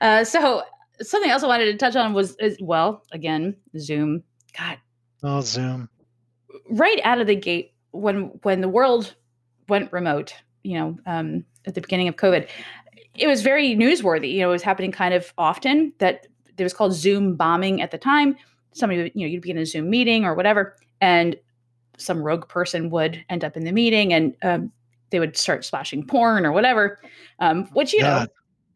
uh, 0.00 0.24
so 0.24 0.62
something 1.00 1.30
else 1.30 1.42
I 1.42 1.46
wanted 1.46 1.66
to 1.66 1.76
touch 1.76 1.96
on 1.96 2.12
was, 2.12 2.36
is, 2.36 2.56
well, 2.60 3.04
again, 3.12 3.56
Zoom. 3.78 4.22
God. 4.58 4.78
Oh, 5.22 5.40
Zoom. 5.40 5.88
Right 6.70 7.00
out 7.04 7.20
of 7.20 7.26
the 7.26 7.36
gate, 7.36 7.72
when 7.92 8.30
when 8.42 8.60
the 8.60 8.68
world 8.68 9.14
went 9.68 9.92
remote, 9.92 10.34
you 10.62 10.78
know, 10.78 10.98
um, 11.06 11.44
at 11.66 11.74
the 11.74 11.80
beginning 11.80 12.08
of 12.08 12.16
COVID, 12.16 12.48
it 13.14 13.26
was 13.26 13.42
very 13.42 13.74
newsworthy. 13.74 14.32
You 14.32 14.40
know, 14.40 14.48
it 14.48 14.52
was 14.52 14.62
happening 14.62 14.92
kind 14.92 15.14
of 15.14 15.32
often. 15.38 15.92
That 15.98 16.26
it 16.56 16.62
was 16.62 16.72
called 16.72 16.94
Zoom 16.94 17.36
bombing 17.36 17.82
at 17.82 17.90
the 17.90 17.98
time 17.98 18.36
somebody, 18.76 19.10
you 19.14 19.26
know, 19.26 19.30
you'd 19.30 19.42
be 19.42 19.50
in 19.50 19.58
a 19.58 19.66
Zoom 19.66 19.90
meeting 19.90 20.24
or 20.24 20.34
whatever, 20.34 20.76
and 21.00 21.36
some 21.98 22.22
rogue 22.22 22.46
person 22.48 22.90
would 22.90 23.24
end 23.30 23.42
up 23.42 23.56
in 23.56 23.64
the 23.64 23.72
meeting 23.72 24.12
and 24.12 24.36
um, 24.42 24.70
they 25.10 25.18
would 25.18 25.36
start 25.36 25.64
splashing 25.64 26.06
porn 26.06 26.44
or 26.44 26.52
whatever, 26.52 27.00
um, 27.38 27.64
which, 27.72 27.92
you 27.94 28.02
know, 28.02 28.26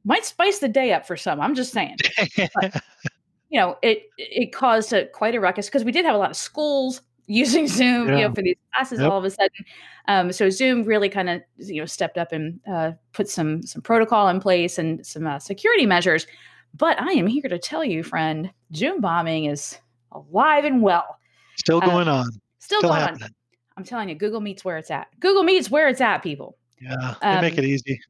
might 0.05 0.25
spice 0.25 0.59
the 0.59 0.69
day 0.69 0.93
up 0.93 1.07
for 1.07 1.17
some. 1.17 1.41
I'm 1.41 1.55
just 1.55 1.73
saying. 1.73 1.97
but, 2.37 2.83
you 3.51 3.61
know, 3.61 3.77
it 3.83 4.05
it 4.17 4.53
caused 4.53 4.93
a, 4.93 5.07
quite 5.07 5.35
a 5.35 5.41
ruckus 5.41 5.67
because 5.67 5.85
we 5.85 5.93
did 5.93 6.05
have 6.05 6.15
a 6.15 6.19
lot 6.19 6.31
of 6.31 6.37
schools 6.37 7.03
using 7.27 7.69
Zoom, 7.69 8.09
yeah. 8.09 8.17
you 8.17 8.29
know, 8.29 8.35
for 8.35 8.43
these 8.43 8.57
classes 8.75 9.01
yep. 9.01 9.11
all 9.11 9.19
of 9.19 9.25
a 9.25 9.31
sudden. 9.31 9.65
Um, 10.09 10.33
so 10.33 10.51
Zoom 10.51 10.85
really 10.85 11.09
kind 11.09 11.31
of 11.31 11.43
you 11.59 11.81
know 11.81 11.87
stepped 11.87 12.19
up 12.19 12.33
and 12.33 12.61
uh, 12.71 12.93
put 13.13 13.29
some 13.29 13.63
some 13.63 13.83
protocol 13.83 14.29
in 14.29 14.41
place 14.41 14.79
and 14.79 15.05
some 15.07 15.27
uh, 15.27 15.39
security 15.39 15.87
measures. 15.87 16.27
But 16.75 17.01
I 17.01 17.13
am 17.13 17.27
here 17.27 17.49
to 17.49 17.59
tell 17.59 17.85
you, 17.85 18.03
friend, 18.03 18.51
Zoom 18.75 19.01
bombing 19.01 19.47
is 19.47 19.79
alive 20.13 20.65
and 20.65 20.83
well. 20.83 21.19
Still 21.57 21.79
uh, 21.79 21.87
going 21.87 22.09
on. 22.09 22.27
Still, 22.59 22.79
still 22.79 22.91
going 22.91 23.01
happening. 23.01 23.25
on. 23.25 23.35
I'm 23.77 23.85
telling 23.85 24.09
you, 24.09 24.15
Google 24.15 24.41
Meets 24.41 24.65
where 24.65 24.79
it's 24.79 24.91
at. 24.91 25.09
Google 25.21 25.43
Meets 25.43 25.71
where 25.71 25.89
it's 25.89 26.01
at, 26.01 26.23
people. 26.23 26.57
Yeah, 26.81 27.15
they 27.21 27.29
um, 27.29 27.41
make 27.41 27.59
it 27.59 27.65
easy. 27.65 28.01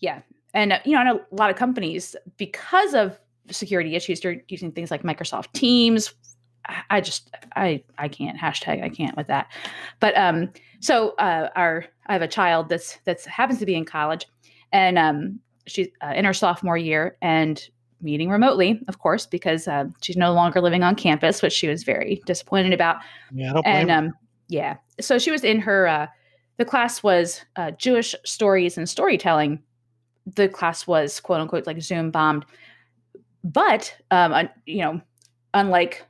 Yeah, 0.00 0.20
and 0.54 0.72
uh, 0.72 0.78
you 0.84 0.92
know, 0.92 0.98
I 0.98 1.04
know 1.04 1.20
a 1.30 1.34
lot 1.34 1.50
of 1.50 1.56
companies 1.56 2.16
because 2.38 2.94
of 2.94 3.20
security 3.50 3.94
issues, 3.94 4.20
they're 4.20 4.40
using 4.48 4.72
things 4.72 4.90
like 4.90 5.02
Microsoft 5.02 5.52
Teams, 5.52 6.14
I 6.90 7.00
just 7.00 7.30
I 7.56 7.82
I 7.98 8.08
can't 8.08 8.38
hashtag 8.38 8.82
I 8.82 8.88
can't 8.88 9.16
with 9.16 9.26
that. 9.26 9.52
But 10.00 10.16
um, 10.16 10.50
so 10.80 11.10
uh, 11.18 11.50
our 11.54 11.84
I 12.06 12.12
have 12.12 12.22
a 12.22 12.28
child 12.28 12.68
that's 12.68 12.98
that's 13.04 13.26
happens 13.26 13.58
to 13.58 13.66
be 13.66 13.74
in 13.74 13.84
college, 13.84 14.26
and 14.72 14.98
um, 14.98 15.40
she's 15.66 15.88
uh, 16.02 16.12
in 16.14 16.24
her 16.24 16.32
sophomore 16.32 16.78
year 16.78 17.16
and 17.20 17.62
meeting 18.00 18.28
remotely, 18.28 18.80
of 18.88 18.98
course, 18.98 19.26
because 19.26 19.66
uh, 19.68 19.84
she's 20.02 20.16
no 20.16 20.32
longer 20.32 20.60
living 20.60 20.82
on 20.82 20.94
campus, 20.94 21.42
which 21.42 21.52
she 21.52 21.68
was 21.68 21.84
very 21.84 22.22
disappointed 22.26 22.72
about. 22.72 22.96
Yeah, 23.32 23.54
And 23.64 23.90
um, 23.90 24.12
yeah, 24.48 24.76
so 25.00 25.18
she 25.18 25.30
was 25.30 25.44
in 25.44 25.60
her. 25.60 25.86
Uh, 25.86 26.06
the 26.56 26.64
class 26.64 27.02
was 27.02 27.44
uh, 27.56 27.72
Jewish 27.72 28.14
stories 28.24 28.78
and 28.78 28.88
storytelling. 28.88 29.60
The 30.26 30.48
class 30.48 30.86
was 30.86 31.20
quote 31.20 31.40
unquote 31.40 31.66
like 31.66 31.80
Zoom 31.82 32.10
bombed, 32.10 32.44
but 33.42 33.94
um, 34.10 34.32
un- 34.32 34.50
you 34.66 34.78
know, 34.78 35.00
unlike 35.52 36.04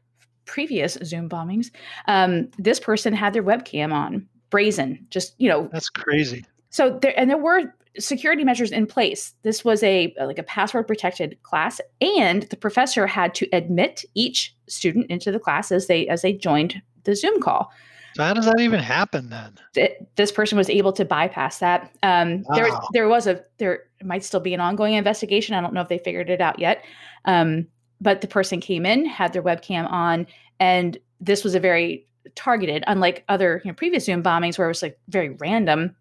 previous 0.47 0.95
Zoom 1.05 1.29
bombings, 1.29 1.71
um, 2.07 2.49
this 2.59 2.79
person 2.79 3.13
had 3.13 3.33
their 3.33 3.43
webcam 3.43 3.93
on, 3.93 4.27
brazen, 4.51 5.07
just 5.11 5.35
you 5.39 5.49
know, 5.49 5.69
That's 5.73 5.89
crazy. 5.89 6.45
so 6.71 6.99
there 7.03 7.19
and 7.19 7.29
there 7.29 7.39
were 7.39 7.75
security 7.99 8.45
measures 8.45 8.73
in 8.73 8.87
place. 8.87 9.35
This 9.43 9.65
was 9.65 9.83
a 9.83 10.15
like 10.21 10.39
a 10.39 10.43
password 10.45 10.87
protected 10.87 11.43
class, 11.43 11.81
and 12.01 12.43
the 12.45 12.57
professor 12.57 13.07
had 13.07 13.35
to 13.37 13.49
admit 13.53 14.05
each 14.15 14.55
student 14.69 15.11
into 15.11 15.33
the 15.33 15.41
class 15.41 15.73
as 15.73 15.87
they 15.87 16.07
as 16.09 16.23
they 16.23 16.33
joined 16.33 16.81
the 17.05 17.17
Zoom 17.17 17.41
call. 17.41 17.71
So 18.15 18.23
how 18.23 18.35
does 18.35 18.45
that 18.47 18.61
even 18.61 18.81
happen 18.81 19.29
then? 19.31 19.55
Th- 19.75 19.97
This 20.17 20.31
person 20.31 20.57
was 20.57 20.71
able 20.71 20.93
to 20.93 21.05
bypass 21.05 21.59
that. 21.59 21.91
Um, 22.03 22.45
There, 22.55 22.69
Wow. 22.69 22.89
there 22.93 23.09
was 23.09 23.27
a 23.27 23.43
there 23.59 23.85
might 24.03 24.23
still 24.25 24.41
be 24.41 24.55
an 24.55 24.61
ongoing 24.61 24.95
investigation. 24.95 25.55
I 25.55 25.61
don't 25.61 25.75
know 25.75 25.81
if 25.81 25.89
they 25.89 25.99
figured 25.99 26.31
it 26.31 26.41
out 26.41 26.59
yet. 26.59 26.85
Um, 27.25 27.67
but 28.01 28.21
the 28.21 28.27
person 28.29 28.61
came 28.61 28.85
in, 28.87 29.07
had 29.07 29.33
their 29.33 29.43
webcam 29.43 29.91
on, 29.91 30.27
and 30.61 30.99
this 31.21 31.43
was 31.45 31.55
a 31.55 31.61
very 31.61 32.07
targeted, 32.35 32.85
unlike 32.87 33.25
other 33.29 33.61
you 33.65 33.71
know, 33.71 33.75
previous 33.75 34.05
Zoom 34.05 34.23
bombings 34.23 34.59
where 34.59 34.67
it 34.67 34.71
was 34.71 34.83
like 34.83 34.99
very 35.09 35.31
random 35.31 35.95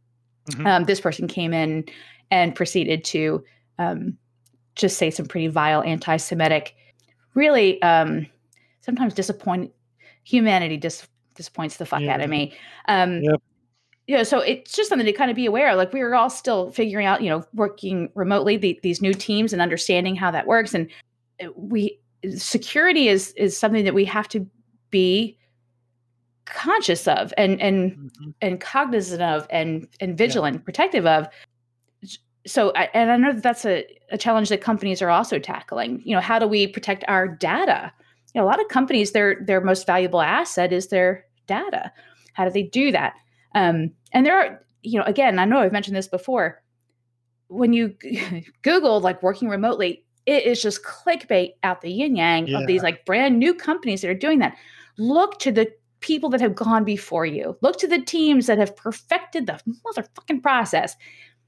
Mhm. 0.50 0.68
um, 0.68 0.84
this 0.84 1.00
person 1.00 1.28
came 1.28 1.54
in 1.54 1.86
and 2.30 2.54
proceeded 2.54 3.04
to 3.06 3.44
um, 3.80 4.18
just 4.76 4.98
say 4.98 5.10
some 5.10 5.26
pretty 5.26 5.48
vile 5.48 5.82
anti-Semitic, 5.84 6.76
really 7.34 7.82
um, 7.82 8.26
sometimes 8.82 9.14
disappoint 9.14 9.72
humanity 10.24 10.76
dis- 10.78 11.08
disappoints 11.36 11.78
the 11.78 11.86
fuck 11.86 12.04
out 12.04 12.22
of 12.22 12.30
me. 12.30 12.54
Um, 12.88 13.22
Yep. 13.24 13.42
You 14.06 14.18
know, 14.18 14.24
so 14.24 14.40
it's 14.40 14.74
just 14.74 14.90
something 14.90 15.06
to 15.06 15.14
kind 15.14 15.32
of 15.32 15.36
be 15.36 15.46
aware 15.46 15.70
of. 15.70 15.78
Like 15.78 15.94
we 15.94 16.02
are 16.02 16.14
all 16.14 16.30
still 16.30 16.72
figuring 16.72 17.06
out, 17.06 17.22
you 17.22 17.30
know, 17.30 17.46
working 17.54 18.10
remotely 18.16 18.58
the, 18.58 18.78
these 18.84 19.02
new 19.02 19.14
teams 19.14 19.54
and 19.54 19.62
understanding 19.62 20.14
how 20.18 20.30
that 20.32 20.46
works. 20.46 20.74
And 20.74 20.90
uh, 21.42 21.48
we 21.56 21.98
security 22.36 23.08
is 23.08 23.32
is 23.34 23.58
something 23.58 23.86
that 23.86 23.94
we 23.94 24.04
have 24.06 24.28
to 24.30 24.46
be 24.90 25.38
conscious 26.46 27.08
of 27.08 27.34
and 27.38 27.62
and 27.62 27.94
Mhm. 27.94 28.34
and 28.42 28.62
cognizant 28.62 29.22
of 29.22 29.48
and 29.50 29.88
and 30.02 30.18
vigilant 30.18 30.66
protective 30.66 31.06
of 31.06 31.28
so 32.46 32.72
and 32.72 33.10
i 33.10 33.16
know 33.16 33.32
that 33.32 33.42
that's 33.42 33.66
a, 33.66 33.86
a 34.12 34.18
challenge 34.18 34.50
that 34.50 34.60
companies 34.60 35.02
are 35.02 35.10
also 35.10 35.40
tackling 35.40 36.02
you 36.06 36.14
know 36.14 36.22
how 36.22 36.38
do 36.38 36.46
we 36.48 36.68
protect 36.68 37.06
our 37.08 37.28
data 37.28 37.92
you 38.34 38.42
know 38.42 38.46
a 38.46 38.50
lot 38.50 38.60
of 38.60 38.68
companies 38.68 39.12
their 39.12 39.38
their 39.46 39.62
most 39.62 39.86
valuable 39.86 40.22
asset 40.22 40.72
is 40.74 40.88
their 40.88 41.26
data 41.48 41.92
how 42.34 42.46
do 42.46 42.52
they 42.52 42.64
do 42.64 42.92
that 42.92 43.14
um, 43.56 43.92
and 44.12 44.26
there 44.26 44.38
are 44.38 44.66
you 44.82 45.00
know 45.00 45.06
again 45.06 45.40
i 45.40 45.46
know 45.46 45.60
i've 45.60 45.72
mentioned 45.72 45.96
this 45.96 46.08
before 46.08 46.62
when 47.48 47.74
you 47.74 47.96
google 48.62 49.00
like 49.00 49.22
working 49.24 49.50
remotely 49.50 50.04
it 50.26 50.46
is 50.46 50.62
just 50.62 50.84
clickbait 50.84 51.52
out 51.64 51.82
the 51.82 51.92
yin 51.92 52.16
yang 52.16 52.54
of 52.54 52.66
these 52.66 52.82
like 52.82 53.06
brand 53.06 53.38
new 53.38 53.54
companies 53.54 54.02
that 54.02 54.10
are 54.10 54.16
doing 54.16 54.40
that 54.40 54.56
look 54.98 55.38
to 55.40 55.52
the 55.52 55.70
people 56.04 56.30
that 56.30 56.42
have 56.42 56.54
gone 56.54 56.84
before 56.84 57.26
you. 57.26 57.58
Look 57.62 57.78
to 57.80 57.88
the 57.88 58.02
teams 58.02 58.46
that 58.48 58.60
have 58.60 58.76
perfected 58.76 59.48
the 59.48 59.60
motherfucking 59.86 60.44
process. 60.44 60.96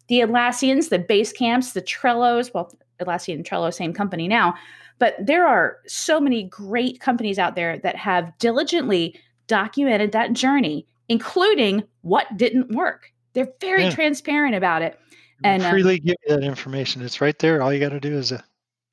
The 0.08 0.22
Atlassians, 0.22 0.90
the 0.90 1.00
Basecamps, 1.00 1.74
the 1.74 1.82
Trellos. 1.82 2.54
Well, 2.54 2.74
Atlassian 3.02 3.36
and 3.36 3.46
Trello, 3.46 3.72
same 3.74 3.94
company 3.94 4.28
now. 4.28 4.56
But 5.00 5.16
there 5.20 5.46
are 5.48 5.78
so 5.88 6.20
many 6.22 6.44
great 6.44 7.00
companies 7.00 7.38
out 7.38 7.56
there 7.56 7.78
that 7.80 7.96
have 7.98 8.38
diligently 8.40 9.20
documented 9.48 10.12
that 10.14 10.34
journey, 10.34 10.86
including 11.10 11.84
what 12.02 12.26
didn't 12.38 12.72
work. 12.76 13.12
They're 13.34 13.52
very 13.60 13.84
Yeah. 13.84 13.92
transparent 13.92 14.56
about 14.56 14.82
it. 14.82 14.98
And, 15.44 15.62
um, 15.64 15.70
freely 15.72 16.00
give 16.00 16.16
you 16.26 16.36
that 16.36 16.44
information. 16.44 17.02
It's 17.02 17.20
right 17.20 17.38
there. 17.40 17.62
All 17.62 17.74
you 17.74 17.80
got 17.80 17.90
to 17.90 18.00
do 18.00 18.18
is 18.18 18.32
uh, 18.32 18.42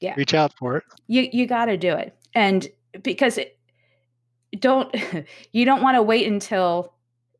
Yeah. 0.01 0.15
reach 0.17 0.35
out 0.35 0.53
for 0.59 0.77
it. 0.79 0.85
you 1.07 1.29
you 1.33 1.47
got 1.47 1.67
to 1.67 1.77
do 1.77 1.93
it 1.95 2.17
and 2.35 2.69
because 3.03 3.39
it, 3.39 3.57
don't 4.59 4.93
you 5.53 5.65
don't 5.65 5.83
want 5.83 5.95
to 5.97 6.03
wait 6.03 6.27
until 6.27 6.93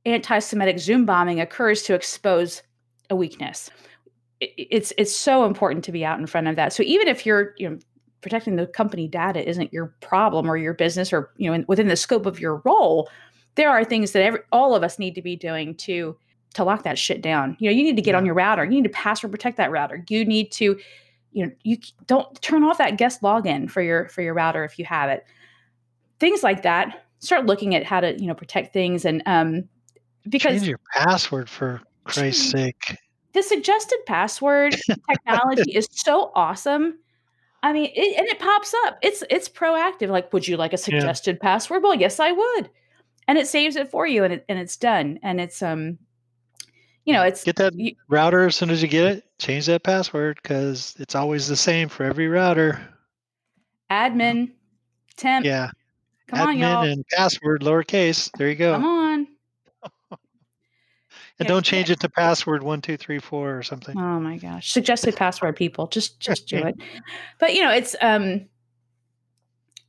anti-semitic 0.07 0.79
zoom 0.79 1.05
bombing 1.05 1.41
occurs 1.41 1.83
to 1.83 1.95
expose 1.95 2.63
a 3.11 3.17
weakness 3.17 3.71
It- 4.41 4.53
it's 4.57 4.93
it's 4.97 5.15
so 5.15 5.45
important 5.45 5.85
to 5.85 5.93
be 5.93 6.05
out 6.05 6.19
in 6.21 6.27
front 6.27 6.47
of 6.49 6.55
that 6.57 6.73
so 6.73 6.83
even 6.85 7.09
if 7.09 7.27
you're 7.27 7.55
you 7.59 7.69
know 7.71 7.79
protecting 8.23 8.57
the 8.57 8.67
company 8.67 9.07
data 9.09 9.47
isn't 9.47 9.73
your 9.73 9.95
problem 10.01 10.49
or 10.49 10.57
your 10.57 10.75
business 10.75 11.13
or 11.13 11.31
you 11.37 11.49
know 11.49 11.55
in, 11.55 11.65
within 11.69 11.89
the 11.89 11.97
scope 11.97 12.25
of 12.25 12.41
your 12.41 12.63
role 12.65 13.09
there 13.55 13.71
are 13.71 13.85
things 13.85 14.13
that 14.13 14.23
every, 14.23 14.41
all 14.51 14.75
of 14.75 14.83
us 14.83 14.99
need 14.99 15.15
to 15.15 15.23
be 15.23 15.37
doing 15.37 15.75
to 15.75 16.17
to 16.55 16.65
lock 16.65 16.83
that 16.83 16.99
shit 16.99 17.23
down. 17.23 17.57
You 17.59 17.71
know 17.71 17.77
you 17.77 17.83
need 17.83 17.97
to 17.97 18.03
get 18.03 18.15
on 18.15 18.27
your 18.27 18.35
router. 18.35 18.65
You 18.65 18.71
need 18.71 18.85
to 18.85 18.91
password 18.91 19.33
protect 19.33 19.57
that 19.57 19.71
router. 19.71 20.05
You 20.09 20.25
need 20.25 20.53
to 20.53 20.79
you 21.33 21.47
know 21.47 21.53
you 21.63 21.79
don't 22.07 22.41
turn 22.43 22.65
off 22.65 22.79
that 22.79 22.97
guest 22.99 23.23
login 23.23 23.71
for 23.71 23.83
your 23.83 24.09
for 24.09 24.23
your 24.23 24.35
router 24.35 24.65
if 24.65 24.79
you 24.79 24.85
have 24.85 25.11
it. 25.11 25.25
Things 26.21 26.43
like 26.43 26.63
that. 26.63 27.05
Start 27.21 27.47
looking 27.47 27.75
at 27.75 27.85
how 27.85 28.01
to 28.01 28.19
you 28.19 28.27
know 28.27 28.35
protect 28.35 28.73
things 28.73 29.05
and 29.05 29.23
um 29.27 29.69
because 30.29 30.57
Change 30.57 30.69
your 30.69 30.81
password 30.95 31.49
for 31.49 31.81
Christ's 32.05 32.51
sake. 32.51 32.97
the 33.33 33.43
suggested 33.43 33.99
password 34.07 34.77
technology 35.11 35.73
is 35.73 35.89
so 35.91 36.33
awesome 36.35 36.99
i 37.63 37.73
mean 37.73 37.91
it, 37.95 38.19
and 38.19 38.27
it 38.29 38.39
pops 38.39 38.75
up 38.85 38.99
it's 39.03 39.23
it's 39.31 39.49
proactive 39.49 40.09
like 40.09 40.33
would 40.33 40.47
you 40.49 40.57
like 40.57 40.73
a 40.73 40.79
suggested 40.79 41.39
password 41.41 41.83
well 41.83 41.95
yes 41.95 42.19
i 42.21 42.33
would 42.33 42.71
and 43.29 43.39
it 43.39 43.47
saves 43.47 43.77
it 43.77 43.91
for 43.91 44.07
you 44.07 44.25
and, 44.25 44.33
it, 44.33 44.45
and 44.49 44.59
it's 44.59 44.77
done 44.77 45.19
and 45.23 45.41
it's 45.41 45.63
um 45.63 45.99
you 47.05 47.13
know 47.13 47.23
it's 47.23 47.45
Get 47.45 47.57
that 47.57 47.75
you- 47.75 47.95
router 48.09 48.47
as 48.47 48.57
soon 48.57 48.71
as 48.71 48.81
you 48.83 48.89
get 48.89 49.05
it. 49.07 49.25
Change 49.39 49.67
that 49.67 49.83
password 49.83 50.39
because 50.43 50.95
it's 51.01 51.15
always 51.17 51.49
the 51.49 51.57
same 51.57 51.89
for 51.89 52.05
every 52.05 52.29
router. 52.29 52.81
admin 53.91 54.53
temp 55.17 55.45
Yeah. 55.45 55.71
come 56.29 56.41
on 56.41 56.57
Admin 56.57 56.61
y'all 56.61 56.83
and 56.85 57.05
password 57.09 57.63
lowercase. 57.63 58.31
There 58.39 58.49
you 58.49 58.55
go. 58.55 58.75
And 61.39 61.49
don't 61.49 61.65
change 61.65 61.91
it 61.91 62.01
to 62.01 62.09
password 62.09 62.63
one 62.63 62.81
two 62.81 62.97
three 62.97 63.19
four 63.19 63.57
or 63.57 63.63
something. 63.63 63.97
Oh 63.99 64.21
my 64.21 64.37
gosh. 64.39 64.71
Suggested 64.71 65.17
password 65.17 65.57
people. 65.57 65.87
Just 65.89 66.21
just 66.21 66.47
do 66.47 66.59
it. 66.59 66.77
But 67.39 67.55
you 67.55 67.63
know, 67.63 67.73
it's 67.73 67.97
um 68.01 68.47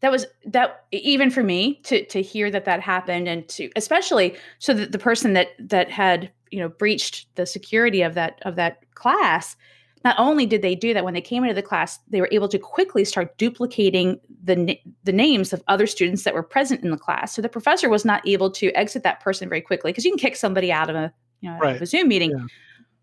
that 0.02 0.12
was 0.12 0.26
that 0.46 0.86
even 0.92 1.30
for 1.30 1.44
me 1.44 1.80
to 1.84 2.06
to 2.06 2.22
hear 2.22 2.52
that 2.52 2.66
that 2.66 2.82
happened 2.82 3.28
and 3.28 3.48
to 3.50 3.70
especially 3.76 4.36
so 4.60 4.74
that 4.74 4.92
the 4.92 5.00
person 5.00 5.34
that 5.34 5.50
that 5.60 5.90
had, 5.90 6.32
you 6.52 6.60
know, 6.60 6.70
breached 6.70 7.34
the 7.36 7.46
security 7.46 8.02
of 8.02 8.14
that 8.16 8.40
of 8.44 8.56
that 8.56 8.80
class 8.96 9.56
not 10.04 10.16
only 10.20 10.46
did 10.46 10.62
they 10.62 10.76
do 10.76 10.94
that 10.94 11.06
when 11.06 11.14
they 11.14 11.22
came 11.22 11.44
into 11.44 11.56
the 11.56 11.62
class, 11.62 12.00
they 12.10 12.20
were 12.20 12.30
able 12.32 12.50
to 12.50 12.60
quickly 12.60 13.06
start 13.06 13.38
duplicating 13.38 14.20
the 14.44 14.78
the 15.04 15.14
names 15.14 15.54
of 15.54 15.64
other 15.68 15.88
students 15.88 16.24
that 16.24 16.34
were 16.34 16.44
present 16.44 16.84
in 16.84 16.92
the 16.92 16.98
class. 16.98 17.34
So 17.34 17.42
the 17.42 17.50
professor 17.50 17.90
was 17.90 18.04
not 18.04 18.28
able 18.28 18.52
to 18.52 18.72
exit 18.72 19.04
that 19.04 19.22
person 19.22 19.48
very 19.48 19.62
quickly 19.62 19.92
because 19.92 20.04
you 20.04 20.12
can 20.12 20.20
kick 20.20 20.36
somebody 20.36 20.72
out 20.72 20.90
of 20.90 20.96
a 20.96 21.14
you 21.44 21.52
know 21.52 21.58
Right. 21.60 21.82
a 21.82 21.86
Zoom 21.86 22.08
meeting. 22.08 22.32
Yeah. 22.32 22.46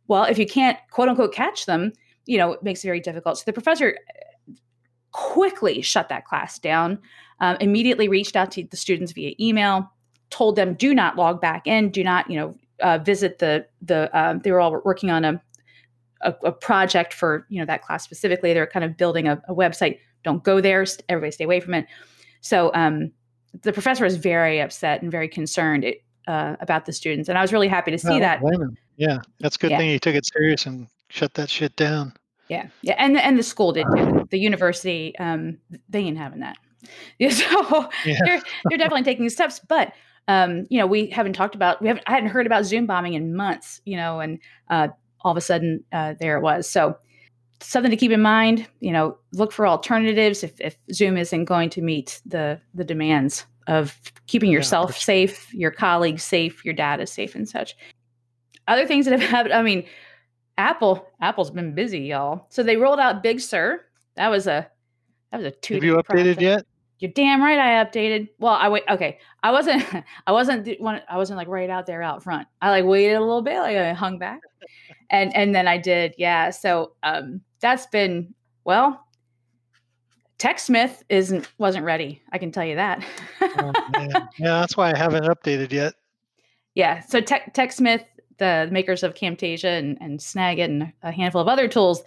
Well, 0.09 0.25
if 0.25 0.39
you 0.39 0.47
can't 0.47 0.79
quote 0.91 1.09
unquote 1.09 1.33
catch 1.33 1.67
them, 1.67 1.93
you 2.27 2.39
know, 2.39 2.53
it 2.53 2.63
makes 2.63 2.83
it 2.83 2.89
very 2.89 3.01
difficult. 3.01 3.39
So 3.39 3.45
the 3.47 3.53
professor 3.53 3.97
quickly 5.13 5.83
shut 5.83 6.09
that 6.09 6.25
class 6.25 6.59
down, 6.59 6.99
um, 7.41 7.57
immediately 7.61 8.09
reached 8.09 8.37
out 8.37 8.51
to 8.53 8.65
the 8.65 8.77
students 8.77 9.13
via 9.13 9.35
email, 9.41 9.91
told 10.31 10.57
them 10.57 10.75
do 10.75 10.95
not 10.95 11.17
log 11.17 11.41
back 11.41 11.67
in, 11.67 11.91
do 11.91 12.03
not, 12.05 12.31
you 12.31 12.37
know, 12.37 12.55
uh, 12.81 12.99
visit 12.99 13.39
the 13.39 13.67
the. 13.83 14.11
Um, 14.19 14.41
they 14.41 14.53
were 14.53 14.61
all 14.61 14.81
working 14.85 15.11
on 15.11 15.25
a, 15.25 15.43
a 16.23 16.35
a 16.45 16.53
project 16.53 17.13
for 17.13 17.47
you 17.51 17.61
know 17.61 17.67
that 17.67 17.83
class 17.83 18.03
specifically. 18.03 18.55
They're 18.55 18.67
kind 18.67 18.85
of 18.85 18.97
building 18.97 19.29
a, 19.29 19.41
a 19.49 19.55
website. 19.55 19.99
Don't 20.25 20.43
go 20.43 20.61
there. 20.61 20.85
Everybody 21.09 21.31
stay 21.31 21.45
away 21.45 21.61
from 21.61 21.75
it. 21.75 21.87
So 22.41 22.71
um, 22.75 23.13
the 23.63 23.73
professor 23.73 24.05
was 24.05 24.17
very 24.17 24.61
upset 24.61 25.03
and 25.03 25.11
very 25.11 25.29
concerned 25.29 25.85
it, 25.85 26.03
uh, 26.31 26.57
about 26.61 26.87
the 26.87 26.93
students, 26.93 27.29
and 27.29 27.37
I 27.37 27.43
was 27.43 27.53
really 27.53 27.69
happy 27.69 27.91
to 27.91 27.99
see 27.99 28.09
don't 28.09 28.21
that. 28.21 28.41
Yeah, 28.97 29.19
that's 29.41 29.57
a 29.57 29.59
good 29.59 29.73
Yeah. 29.73 29.79
thing 29.79 29.91
he 29.91 29.99
took 29.99 30.15
it 30.15 30.27
serious 30.27 30.67
and 30.67 30.87
shut 31.09 31.35
that 31.35 31.51
shit 31.51 31.75
down. 31.75 32.13
Yeah, 32.49 32.69
yeah, 32.83 32.95
and 32.99 33.17
the, 33.17 33.25
and 33.25 33.39
the 33.39 33.43
school 33.43 33.73
did 33.73 33.87
too. 33.97 34.27
The 34.31 34.39
university, 34.39 35.17
um, 35.19 35.59
they 35.89 36.01
ain't 36.01 36.19
having 36.19 36.41
that. 36.41 36.57
Yeah, 37.19 37.29
so 37.29 37.91
Yeah. 38.07 38.19
they're 38.25 38.43
they're 38.65 38.79
definitely 38.79 39.03
taking 39.03 39.29
steps, 39.29 39.61
but 39.69 39.93
um, 40.29 40.67
you 40.71 40.79
know, 40.79 40.87
we 40.87 41.07
haven't 41.09 41.35
talked 41.35 41.55
about 41.55 41.83
we 41.83 41.89
haven't 41.89 42.05
I 42.07 42.13
hadn't 42.13 42.31
heard 42.31 42.47
about 42.47 42.65
Zoom 42.65 42.87
bombing 42.87 43.15
in 43.15 43.37
months, 43.37 43.81
you 43.85 43.97
know, 43.97 44.21
and 44.21 44.39
uh, 44.71 44.89
all 45.21 45.31
of 45.31 45.37
a 45.37 45.43
sudden 45.43 45.85
uh, 45.93 46.15
there 46.19 46.39
it 46.39 46.41
was. 46.41 46.69
So 46.69 46.97
something 47.61 47.91
to 47.91 47.97
keep 47.99 48.13
in 48.13 48.23
mind. 48.23 48.67
You 48.81 48.93
know, 48.93 49.19
look 49.35 49.53
for 49.53 49.67
alternatives 49.67 50.43
if, 50.43 50.59
if 50.61 50.77
Zoom 50.91 51.19
isn't 51.19 51.45
going 51.45 51.69
to 51.71 51.83
meet 51.83 52.23
the 52.25 52.61
the 52.75 52.85
demands 52.85 53.45
of 53.67 53.99
keeping 54.27 54.51
yourself 54.51 54.93
sure. 54.95 55.01
safe, 55.01 55.53
your 55.55 55.71
colleagues 55.71 56.23
safe, 56.23 56.65
your 56.65 56.75
data 56.75 57.07
safe, 57.07 57.35
and 57.35 57.49
such. 57.49 57.77
Other 58.69 58.87
things 58.87 59.07
that 59.07 59.19
have 59.19 59.29
happened. 59.31 59.55
I 59.55 59.63
mean, 59.63 59.85
Apple 60.59 61.07
Apple's 61.21 61.51
been 61.51 61.75
busy, 61.75 62.01
y'all. 62.01 62.47
So 62.51 62.63
they 62.63 62.77
rolled 62.77 63.01
out 63.01 63.23
Big 63.23 63.41
Sur. 63.41 63.81
That 64.17 64.29
was 64.29 64.47
a 64.47 64.69
that 65.31 65.39
was 65.39 65.47
a 65.47 65.51
two. 65.53 65.75
Have 65.75 65.85
you 65.85 65.97
updated 65.97 66.41
yet? 66.41 66.65
You're 66.99 67.13
damn 67.13 67.43
right. 67.43 67.59
I 67.59 67.83
updated. 67.83 68.29
Well, 68.39 68.53
I 68.53 68.69
wait. 68.69 68.83
Okay, 68.91 69.19
I 69.43 69.51
wasn't. 69.53 69.83
I 70.27 70.33
wasn't. 70.33 70.69
one- 70.81 71.01
I 71.09 71.17
wasn't 71.17 71.39
like 71.39 71.49
right 71.49 71.71
out 71.71 71.87
there 71.87 72.03
out 72.03 72.23
front. 72.23 72.47
I 72.61 72.71
like 72.71 72.85
waited 72.85 73.15
a 73.15 73.21
little 73.21 73.43
bit. 73.43 73.59
Like 73.59 73.77
I 73.77 73.93
hung 73.95 74.19
back, 74.19 74.41
and 75.11 75.35
and 75.35 75.55
then 75.55 75.67
I 75.67 75.79
did. 75.79 76.15
Yeah. 76.19 76.51
So 76.51 76.93
um, 77.03 77.41
that's 77.61 77.87
been 77.87 78.35
well. 78.65 79.07
TechSmith 80.41 81.03
isn't 81.11 81.49
wasn't 81.59 81.85
ready. 81.85 82.23
I 82.33 82.39
can 82.39 82.51
tell 82.51 82.65
you 82.65 82.75
that. 82.77 83.05
Oh. 83.43 83.73
Yeah, 84.39 84.61
that's 84.61 84.77
why 84.77 84.91
I 84.91 84.97
haven't 84.97 85.25
updated 85.25 85.71
yet. 85.71 85.95
yeah. 86.75 87.01
So 87.01 87.21
Tech 87.21 87.55
TechSmith, 87.55 88.05
the 88.39 88.69
makers 88.73 89.03
of 89.03 89.15
Camtasia 89.15 89.79
and, 89.79 89.99
and 90.01 90.19
Snagit 90.19 90.65
and 90.65 90.93
a 91.03 91.13
handful 91.13 91.43
of 91.43 91.49
other 91.49 91.69
tools 91.69 92.03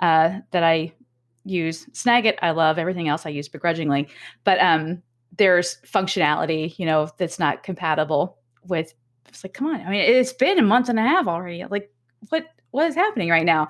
uh, 0.00 0.40
that 0.50 0.62
I 0.62 0.92
use. 1.44 1.86
Snagit, 1.86 2.36
I 2.42 2.50
love. 2.50 2.78
Everything 2.78 3.08
else 3.08 3.24
I 3.24 3.30
use 3.30 3.48
begrudgingly, 3.48 4.08
but 4.44 4.60
um, 4.60 5.02
there's 5.38 5.78
functionality, 5.86 6.78
you 6.78 6.84
know, 6.84 7.08
that's 7.16 7.38
not 7.38 7.62
compatible 7.62 8.36
with. 8.66 8.92
It's 9.28 9.42
like, 9.42 9.54
come 9.54 9.68
on. 9.68 9.80
I 9.80 9.90
mean, 9.90 10.00
it's 10.00 10.32
been 10.34 10.58
a 10.58 10.62
month 10.62 10.90
and 10.90 10.98
a 10.98 11.02
half 11.02 11.26
already. 11.26 11.64
Like, 11.64 11.90
what 12.28 12.44
what 12.70 12.86
is 12.86 12.94
happening 12.94 13.30
right 13.30 13.46
now? 13.46 13.68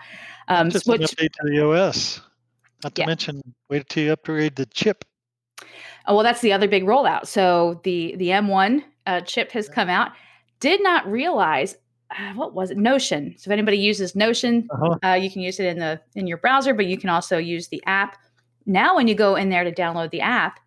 Um, 0.49 0.71
Just 0.71 0.89
an 0.89 0.95
update 0.99 1.33
to 1.33 1.51
the 1.51 1.65
OS. 1.65 2.21
Not 2.85 2.95
to 2.95 3.03
Yeah. 3.03 3.07
mention, 3.07 3.43
wait 3.69 3.89
till 3.89 4.05
you 4.05 4.13
upgrade 4.13 4.57
the 4.57 4.67
chip. 4.67 5.05
Oh, 6.07 6.15
well, 6.15 6.23
that's 6.23 6.41
the 6.41 6.53
other 6.53 6.69
big 6.69 6.85
rollout. 6.85 7.27
So 7.27 7.81
the 7.85 8.15
the 8.17 8.29
M1 8.31 8.83
uh, 9.07 9.21
chip 9.23 9.51
has 9.53 9.69
come 9.69 9.89
out. 9.89 10.13
Did 10.61 10.83
not 10.83 11.11
realize 11.11 11.77
uh, 12.11 12.33
what 12.35 12.55
was 12.55 12.71
it? 12.71 12.79
Notion. 12.79 13.35
So 13.37 13.51
if 13.51 13.53
anybody 13.53 13.77
uses 13.79 14.15
Notion, 14.17 14.67
Uh-huh. 14.71 14.97
uh, 15.05 15.15
you 15.15 15.31
can 15.31 15.43
use 15.43 15.61
it 15.61 15.67
in 15.67 15.79
the 15.79 16.01
in 16.15 16.27
your 16.27 16.39
browser, 16.39 16.73
but 16.73 16.87
you 16.87 16.97
can 16.97 17.11
also 17.11 17.37
use 17.39 17.69
the 17.69 17.83
app. 17.87 18.17
Now, 18.65 18.97
when 18.97 19.09
you 19.09 19.15
go 19.15 19.35
in 19.37 19.49
there 19.51 19.65
to 19.65 19.73
download 19.73 20.11
the 20.11 20.21
app, 20.21 20.61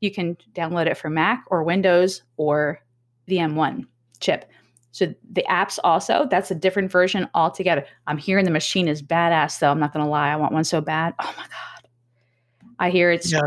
you 0.00 0.10
can 0.10 0.36
download 0.54 0.86
it 0.86 0.96
for 0.96 1.10
Mac 1.10 1.44
or 1.48 1.62
Windows 1.64 2.22
or 2.36 2.80
the 3.26 3.36
M1 3.38 3.86
chip. 4.20 4.44
So 4.92 5.14
the 5.30 5.44
apps 5.48 5.78
also 5.84 6.26
that's 6.30 6.50
a 6.50 6.54
different 6.54 6.90
version 6.90 7.28
altogether. 7.34 7.84
I'm 8.06 8.18
hearing 8.18 8.44
the 8.44 8.50
machine 8.50 8.88
is 8.88 9.02
badass, 9.02 9.58
though. 9.58 9.70
I'm 9.70 9.80
not 9.80 9.92
going 9.92 10.04
to 10.04 10.10
lie. 10.10 10.30
I 10.30 10.36
want 10.36 10.52
one 10.52 10.64
so 10.64 10.80
bad. 10.80 11.14
Oh 11.20 11.34
my 11.36 11.44
god! 11.44 11.88
I 12.78 12.90
hear 12.90 13.10
it's 13.10 13.30
Yeah, 13.30 13.40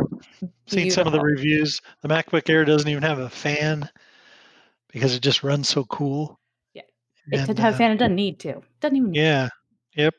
seen 0.68 0.92
some 0.92 1.08
of 1.08 1.14
the 1.14 1.22
reviews. 1.22 1.82
The 2.02 2.10
MacBook 2.10 2.50
Air 2.50 2.66
doesn't 2.66 2.90
even 2.90 3.04
have 3.04 3.20
a 3.20 3.30
fan 3.30 3.90
because 4.92 5.16
it 5.16 5.22
just 5.22 5.44
runs 5.44 5.70
so 5.70 5.86
cool. 5.86 6.40
Yeah. 6.74 6.84
It 7.32 7.40
And, 7.40 7.42
doesn't 7.42 7.60
have 7.60 7.74
a 7.74 7.76
uh, 7.76 7.78
fan. 7.78 7.92
It 7.92 7.98
doesn't 7.98 8.16
need 8.16 8.40
to. 8.42 8.62
Doesn't 8.80 8.98
even. 8.98 9.14
Yeah. 9.14 9.50
Yep. 9.96 10.14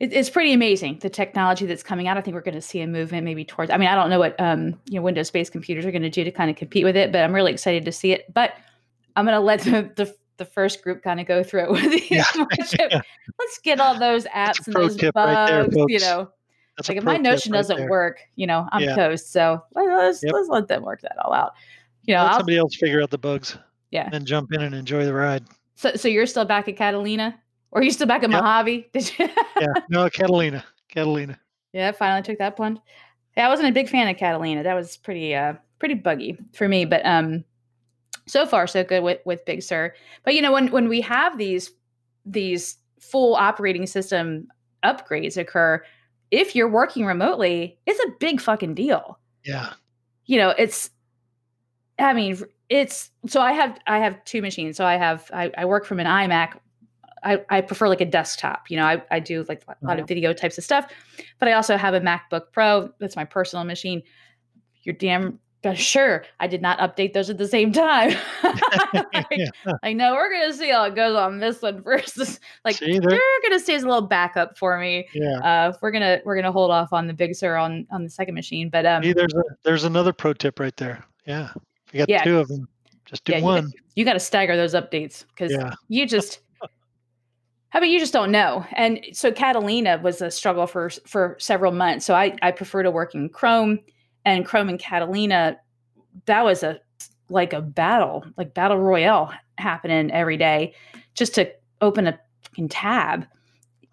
It, 0.00 0.12
it's 0.12 0.30
pretty 0.30 0.52
amazing 0.52 0.98
the 1.00 1.10
technology 1.10 1.66
that's 1.66 1.82
coming 1.82 2.08
out. 2.08 2.16
I 2.16 2.22
think 2.22 2.34
we're 2.34 2.40
going 2.40 2.54
to 2.54 2.62
see 2.62 2.80
a 2.80 2.86
movement 2.86 3.24
maybe 3.24 3.44
towards. 3.44 3.70
I 3.70 3.76
mean, 3.76 3.88
I 3.88 3.94
don't 3.94 4.10
know 4.10 4.18
what 4.18 4.38
um, 4.40 4.80
you 4.86 4.96
know 4.96 5.02
Windows-based 5.02 5.52
computers 5.52 5.84
are 5.84 5.92
going 5.92 6.02
to 6.02 6.10
do 6.10 6.24
to 6.24 6.30
kind 6.30 6.50
of 6.50 6.56
compete 6.56 6.84
with 6.84 6.96
it, 6.96 7.12
but 7.12 7.22
I'm 7.22 7.34
really 7.34 7.52
excited 7.52 7.84
to 7.84 7.92
see 7.92 8.12
it. 8.12 8.32
But 8.32 8.54
I'm 9.14 9.26
going 9.26 9.36
to 9.36 9.40
let 9.40 9.60
the, 9.64 9.92
the 9.96 10.14
the 10.44 10.50
first 10.50 10.82
group 10.82 11.02
kind 11.02 11.20
of 11.20 11.26
go 11.26 11.42
through 11.42 11.64
it 11.64 11.70
with 11.70 11.82
the 11.90 12.02
Yeah. 12.14 12.24
M1. 12.34 13.02
Let's 13.38 13.58
get 13.62 13.80
all 13.80 13.98
those 13.98 14.24
apps 14.26 14.66
and 14.66 14.74
those 14.74 14.96
tip 14.96 15.14
right 15.14 15.46
there, 15.46 15.64
bugs. 15.68 15.76
you 15.88 15.98
know, 16.00 16.30
That's 16.76 16.88
like 16.88 16.98
if 16.98 17.04
my 17.04 17.16
Notion 17.16 17.52
right 17.52 17.58
doesn't 17.58 17.76
there. 17.76 17.88
work, 17.90 18.20
you 18.36 18.46
know, 18.46 18.66
I'm 18.72 18.82
Yeah. 18.82 18.96
toast. 18.96 19.32
So 19.32 19.62
let- 19.74 19.86
let's 19.86 20.22
Yep. 20.22 20.32
let's 20.32 20.48
let 20.48 20.68
them 20.68 20.82
work 20.82 21.00
that 21.02 21.16
all 21.24 21.32
out. 21.32 21.52
You 22.04 22.14
know, 22.14 22.22
Let 22.22 22.30
I'll, 22.32 22.38
somebody 22.38 22.58
else 22.58 22.74
figure 22.76 23.00
out 23.02 23.10
the 23.10 23.18
bugs. 23.18 23.56
Yeah. 23.90 24.08
And 24.12 24.26
jump 24.26 24.52
in 24.52 24.62
and 24.62 24.74
enjoy 24.74 25.04
the 25.04 25.14
ride. 25.14 25.44
so 25.76 25.94
so 25.94 26.08
you're 26.08 26.26
still 26.26 26.44
back 26.44 26.66
at 26.68 26.76
Catalina, 26.76 27.38
or 27.70 27.80
are 27.80 27.84
you 27.84 27.90
still 27.90 28.06
back 28.08 28.22
at 28.24 28.30
Yep. 28.30 28.42
Mojave? 28.42 28.88
Did 28.92 29.18
you? 29.18 29.28
Yeah. 29.60 29.66
No, 29.88 30.08
Catalina. 30.10 30.64
Catalina. 30.88 31.38
Yeah, 31.72 31.92
finally 31.92 32.22
took 32.22 32.38
that 32.38 32.56
plunge. 32.56 32.78
Yeah, 33.36 33.46
I 33.46 33.48
wasn't 33.48 33.68
a 33.68 33.72
big 33.72 33.88
fan 33.88 34.08
of 34.08 34.16
Catalina. 34.16 34.62
That 34.62 34.74
was 34.74 34.96
pretty 34.96 35.34
uh 35.34 35.54
pretty 35.78 35.94
buggy 35.94 36.36
for 36.54 36.68
me, 36.68 36.84
but 36.84 37.04
um 37.06 37.44
so 38.26 38.46
far 38.46 38.66
so 38.66 38.84
good 38.84 39.02
with 39.02 39.20
with 39.24 39.44
Big 39.44 39.62
Sur. 39.62 39.94
But 40.24 40.34
you 40.34 40.42
know 40.42 40.52
when 40.52 40.70
when 40.70 40.88
we 40.88 41.00
have 41.00 41.38
these 41.38 41.70
these 42.24 42.78
full 43.00 43.34
operating 43.34 43.86
system 43.86 44.48
upgrades 44.84 45.36
occur, 45.36 45.82
if 46.30 46.54
you're 46.56 46.68
working 46.68 47.04
remotely, 47.04 47.78
it's 47.86 48.00
a 48.00 48.16
big 48.18 48.40
fucking 48.40 48.74
deal. 48.74 49.18
Yeah. 49.44 49.74
You 50.26 50.38
know, 50.38 50.50
it's 50.50 50.90
I 51.98 52.12
mean, 52.14 52.38
it's 52.68 53.10
so 53.26 53.40
I 53.40 53.52
have 53.52 53.78
I 53.86 53.98
have 53.98 54.24
two 54.24 54.42
machines. 54.42 54.76
So 54.76 54.84
I 54.84 54.96
have 54.96 55.30
I, 55.32 55.50
I 55.56 55.64
work 55.64 55.84
from 55.84 56.00
an 56.00 56.06
iMac. 56.06 56.58
I, 57.24 57.40
I 57.50 57.60
prefer 57.60 57.88
like 57.88 58.00
a 58.00 58.06
desktop. 58.06 58.68
You 58.68 58.78
know, 58.78 58.84
I, 58.84 59.02
I 59.10 59.20
do 59.20 59.44
like 59.48 59.62
a 59.68 59.86
lot 59.86 60.00
of 60.00 60.08
video 60.08 60.32
types 60.32 60.58
of 60.58 60.64
stuff, 60.64 60.90
but 61.38 61.48
I 61.48 61.52
also 61.52 61.76
have 61.76 61.94
a 61.94 62.00
MacBook 62.00 62.50
Pro. 62.52 62.90
That's 62.98 63.14
my 63.14 63.24
personal 63.24 63.64
machine. 63.64 64.02
You're 64.82 64.96
damn 64.96 65.38
but 65.62 65.78
sure 65.78 66.24
I 66.40 66.46
did 66.48 66.60
not 66.60 66.78
update 66.78 67.12
those 67.12 67.30
at 67.30 67.38
the 67.38 67.46
same 67.48 67.72
time. 67.72 68.16
like, 68.42 68.60
yeah. 69.30 69.48
like, 69.82 69.96
no, 69.96 70.12
we're 70.14 70.30
gonna 70.32 70.52
see 70.52 70.70
how 70.70 70.84
it 70.84 70.94
goes 70.94 71.16
on 71.16 71.38
this 71.38 71.62
one 71.62 71.82
first. 71.84 72.18
like 72.64 72.76
See, 72.76 72.98
they're 72.98 73.10
there, 73.10 73.20
gonna 73.42 73.60
stay 73.60 73.74
as 73.74 73.82
a 73.84 73.86
little 73.86 74.06
backup 74.06 74.58
for 74.58 74.78
me. 74.78 75.08
yeah. 75.14 75.38
Uh, 75.38 75.72
we're 75.80 75.90
gonna 75.92 76.20
we're 76.24 76.34
gonna 76.36 76.52
hold 76.52 76.70
off 76.70 76.92
on 76.92 77.06
the 77.06 77.14
Big 77.14 77.34
Sur 77.34 77.56
on 77.56 77.86
on 77.90 78.02
the 78.04 78.10
second 78.10 78.34
machine, 78.34 78.68
but 78.68 78.84
um, 78.86 79.02
See, 79.02 79.12
there's 79.12 79.34
a, 79.34 79.42
there's 79.62 79.84
another 79.84 80.12
pro 80.12 80.32
tip 80.32 80.58
right 80.60 80.76
there. 80.76 81.04
Yeah. 81.26 81.50
If 81.86 81.94
you 81.94 81.98
got 82.00 82.08
Yeah. 82.08 82.24
two 82.24 82.38
of 82.38 82.48
them, 82.48 82.66
just 83.04 83.24
do 83.24 83.32
Yeah, 83.32 83.38
you- 83.38 83.44
one. 83.44 83.72
you 83.94 84.04
got 84.04 84.14
to 84.14 84.20
stagger 84.20 84.56
those 84.56 84.74
updates 84.74 85.24
because 85.28 85.52
Yeah. 85.52 85.72
you 85.88 86.06
just 86.06 86.40
I 87.74 87.80
mean 87.80 87.90
you 87.90 87.98
just 87.98 88.12
don't 88.12 88.30
know. 88.30 88.66
And 88.72 89.00
so 89.12 89.32
Catalina 89.32 89.98
was 90.02 90.20
a 90.20 90.30
struggle 90.30 90.66
for 90.66 90.90
for 91.06 91.36
several 91.38 91.72
months. 91.72 92.04
So 92.04 92.14
I 92.14 92.36
I 92.42 92.50
prefer 92.50 92.82
to 92.82 92.90
work 92.90 93.14
in 93.14 93.28
Chrome 93.30 93.78
and 94.24 94.44
Chrome 94.46 94.68
and 94.68 94.78
Catalina 94.78 95.56
that 96.26 96.44
was 96.44 96.62
a 96.62 96.78
like 97.28 97.52
a 97.52 97.62
battle, 97.62 98.24
like 98.36 98.52
battle 98.54 98.76
royale 98.78 99.32
happening 99.58 100.10
every 100.10 100.36
day 100.36 100.74
just 101.14 101.34
to 101.36 101.50
open 101.80 102.06
a 102.06 102.18
fucking 102.42 102.68
tab. 102.68 103.26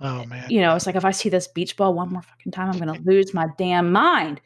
Oh 0.01 0.25
man. 0.25 0.49
You 0.49 0.61
know, 0.61 0.75
it's 0.75 0.85
like 0.85 0.95
if 0.95 1.05
I 1.05 1.11
see 1.11 1.29
this 1.29 1.47
beach 1.47 1.77
ball 1.77 1.93
one 1.93 2.09
more 2.11 2.21
fucking 2.21 2.51
time, 2.51 2.69
I'm 2.71 2.79
going 2.79 2.93
to 3.03 3.09
lose 3.09 3.33
my 3.33 3.47
damn 3.57 3.91
mind. 3.91 4.41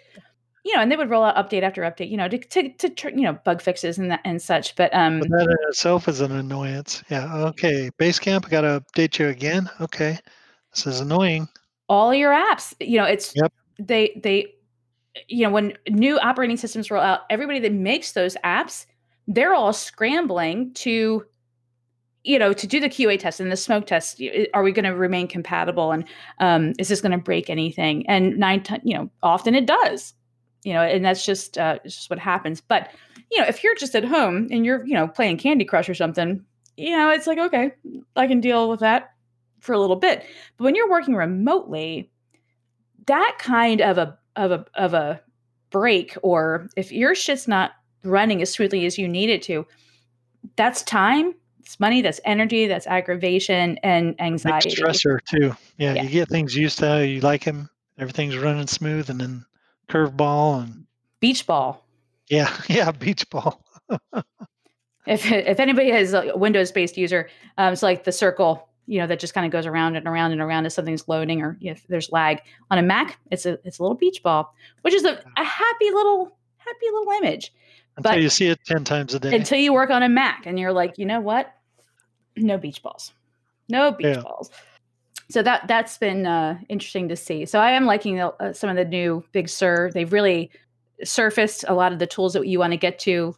You 0.66 0.76
know, 0.76 0.82
and 0.82 0.92
they 0.92 0.96
would 0.96 1.10
roll 1.10 1.24
out 1.26 1.36
update 1.36 1.64
after 1.64 1.82
update, 1.82 2.10
you 2.10 2.16
know, 2.18 2.28
to 2.30 2.38
to, 2.38 2.70
to 2.90 3.12
you 3.12 3.22
know 3.24 3.34
bug 3.44 3.62
fixes 3.62 3.98
and 3.98 4.12
that 4.12 4.22
and 4.24 4.42
such. 4.42 4.76
But 4.76 4.94
um, 4.94 5.20
But 5.20 5.30
that 5.30 5.42
in 5.50 5.70
itself 5.70 6.08
is 6.08 6.22
an 6.22 6.32
annoyance. 6.32 7.04
Yeah. 7.10 7.36
Okay. 7.48 7.90
Basecamp, 8.00 8.46
I 8.46 8.50
got 8.50 8.62
to 8.62 8.82
update 8.94 9.20
you 9.20 9.28
again. 9.28 9.70
Okay. 9.82 10.18
This 10.74 10.88
is 10.88 11.00
annoying. 11.02 11.48
all 11.90 12.14
your 12.14 12.32
apps 12.32 12.74
you 12.80 12.98
know 12.98 13.04
it's 13.04 13.34
Yep. 13.36 13.52
they 13.78 14.20
they 14.24 14.54
you 15.28 15.46
know 15.46 15.52
when 15.52 15.78
new 15.90 16.18
operating 16.20 16.58
systems 16.58 16.90
roll 16.90 17.02
out 17.02 17.22
everybody 17.30 17.60
that 17.60 17.74
makes 17.74 18.14
those 18.14 18.36
apps 18.44 18.86
they're 19.28 19.54
all 19.54 19.74
scrambling 19.74 20.74
to 20.74 21.26
you 22.24 22.40
know 22.40 22.54
to 22.54 22.68
do 22.68 22.80
the 22.80 22.90
qa 22.90 23.20
test 23.20 23.40
and 23.40 23.52
the 23.52 23.58
smoke 23.58 23.86
test. 23.86 24.22
Are 24.54 24.64
we 24.64 24.72
going 24.72 24.86
to 24.86 24.96
remain 24.96 25.28
compatible? 25.28 25.92
And 25.92 26.06
um, 26.40 26.74
is 26.80 26.88
this 26.88 27.02
going 27.02 27.12
to 27.12 27.18
break 27.18 27.50
anything? 27.50 28.08
And 28.08 28.38
nine 28.38 28.64
ti- 28.64 28.82
you 28.84 28.96
know 28.96 29.10
often 29.22 29.56
it 29.56 29.66
does 29.66 30.14
you 30.64 30.74
know 30.74 30.82
and 30.82 31.04
that's 31.04 31.26
just 31.26 31.58
uh, 31.58 31.80
just 31.84 32.10
what 32.10 32.20
happens. 32.20 32.62
But 32.62 32.90
you 33.32 33.40
know 33.40 33.48
if 33.48 33.64
you're 33.64 33.76
just 33.76 33.96
at 33.96 34.06
home 34.06 34.48
and 34.52 34.66
you're 34.66 34.86
you 34.86 34.94
know 34.94 35.08
playing 35.08 35.38
candy 35.38 35.66
crush 35.66 35.90
or 35.90 35.96
something 35.96 36.44
you 36.78 36.92
know 36.92 37.10
it's 37.12 37.28
like 37.28 37.38
okay 37.38 37.72
i 38.16 38.26
can 38.26 38.42
deal 38.42 38.68
with 38.68 38.80
that 38.80 39.12
for 39.60 39.74
a 39.74 39.80
little 39.80 39.96
bit. 39.96 40.26
But 40.58 40.66
when 40.66 40.76
you're 40.76 40.90
working 40.90 41.16
remotely 41.16 42.10
that 43.06 43.36
kind 43.38 43.82
of 43.82 43.98
a 43.98 44.18
of 44.36 44.52
a 44.52 44.66
of 44.76 44.94
a 44.94 45.22
break 45.70 46.16
or 46.22 46.68
if 46.76 46.92
your 46.92 47.16
shit's 47.16 47.48
not 47.48 47.72
running 48.04 48.42
as 48.42 48.52
smoothly 48.52 48.86
as 48.86 48.98
you 48.98 49.08
need 49.08 49.30
it 49.30 49.42
to 49.42 49.66
that's 50.56 50.84
time 50.84 51.34
it's 51.60 51.80
money 51.80 52.02
that's 52.02 52.20
energy 52.26 52.68
that's 52.68 52.88
aggravation 52.88 53.78
and 53.84 54.18
Big 54.18 54.26
anxiety 54.26 54.70
stressor 54.70 55.20
too. 55.26 55.56
Yeah, 55.78 55.94
Yeah. 55.94 56.04
You 56.04 56.10
get 56.10 56.30
things 56.30 56.56
used 56.56 56.80
to 56.80 56.88
how 56.88 56.98
you 56.98 57.22
like 57.22 57.46
them. 57.46 57.70
Everything's 57.98 58.38
running 58.38 58.68
smooth, 58.68 59.10
and 59.10 59.22
then 59.22 59.46
curveball 59.88 60.62
and 60.64 60.86
beach 61.22 61.48
ball 61.48 61.84
yeah, 62.30 62.56
yeah, 62.68 62.92
beach 62.92 63.30
ball. 63.30 63.64
if 65.06 65.30
if 65.32 65.60
anybody 65.60 65.92
is 65.92 66.14
a 66.14 66.36
windows 66.36 66.72
based 66.72 66.98
user 66.98 67.30
um 67.58 67.74
it's 67.74 67.84
like 67.84 68.06
the 68.06 68.12
circle 68.12 68.70
you 68.88 69.00
know 69.00 69.08
that 69.08 69.20
just 69.20 69.34
kind 69.34 69.46
of 69.46 69.52
goes 69.52 69.66
around 69.66 69.96
and 69.96 70.08
around 70.08 70.32
and 70.34 70.42
around 70.42 70.66
as 70.66 70.74
something's 70.74 71.08
loading 71.08 71.42
or 71.42 71.58
if 71.62 71.86
there's 71.88 72.12
lag 72.12 72.42
on 72.70 72.78
a 72.78 72.82
mac 72.82 73.18
it's 73.32 73.46
a 73.46 73.58
it's 73.64 73.80
a 73.80 73.82
little 73.82 73.96
beach 73.96 74.22
ball 74.24 74.54
which 74.82 74.94
is 74.94 75.04
a, 75.06 75.14
a 75.38 75.44
happy 75.44 75.90
little 75.92 76.38
happy 76.58 76.86
little 76.92 77.12
image 77.22 77.54
Until 77.98 78.12
But- 78.14 78.22
you 78.22 78.30
see 78.30 78.48
it 78.48 78.60
ten 78.66 78.84
times 78.84 79.14
a 79.14 79.20
day. 79.20 79.36
until 79.36 79.60
you 79.60 79.72
work 79.74 79.90
on 79.90 80.02
a 80.04 80.10
Mac 80.10 80.46
and 80.46 80.58
you're 80.60 80.74
like, 80.74 80.98
you 80.98 81.06
know 81.06 81.20
what? 81.22 81.54
No 82.36 82.58
beach 82.58 82.82
balls. 82.82 83.14
No 83.70 83.92
beach 83.92 84.08
Yeah. 84.18 84.22
balls. 84.22 84.50
So 85.30 85.44
that 85.44 85.68
that's 85.68 85.98
been 85.98 86.26
uh, 86.26 86.58
interesting 86.70 87.08
to 87.10 87.16
see. 87.16 87.46
So 87.46 87.60
I 87.60 87.72
am 87.72 87.86
liking 87.86 88.20
uh, 88.20 88.52
some 88.54 88.70
of 88.70 88.76
the 88.76 88.86
new 88.86 89.24
Big 89.32 89.48
Sur. 89.48 89.92
They've 89.94 90.12
really 90.12 90.50
surfaced 91.04 91.66
a 91.68 91.74
lot 91.74 91.92
of 91.94 92.00
the 92.00 92.08
tools 92.08 92.34
that 92.34 92.48
you 92.48 92.60
want 92.60 92.72
to 92.74 92.78
get 92.78 92.98
to 93.00 93.36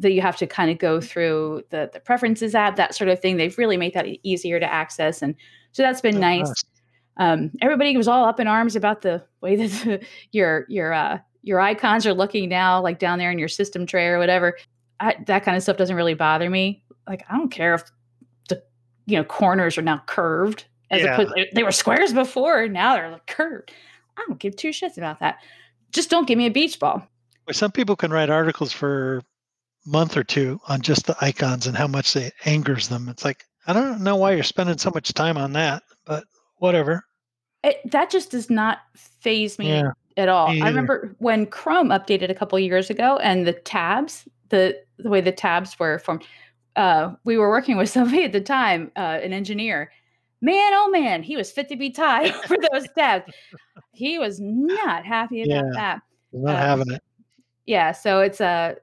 that 0.00 0.12
you 0.12 0.20
have 0.20 0.36
to 0.38 0.46
kind 0.46 0.70
of 0.70 0.78
go 0.78 1.00
through 1.00 1.62
the 1.70 1.90
the 1.92 2.00
preferences 2.00 2.54
app, 2.54 2.76
that 2.76 2.94
sort 2.94 3.08
of 3.08 3.20
thing. 3.20 3.36
They've 3.36 3.56
really 3.56 3.76
made 3.76 3.94
that 3.94 4.06
easier 4.22 4.58
to 4.60 4.72
access, 4.72 5.22
and 5.22 5.34
so 5.72 5.82
that's 5.82 6.00
been 6.00 6.16
Oh, 6.16 6.20
nice. 6.20 6.52
Um, 7.16 7.50
everybody 7.60 7.96
was 7.96 8.08
all 8.08 8.24
up 8.24 8.40
in 8.40 8.46
arms 8.46 8.76
about 8.76 9.02
the 9.02 9.22
way 9.40 9.56
that 9.56 9.68
the, 9.84 10.00
your 10.32 10.66
your 10.68 10.92
uh, 10.92 11.18
your 11.42 11.60
icons 11.60 12.06
are 12.06 12.14
looking 12.14 12.48
now, 12.48 12.80
like 12.82 12.98
down 12.98 13.18
there 13.18 13.30
in 13.30 13.38
your 13.38 13.48
system 13.48 13.86
tray 13.86 14.06
or 14.06 14.18
whatever. 14.18 14.56
I, 15.00 15.16
that 15.26 15.44
kind 15.44 15.56
of 15.56 15.62
stuff 15.62 15.76
doesn't 15.76 15.96
really 15.96 16.14
bother 16.14 16.50
me. 16.50 16.82
Like 17.08 17.24
I 17.30 17.36
don't 17.36 17.50
care 17.50 17.74
if 17.74 17.82
the 18.48 18.62
you 19.06 19.16
know 19.16 19.24
corners 19.24 19.78
are 19.78 19.82
now 19.82 20.02
curved 20.06 20.64
as 20.90 21.02
Yeah. 21.02 21.12
opposed 21.20 21.34
they 21.54 21.62
were 21.62 21.72
squares 21.72 22.12
before, 22.12 22.68
now 22.68 22.94
they're 22.94 23.10
like 23.10 23.26
curved. 23.26 23.70
I 24.16 24.24
don't 24.26 24.38
give 24.38 24.56
two 24.56 24.70
shits 24.70 24.98
about 24.98 25.20
that. 25.20 25.38
Just 25.92 26.10
don't 26.10 26.26
give 26.26 26.36
me 26.36 26.46
a 26.46 26.50
beach 26.50 26.78
ball. 26.78 27.02
Well, 27.46 27.54
Some 27.54 27.72
people 27.72 27.96
can 27.96 28.10
write 28.12 28.28
articles 28.30 28.72
for 28.72 29.22
month 29.90 30.16
or 30.16 30.24
two 30.24 30.60
on 30.68 30.80
just 30.80 31.06
the 31.06 31.16
icons 31.20 31.66
and 31.66 31.76
how 31.76 31.86
much 31.86 32.14
it 32.16 32.32
angers 32.44 32.88
them. 32.88 33.08
It's 33.08 33.24
like, 33.24 33.44
I 33.66 33.72
don't 33.72 34.00
know 34.02 34.16
why 34.16 34.32
you're 34.32 34.42
spending 34.42 34.78
so 34.78 34.90
much 34.94 35.12
time 35.12 35.36
on 35.36 35.52
that, 35.54 35.82
but 36.06 36.24
whatever. 36.56 37.04
It, 37.64 37.78
that 37.90 38.10
just 38.10 38.30
does 38.30 38.48
not 38.48 38.78
faze 38.96 39.58
me 39.58 39.68
Yeah. 39.68 39.90
at 40.16 40.28
all. 40.28 40.52
me 40.52 40.62
I 40.62 40.68
remember 40.68 41.14
when 41.18 41.46
Chrome 41.46 41.88
updated 41.88 42.30
a 42.30 42.34
couple 42.34 42.58
years 42.58 42.88
ago, 42.88 43.18
and 43.18 43.46
the 43.46 43.52
tabs, 43.52 44.26
the 44.48 44.78
the 44.98 45.08
way 45.10 45.20
the 45.20 45.32
tabs 45.32 45.78
were 45.78 45.98
formed. 45.98 46.24
Uh, 46.76 47.14
we 47.24 47.36
were 47.36 47.48
working 47.50 47.76
with 47.76 47.90
somebody 47.96 48.24
at 48.24 48.32
the 48.32 48.40
time, 48.40 48.90
uh, 48.96 49.18
an 49.22 49.32
engineer. 49.32 49.90
Man, 50.40 50.72
oh 50.74 50.88
man, 50.90 51.22
he 51.22 51.36
was 51.36 51.50
fit 51.52 51.68
to 51.68 51.76
be 51.76 51.90
tied 51.90 52.32
for 52.46 52.56
those 52.72 52.86
tabs. 52.96 53.30
He 53.92 54.18
was 54.18 54.40
not 54.40 55.04
happy 55.04 55.42
about 55.42 55.64
Yeah. 55.66 55.70
that. 55.74 56.02
Not 56.32 56.54
Um, 56.54 56.60
having 56.60 56.90
it. 56.92 57.02
Yeah, 57.66 57.92
so 57.92 58.20
it's 58.20 58.40
a 58.40 58.76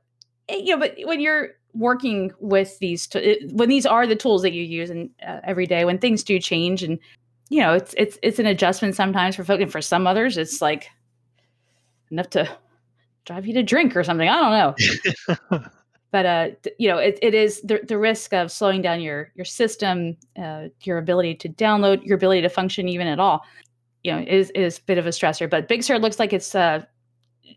you 0.49 0.75
know, 0.75 0.79
but 0.79 0.95
when 1.03 1.19
you're 1.19 1.49
working 1.73 2.31
with 2.39 2.77
these, 2.79 3.07
t- 3.07 3.47
when 3.51 3.69
these 3.69 3.85
are 3.85 4.07
the 4.07 4.15
tools 4.15 4.41
that 4.41 4.53
you 4.53 4.63
use 4.63 4.89
and 4.89 5.09
uh, 5.25 5.39
every 5.43 5.65
day, 5.65 5.85
when 5.85 5.99
things 5.99 6.23
do 6.23 6.39
change, 6.39 6.83
and 6.83 6.99
you 7.49 7.61
know, 7.61 7.73
it's 7.73 7.93
it's 7.97 8.17
it's 8.23 8.39
an 8.39 8.45
adjustment 8.45 8.95
sometimes 8.95 9.35
for 9.35 9.43
folk, 9.43 9.61
and 9.61 9.71
for 9.71 9.81
some 9.81 10.07
others, 10.07 10.37
it's 10.37 10.61
like 10.61 10.89
enough 12.11 12.29
to 12.31 12.49
drive 13.25 13.45
you 13.45 13.53
to 13.53 13.63
drink 13.63 13.95
or 13.95 14.03
something. 14.03 14.27
I 14.27 14.75
don't 14.75 15.39
know, 15.49 15.59
but 16.11 16.25
uh, 16.25 16.49
you 16.77 16.89
know, 16.89 16.97
it, 16.97 17.19
it 17.21 17.33
is 17.33 17.61
the 17.61 17.79
the 17.87 17.97
risk 17.97 18.33
of 18.33 18.51
slowing 18.51 18.81
down 18.81 19.01
your 19.01 19.31
your 19.35 19.45
system, 19.45 20.17
uh, 20.41 20.67
your 20.83 20.97
ability 20.97 21.35
to 21.35 21.49
download, 21.49 22.03
your 22.05 22.15
ability 22.15 22.41
to 22.41 22.49
function 22.49 22.89
even 22.89 23.07
at 23.07 23.19
all. 23.19 23.45
You 24.03 24.13
know, 24.13 24.25
is 24.27 24.49
is 24.51 24.79
a 24.79 24.81
bit 24.83 24.97
of 24.97 25.05
a 25.05 25.09
stressor. 25.09 25.49
But 25.49 25.67
Big 25.67 25.83
Sur 25.83 25.99
looks 25.99 26.19
like 26.19 26.33
it's 26.33 26.55
uh 26.55 26.83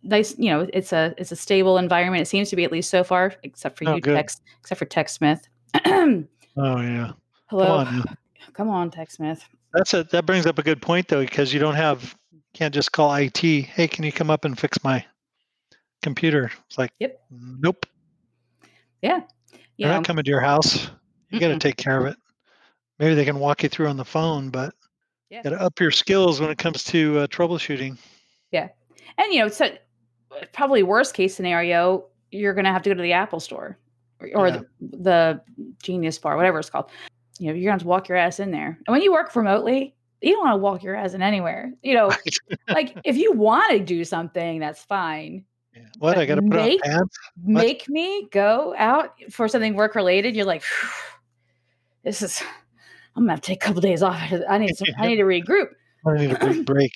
nice. 0.03 0.39
You 0.39 0.51
know, 0.51 0.69
it's 0.73 0.93
a 0.93 1.15
it's 1.19 1.33
a 1.33 1.37
stable 1.37 1.79
environment. 1.79 2.23
It 2.23 2.27
seems 2.27 2.51
to 2.51 2.57
be 2.57 2.65
at 2.65 2.73
least 2.73 2.91
so 2.91 3.05
far, 3.05 3.35
except 3.43 3.79
for 3.79 3.85
Oh, 3.85 3.95
you, 3.95 4.01
good. 4.01 4.19
Except 4.19 4.79
for 4.79 4.87
TechSmith. 4.87 5.43
Oh 6.57 6.81
yeah. 6.81 7.13
come 7.51 7.59
Come 7.61 7.71
on, 7.71 8.05
come 8.53 8.69
on, 8.71 8.91
TechSmith. 8.91 9.43
That's 9.73 9.95
a 9.95 10.05
that 10.05 10.27
brings 10.27 10.47
up 10.47 10.59
a 10.59 10.63
good 10.63 10.83
point 10.83 11.09
though, 11.09 11.21
because 11.21 11.53
you 11.53 11.61
don't 11.61 11.75
have 11.75 12.17
can't 12.55 12.75
just 12.75 12.93
call 12.93 13.15
IT. 13.15 13.39
Hey, 13.39 13.87
can 13.87 14.05
you 14.05 14.13
come 14.13 14.31
up 14.31 14.45
and 14.45 14.59
fix 14.59 14.83
my 14.83 15.05
computer? 16.03 16.51
It's 16.67 16.79
like, 16.79 16.91
Yep. 16.99 17.21
nope. 17.31 17.87
yeah 19.03 19.21
You 19.77 19.87
They're 19.87 19.95
not 19.95 20.05
coming 20.05 20.25
to 20.25 20.31
your 20.31 20.41
house. 20.41 20.91
You 21.31 21.39
got 21.39 21.49
to 21.49 21.59
take 21.59 21.77
care 21.77 21.99
of 22.01 22.07
it. 22.07 22.17
Maybe 22.99 23.15
they 23.15 23.25
can 23.25 23.39
walk 23.39 23.63
you 23.63 23.69
through 23.69 23.87
on 23.87 23.97
the 23.97 24.05
phone, 24.05 24.51
but 24.51 24.75
Yeah. 25.31 25.43
got 25.43 25.51
to 25.51 25.61
up 25.61 25.79
your 25.79 25.93
skills 25.93 26.41
when 26.41 26.51
it 26.51 26.59
comes 26.59 26.83
to 26.85 27.21
uh, 27.21 27.27
troubleshooting. 27.29 27.97
And 29.19 29.33
you 29.33 29.41
know, 29.41 29.49
so 29.49 29.69
probably 30.53 30.83
worst 30.83 31.15
case 31.15 31.35
scenario, 31.35 32.07
you're 32.31 32.55
going 32.55 32.65
to 32.65 32.71
have 32.73 32.83
to 32.83 32.91
go 32.91 32.95
to 32.95 33.03
the 33.03 33.13
Apple 33.13 33.41
Store 33.41 33.79
or, 34.21 34.29
or 34.35 34.49
Yeah. 34.49 34.61
the, 34.81 34.97
the 34.97 35.41
Genius 35.83 36.19
Bar, 36.19 36.37
whatever 36.37 36.59
it's 36.59 36.71
called. 36.71 36.91
You 37.39 37.49
know, 37.49 37.55
you're 37.55 37.71
going 37.71 37.79
to 37.79 37.85
to 37.85 37.89
walk 37.89 38.09
your 38.09 38.19
ass 38.19 38.39
in 38.39 38.51
there. 38.51 38.79
And 38.87 38.93
when 38.93 39.03
you 39.03 39.13
work 39.13 39.35
remotely, 39.35 39.95
you 40.21 40.33
don't 40.35 40.45
want 40.45 40.53
to 40.55 40.59
walk 40.59 40.83
your 40.83 40.95
ass 40.95 41.15
in 41.15 41.23
anywhere. 41.23 41.73
You 41.83 41.95
know, 41.95 42.13
like 42.69 42.97
if 43.05 43.17
you 43.17 43.33
want 43.33 43.73
to 43.73 43.79
do 43.81 44.05
something, 44.05 44.61
that's 44.61 44.83
fine. 44.83 45.45
Yeah. 45.75 45.83
What? 45.99 46.19
I 46.19 46.27
got 46.27 46.35
to 46.35 46.43
put 46.43 46.53
on 46.53 46.57
make- 46.67 46.83
pants? 46.83 47.19
Make 47.43 47.89
me 47.89 48.29
go 48.31 48.75
out 48.77 49.15
for 49.31 49.49
something 49.49 49.75
work 49.75 49.95
related. 49.95 50.37
You're 50.37 50.45
like, 50.45 50.63
this 52.05 52.23
is. 52.23 52.43
I'm 53.17 53.25
gonna 53.25 53.33
have 53.33 53.41
to 53.41 53.47
take 53.47 53.63
a 53.63 53.67
couple 53.67 53.81
days 53.81 54.03
off. 54.03 54.17
I 54.49 54.59
need 54.59 54.77
some, 54.77 54.87
I 54.99 55.07
need 55.09 55.17
to 55.17 55.25
regroup. 55.25 55.69
I 56.07 56.15
need 56.15 56.31
a 56.33 56.39
big 56.39 56.65
break, 56.65 56.93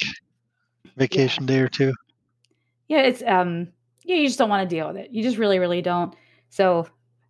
vacation 0.97 1.47
day 1.47 1.59
or 1.61 1.69
two. 1.69 1.93
yeah 2.89 3.01
it's 3.01 3.23
um 3.27 3.69
yeah 4.05 4.17
you 4.17 4.27
just 4.27 4.39
don't 4.39 4.51
want 4.51 4.69
to 4.69 4.77
deal 4.77 4.87
with 4.89 4.97
it 4.97 5.11
you 5.11 5.23
just 5.23 5.39
really 5.39 5.59
really 5.59 5.83
don't 5.83 6.15
so 6.51 6.87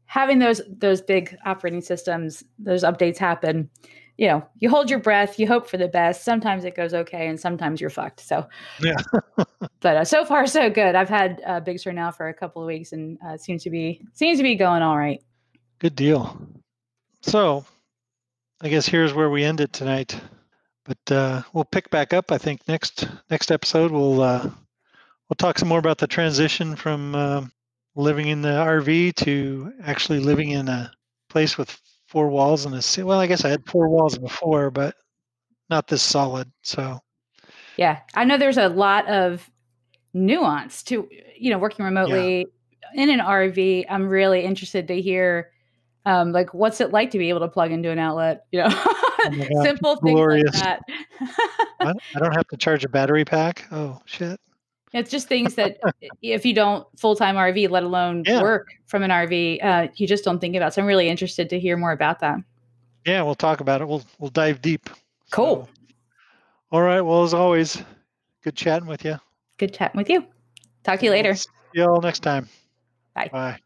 having 0.06 0.38
those 0.38 0.60
those 0.68 1.00
big 1.00 1.36
operating 1.46 1.80
systems 1.80 2.44
those 2.58 2.84
updates 2.84 3.16
happen 3.16 3.68
you 4.16 4.28
know 4.28 4.44
you 4.58 4.68
hold 4.70 4.90
your 4.90 4.98
breath 4.98 5.38
you 5.38 5.46
hope 5.46 5.66
for 5.68 5.76
the 5.76 5.88
best 5.88 6.24
sometimes 6.24 6.64
it 6.64 6.74
goes 6.76 6.94
okay 6.94 7.26
and 7.28 7.40
sometimes 7.40 7.80
you're 7.80 7.90
fucked 7.90 8.20
so 8.20 8.46
Yeah. 8.80 8.96
but 9.80 9.96
uh, 9.96 10.04
so 10.04 10.24
far 10.24 10.46
so 10.46 10.70
good 10.70 10.94
i've 10.94 11.08
had 11.08 11.40
uh, 11.46 11.60
big 11.60 11.78
sur 11.80 11.92
now 11.92 12.10
for 12.10 12.28
a 12.28 12.34
couple 12.34 12.62
of 12.62 12.66
weeks 12.66 12.92
and 12.92 13.18
uh, 13.26 13.36
seems 13.36 13.62
to 13.64 13.70
be 13.70 14.00
seems 14.12 14.38
to 14.38 14.42
be 14.42 14.54
going 14.56 14.82
all 14.82 14.96
right 14.98 15.20
Good 15.80 15.96
deal. 15.96 16.40
So, 17.20 17.64
I 18.62 18.68
guess 18.70 18.86
here's 18.86 19.12
where 19.12 19.28
we 19.28 19.44
end 19.44 19.60
it 19.60 19.72
tonight. 19.72 20.18
But 20.84 21.14
uh, 21.14 21.42
we'll 21.52 21.64
pick 21.64 21.90
back 21.90 22.12
up. 22.12 22.30
I 22.30 22.38
think 22.38 22.60
next 22.68 23.08
next 23.30 23.50
episode 23.50 23.90
we'll 23.90 24.22
uh, 24.22 24.42
we'll 24.42 25.36
talk 25.38 25.58
some 25.58 25.68
more 25.68 25.78
about 25.78 25.98
the 25.98 26.06
transition 26.06 26.76
from 26.76 27.14
um 27.14 27.52
living 27.96 28.28
in 28.28 28.42
the 28.42 28.48
RV 28.48 29.14
to 29.16 29.72
actually 29.82 30.20
living 30.20 30.50
in 30.50 30.68
a 30.68 30.90
place 31.28 31.56
with 31.56 31.80
four 32.08 32.28
walls 32.28 32.66
and 32.66 32.74
a 32.74 33.04
well. 33.04 33.20
I 33.20 33.26
guess 33.26 33.44
I 33.44 33.48
had 33.48 33.66
four 33.66 33.88
walls 33.88 34.18
before, 34.18 34.70
but 34.70 34.94
not 35.70 35.88
this 35.88 36.02
solid. 36.02 36.50
So 36.62 37.00
yeah 37.76 38.00
i 38.14 38.24
know 38.24 38.38
there's 38.38 38.58
a 38.58 38.68
lot 38.68 39.08
of 39.08 39.50
nuance 40.12 40.82
to 40.82 41.08
you 41.36 41.50
know 41.50 41.58
working 41.58 41.84
remotely 41.84 42.46
in 42.94 43.10
an 43.10 43.20
rv 43.20 43.84
i'm 43.88 44.08
really 44.08 44.42
interested 44.42 44.88
to 44.88 45.00
hear 45.00 45.50
um 46.06 46.32
like 46.32 46.52
what's 46.54 46.80
it 46.80 46.90
like 46.90 47.10
to 47.10 47.18
be 47.18 47.28
able 47.28 47.40
to 47.40 47.48
plug 47.48 47.72
into 47.72 47.90
an 47.90 47.98
outlet 47.98 48.44
you 48.52 48.60
know 48.60 48.68
Oh 48.70 49.46
simple 49.62 49.96
things 49.96 50.14
glorious. 50.14 50.54
like 50.54 50.62
that? 50.62 50.80
I 52.14 52.18
don't 52.18 52.34
have 52.34 52.46
to 52.48 52.56
charge 52.56 52.84
a 52.84 52.88
battery 52.88 53.24
pack. 53.24 53.66
Oh 53.72 54.00
shit! 54.04 54.38
it's 54.92 55.10
just 55.10 55.28
things 55.28 55.54
that 55.56 55.78
if 56.22 56.44
you 56.46 56.54
don't 56.54 56.86
full-time 56.98 57.36
rv 57.36 57.68
let 57.70 57.82
alone 57.82 58.22
Yeah. 58.26 58.42
work 58.42 58.68
from 58.86 59.02
an 59.02 59.10
rv 59.10 59.64
uh, 59.64 59.88
you 59.96 60.06
just 60.06 60.24
don't 60.24 60.38
think 60.40 60.54
about 60.56 60.72
so 60.74 60.82
i'm 60.82 60.88
really 60.88 61.08
interested 61.08 61.48
to 61.50 61.58
hear 61.58 61.76
more 61.76 61.92
about 61.92 62.20
that 62.20 62.38
Yeah, 63.06 63.22
we'll 63.22 63.34
talk 63.34 63.60
about 63.60 63.80
it. 63.82 63.88
We'll 63.88 64.02
we'll 64.18 64.30
dive 64.30 64.60
deep. 64.62 64.88
Cool. 65.30 65.68
So, 65.68 65.84
all 66.72 66.80
right. 66.82 67.00
Well, 67.02 67.22
as 67.22 67.34
always, 67.34 67.82
good 68.42 68.56
chatting 68.56 68.88
with 68.88 69.04
you. 69.04 69.18
good 69.58 69.72
chatting 69.74 69.98
with 69.98 70.08
you 70.10 70.24
talk 70.84 70.98
to 71.00 71.04
you 71.06 71.10
later 71.10 71.34
See 71.34 71.48
you 71.72 71.84
all 71.84 72.00
next 72.00 72.20
time. 72.20 72.48
Bye. 73.14 73.28
Bye. 73.32 73.63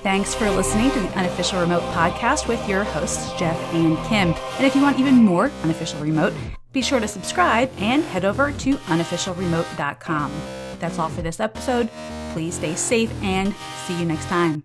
Thanks 0.00 0.32
for 0.34 0.48
listening 0.50 0.90
to 0.92 1.00
the 1.00 1.18
Unofficial 1.18 1.60
Remote 1.60 1.82
podcast 1.92 2.46
with 2.46 2.66
your 2.68 2.84
hosts, 2.84 3.32
Jeff 3.38 3.56
and 3.74 3.96
Kim. 4.06 4.32
And 4.56 4.64
if 4.64 4.76
you 4.76 4.82
want 4.82 4.98
even 5.00 5.14
more 5.16 5.50
Unofficial 5.64 6.00
Remote, 6.00 6.32
be 6.72 6.82
sure 6.82 7.00
to 7.00 7.08
subscribe 7.08 7.70
and 7.78 8.04
head 8.04 8.24
over 8.24 8.52
to 8.52 8.74
unofficialremote.com. 8.76 10.32
That's 10.78 10.98
all 11.00 11.08
for 11.08 11.22
this 11.22 11.40
episode. 11.40 11.90
Please 12.32 12.54
stay 12.54 12.76
safe 12.76 13.10
and 13.22 13.52
see 13.86 13.98
you 13.98 14.04
next 14.04 14.26
time. 14.26 14.62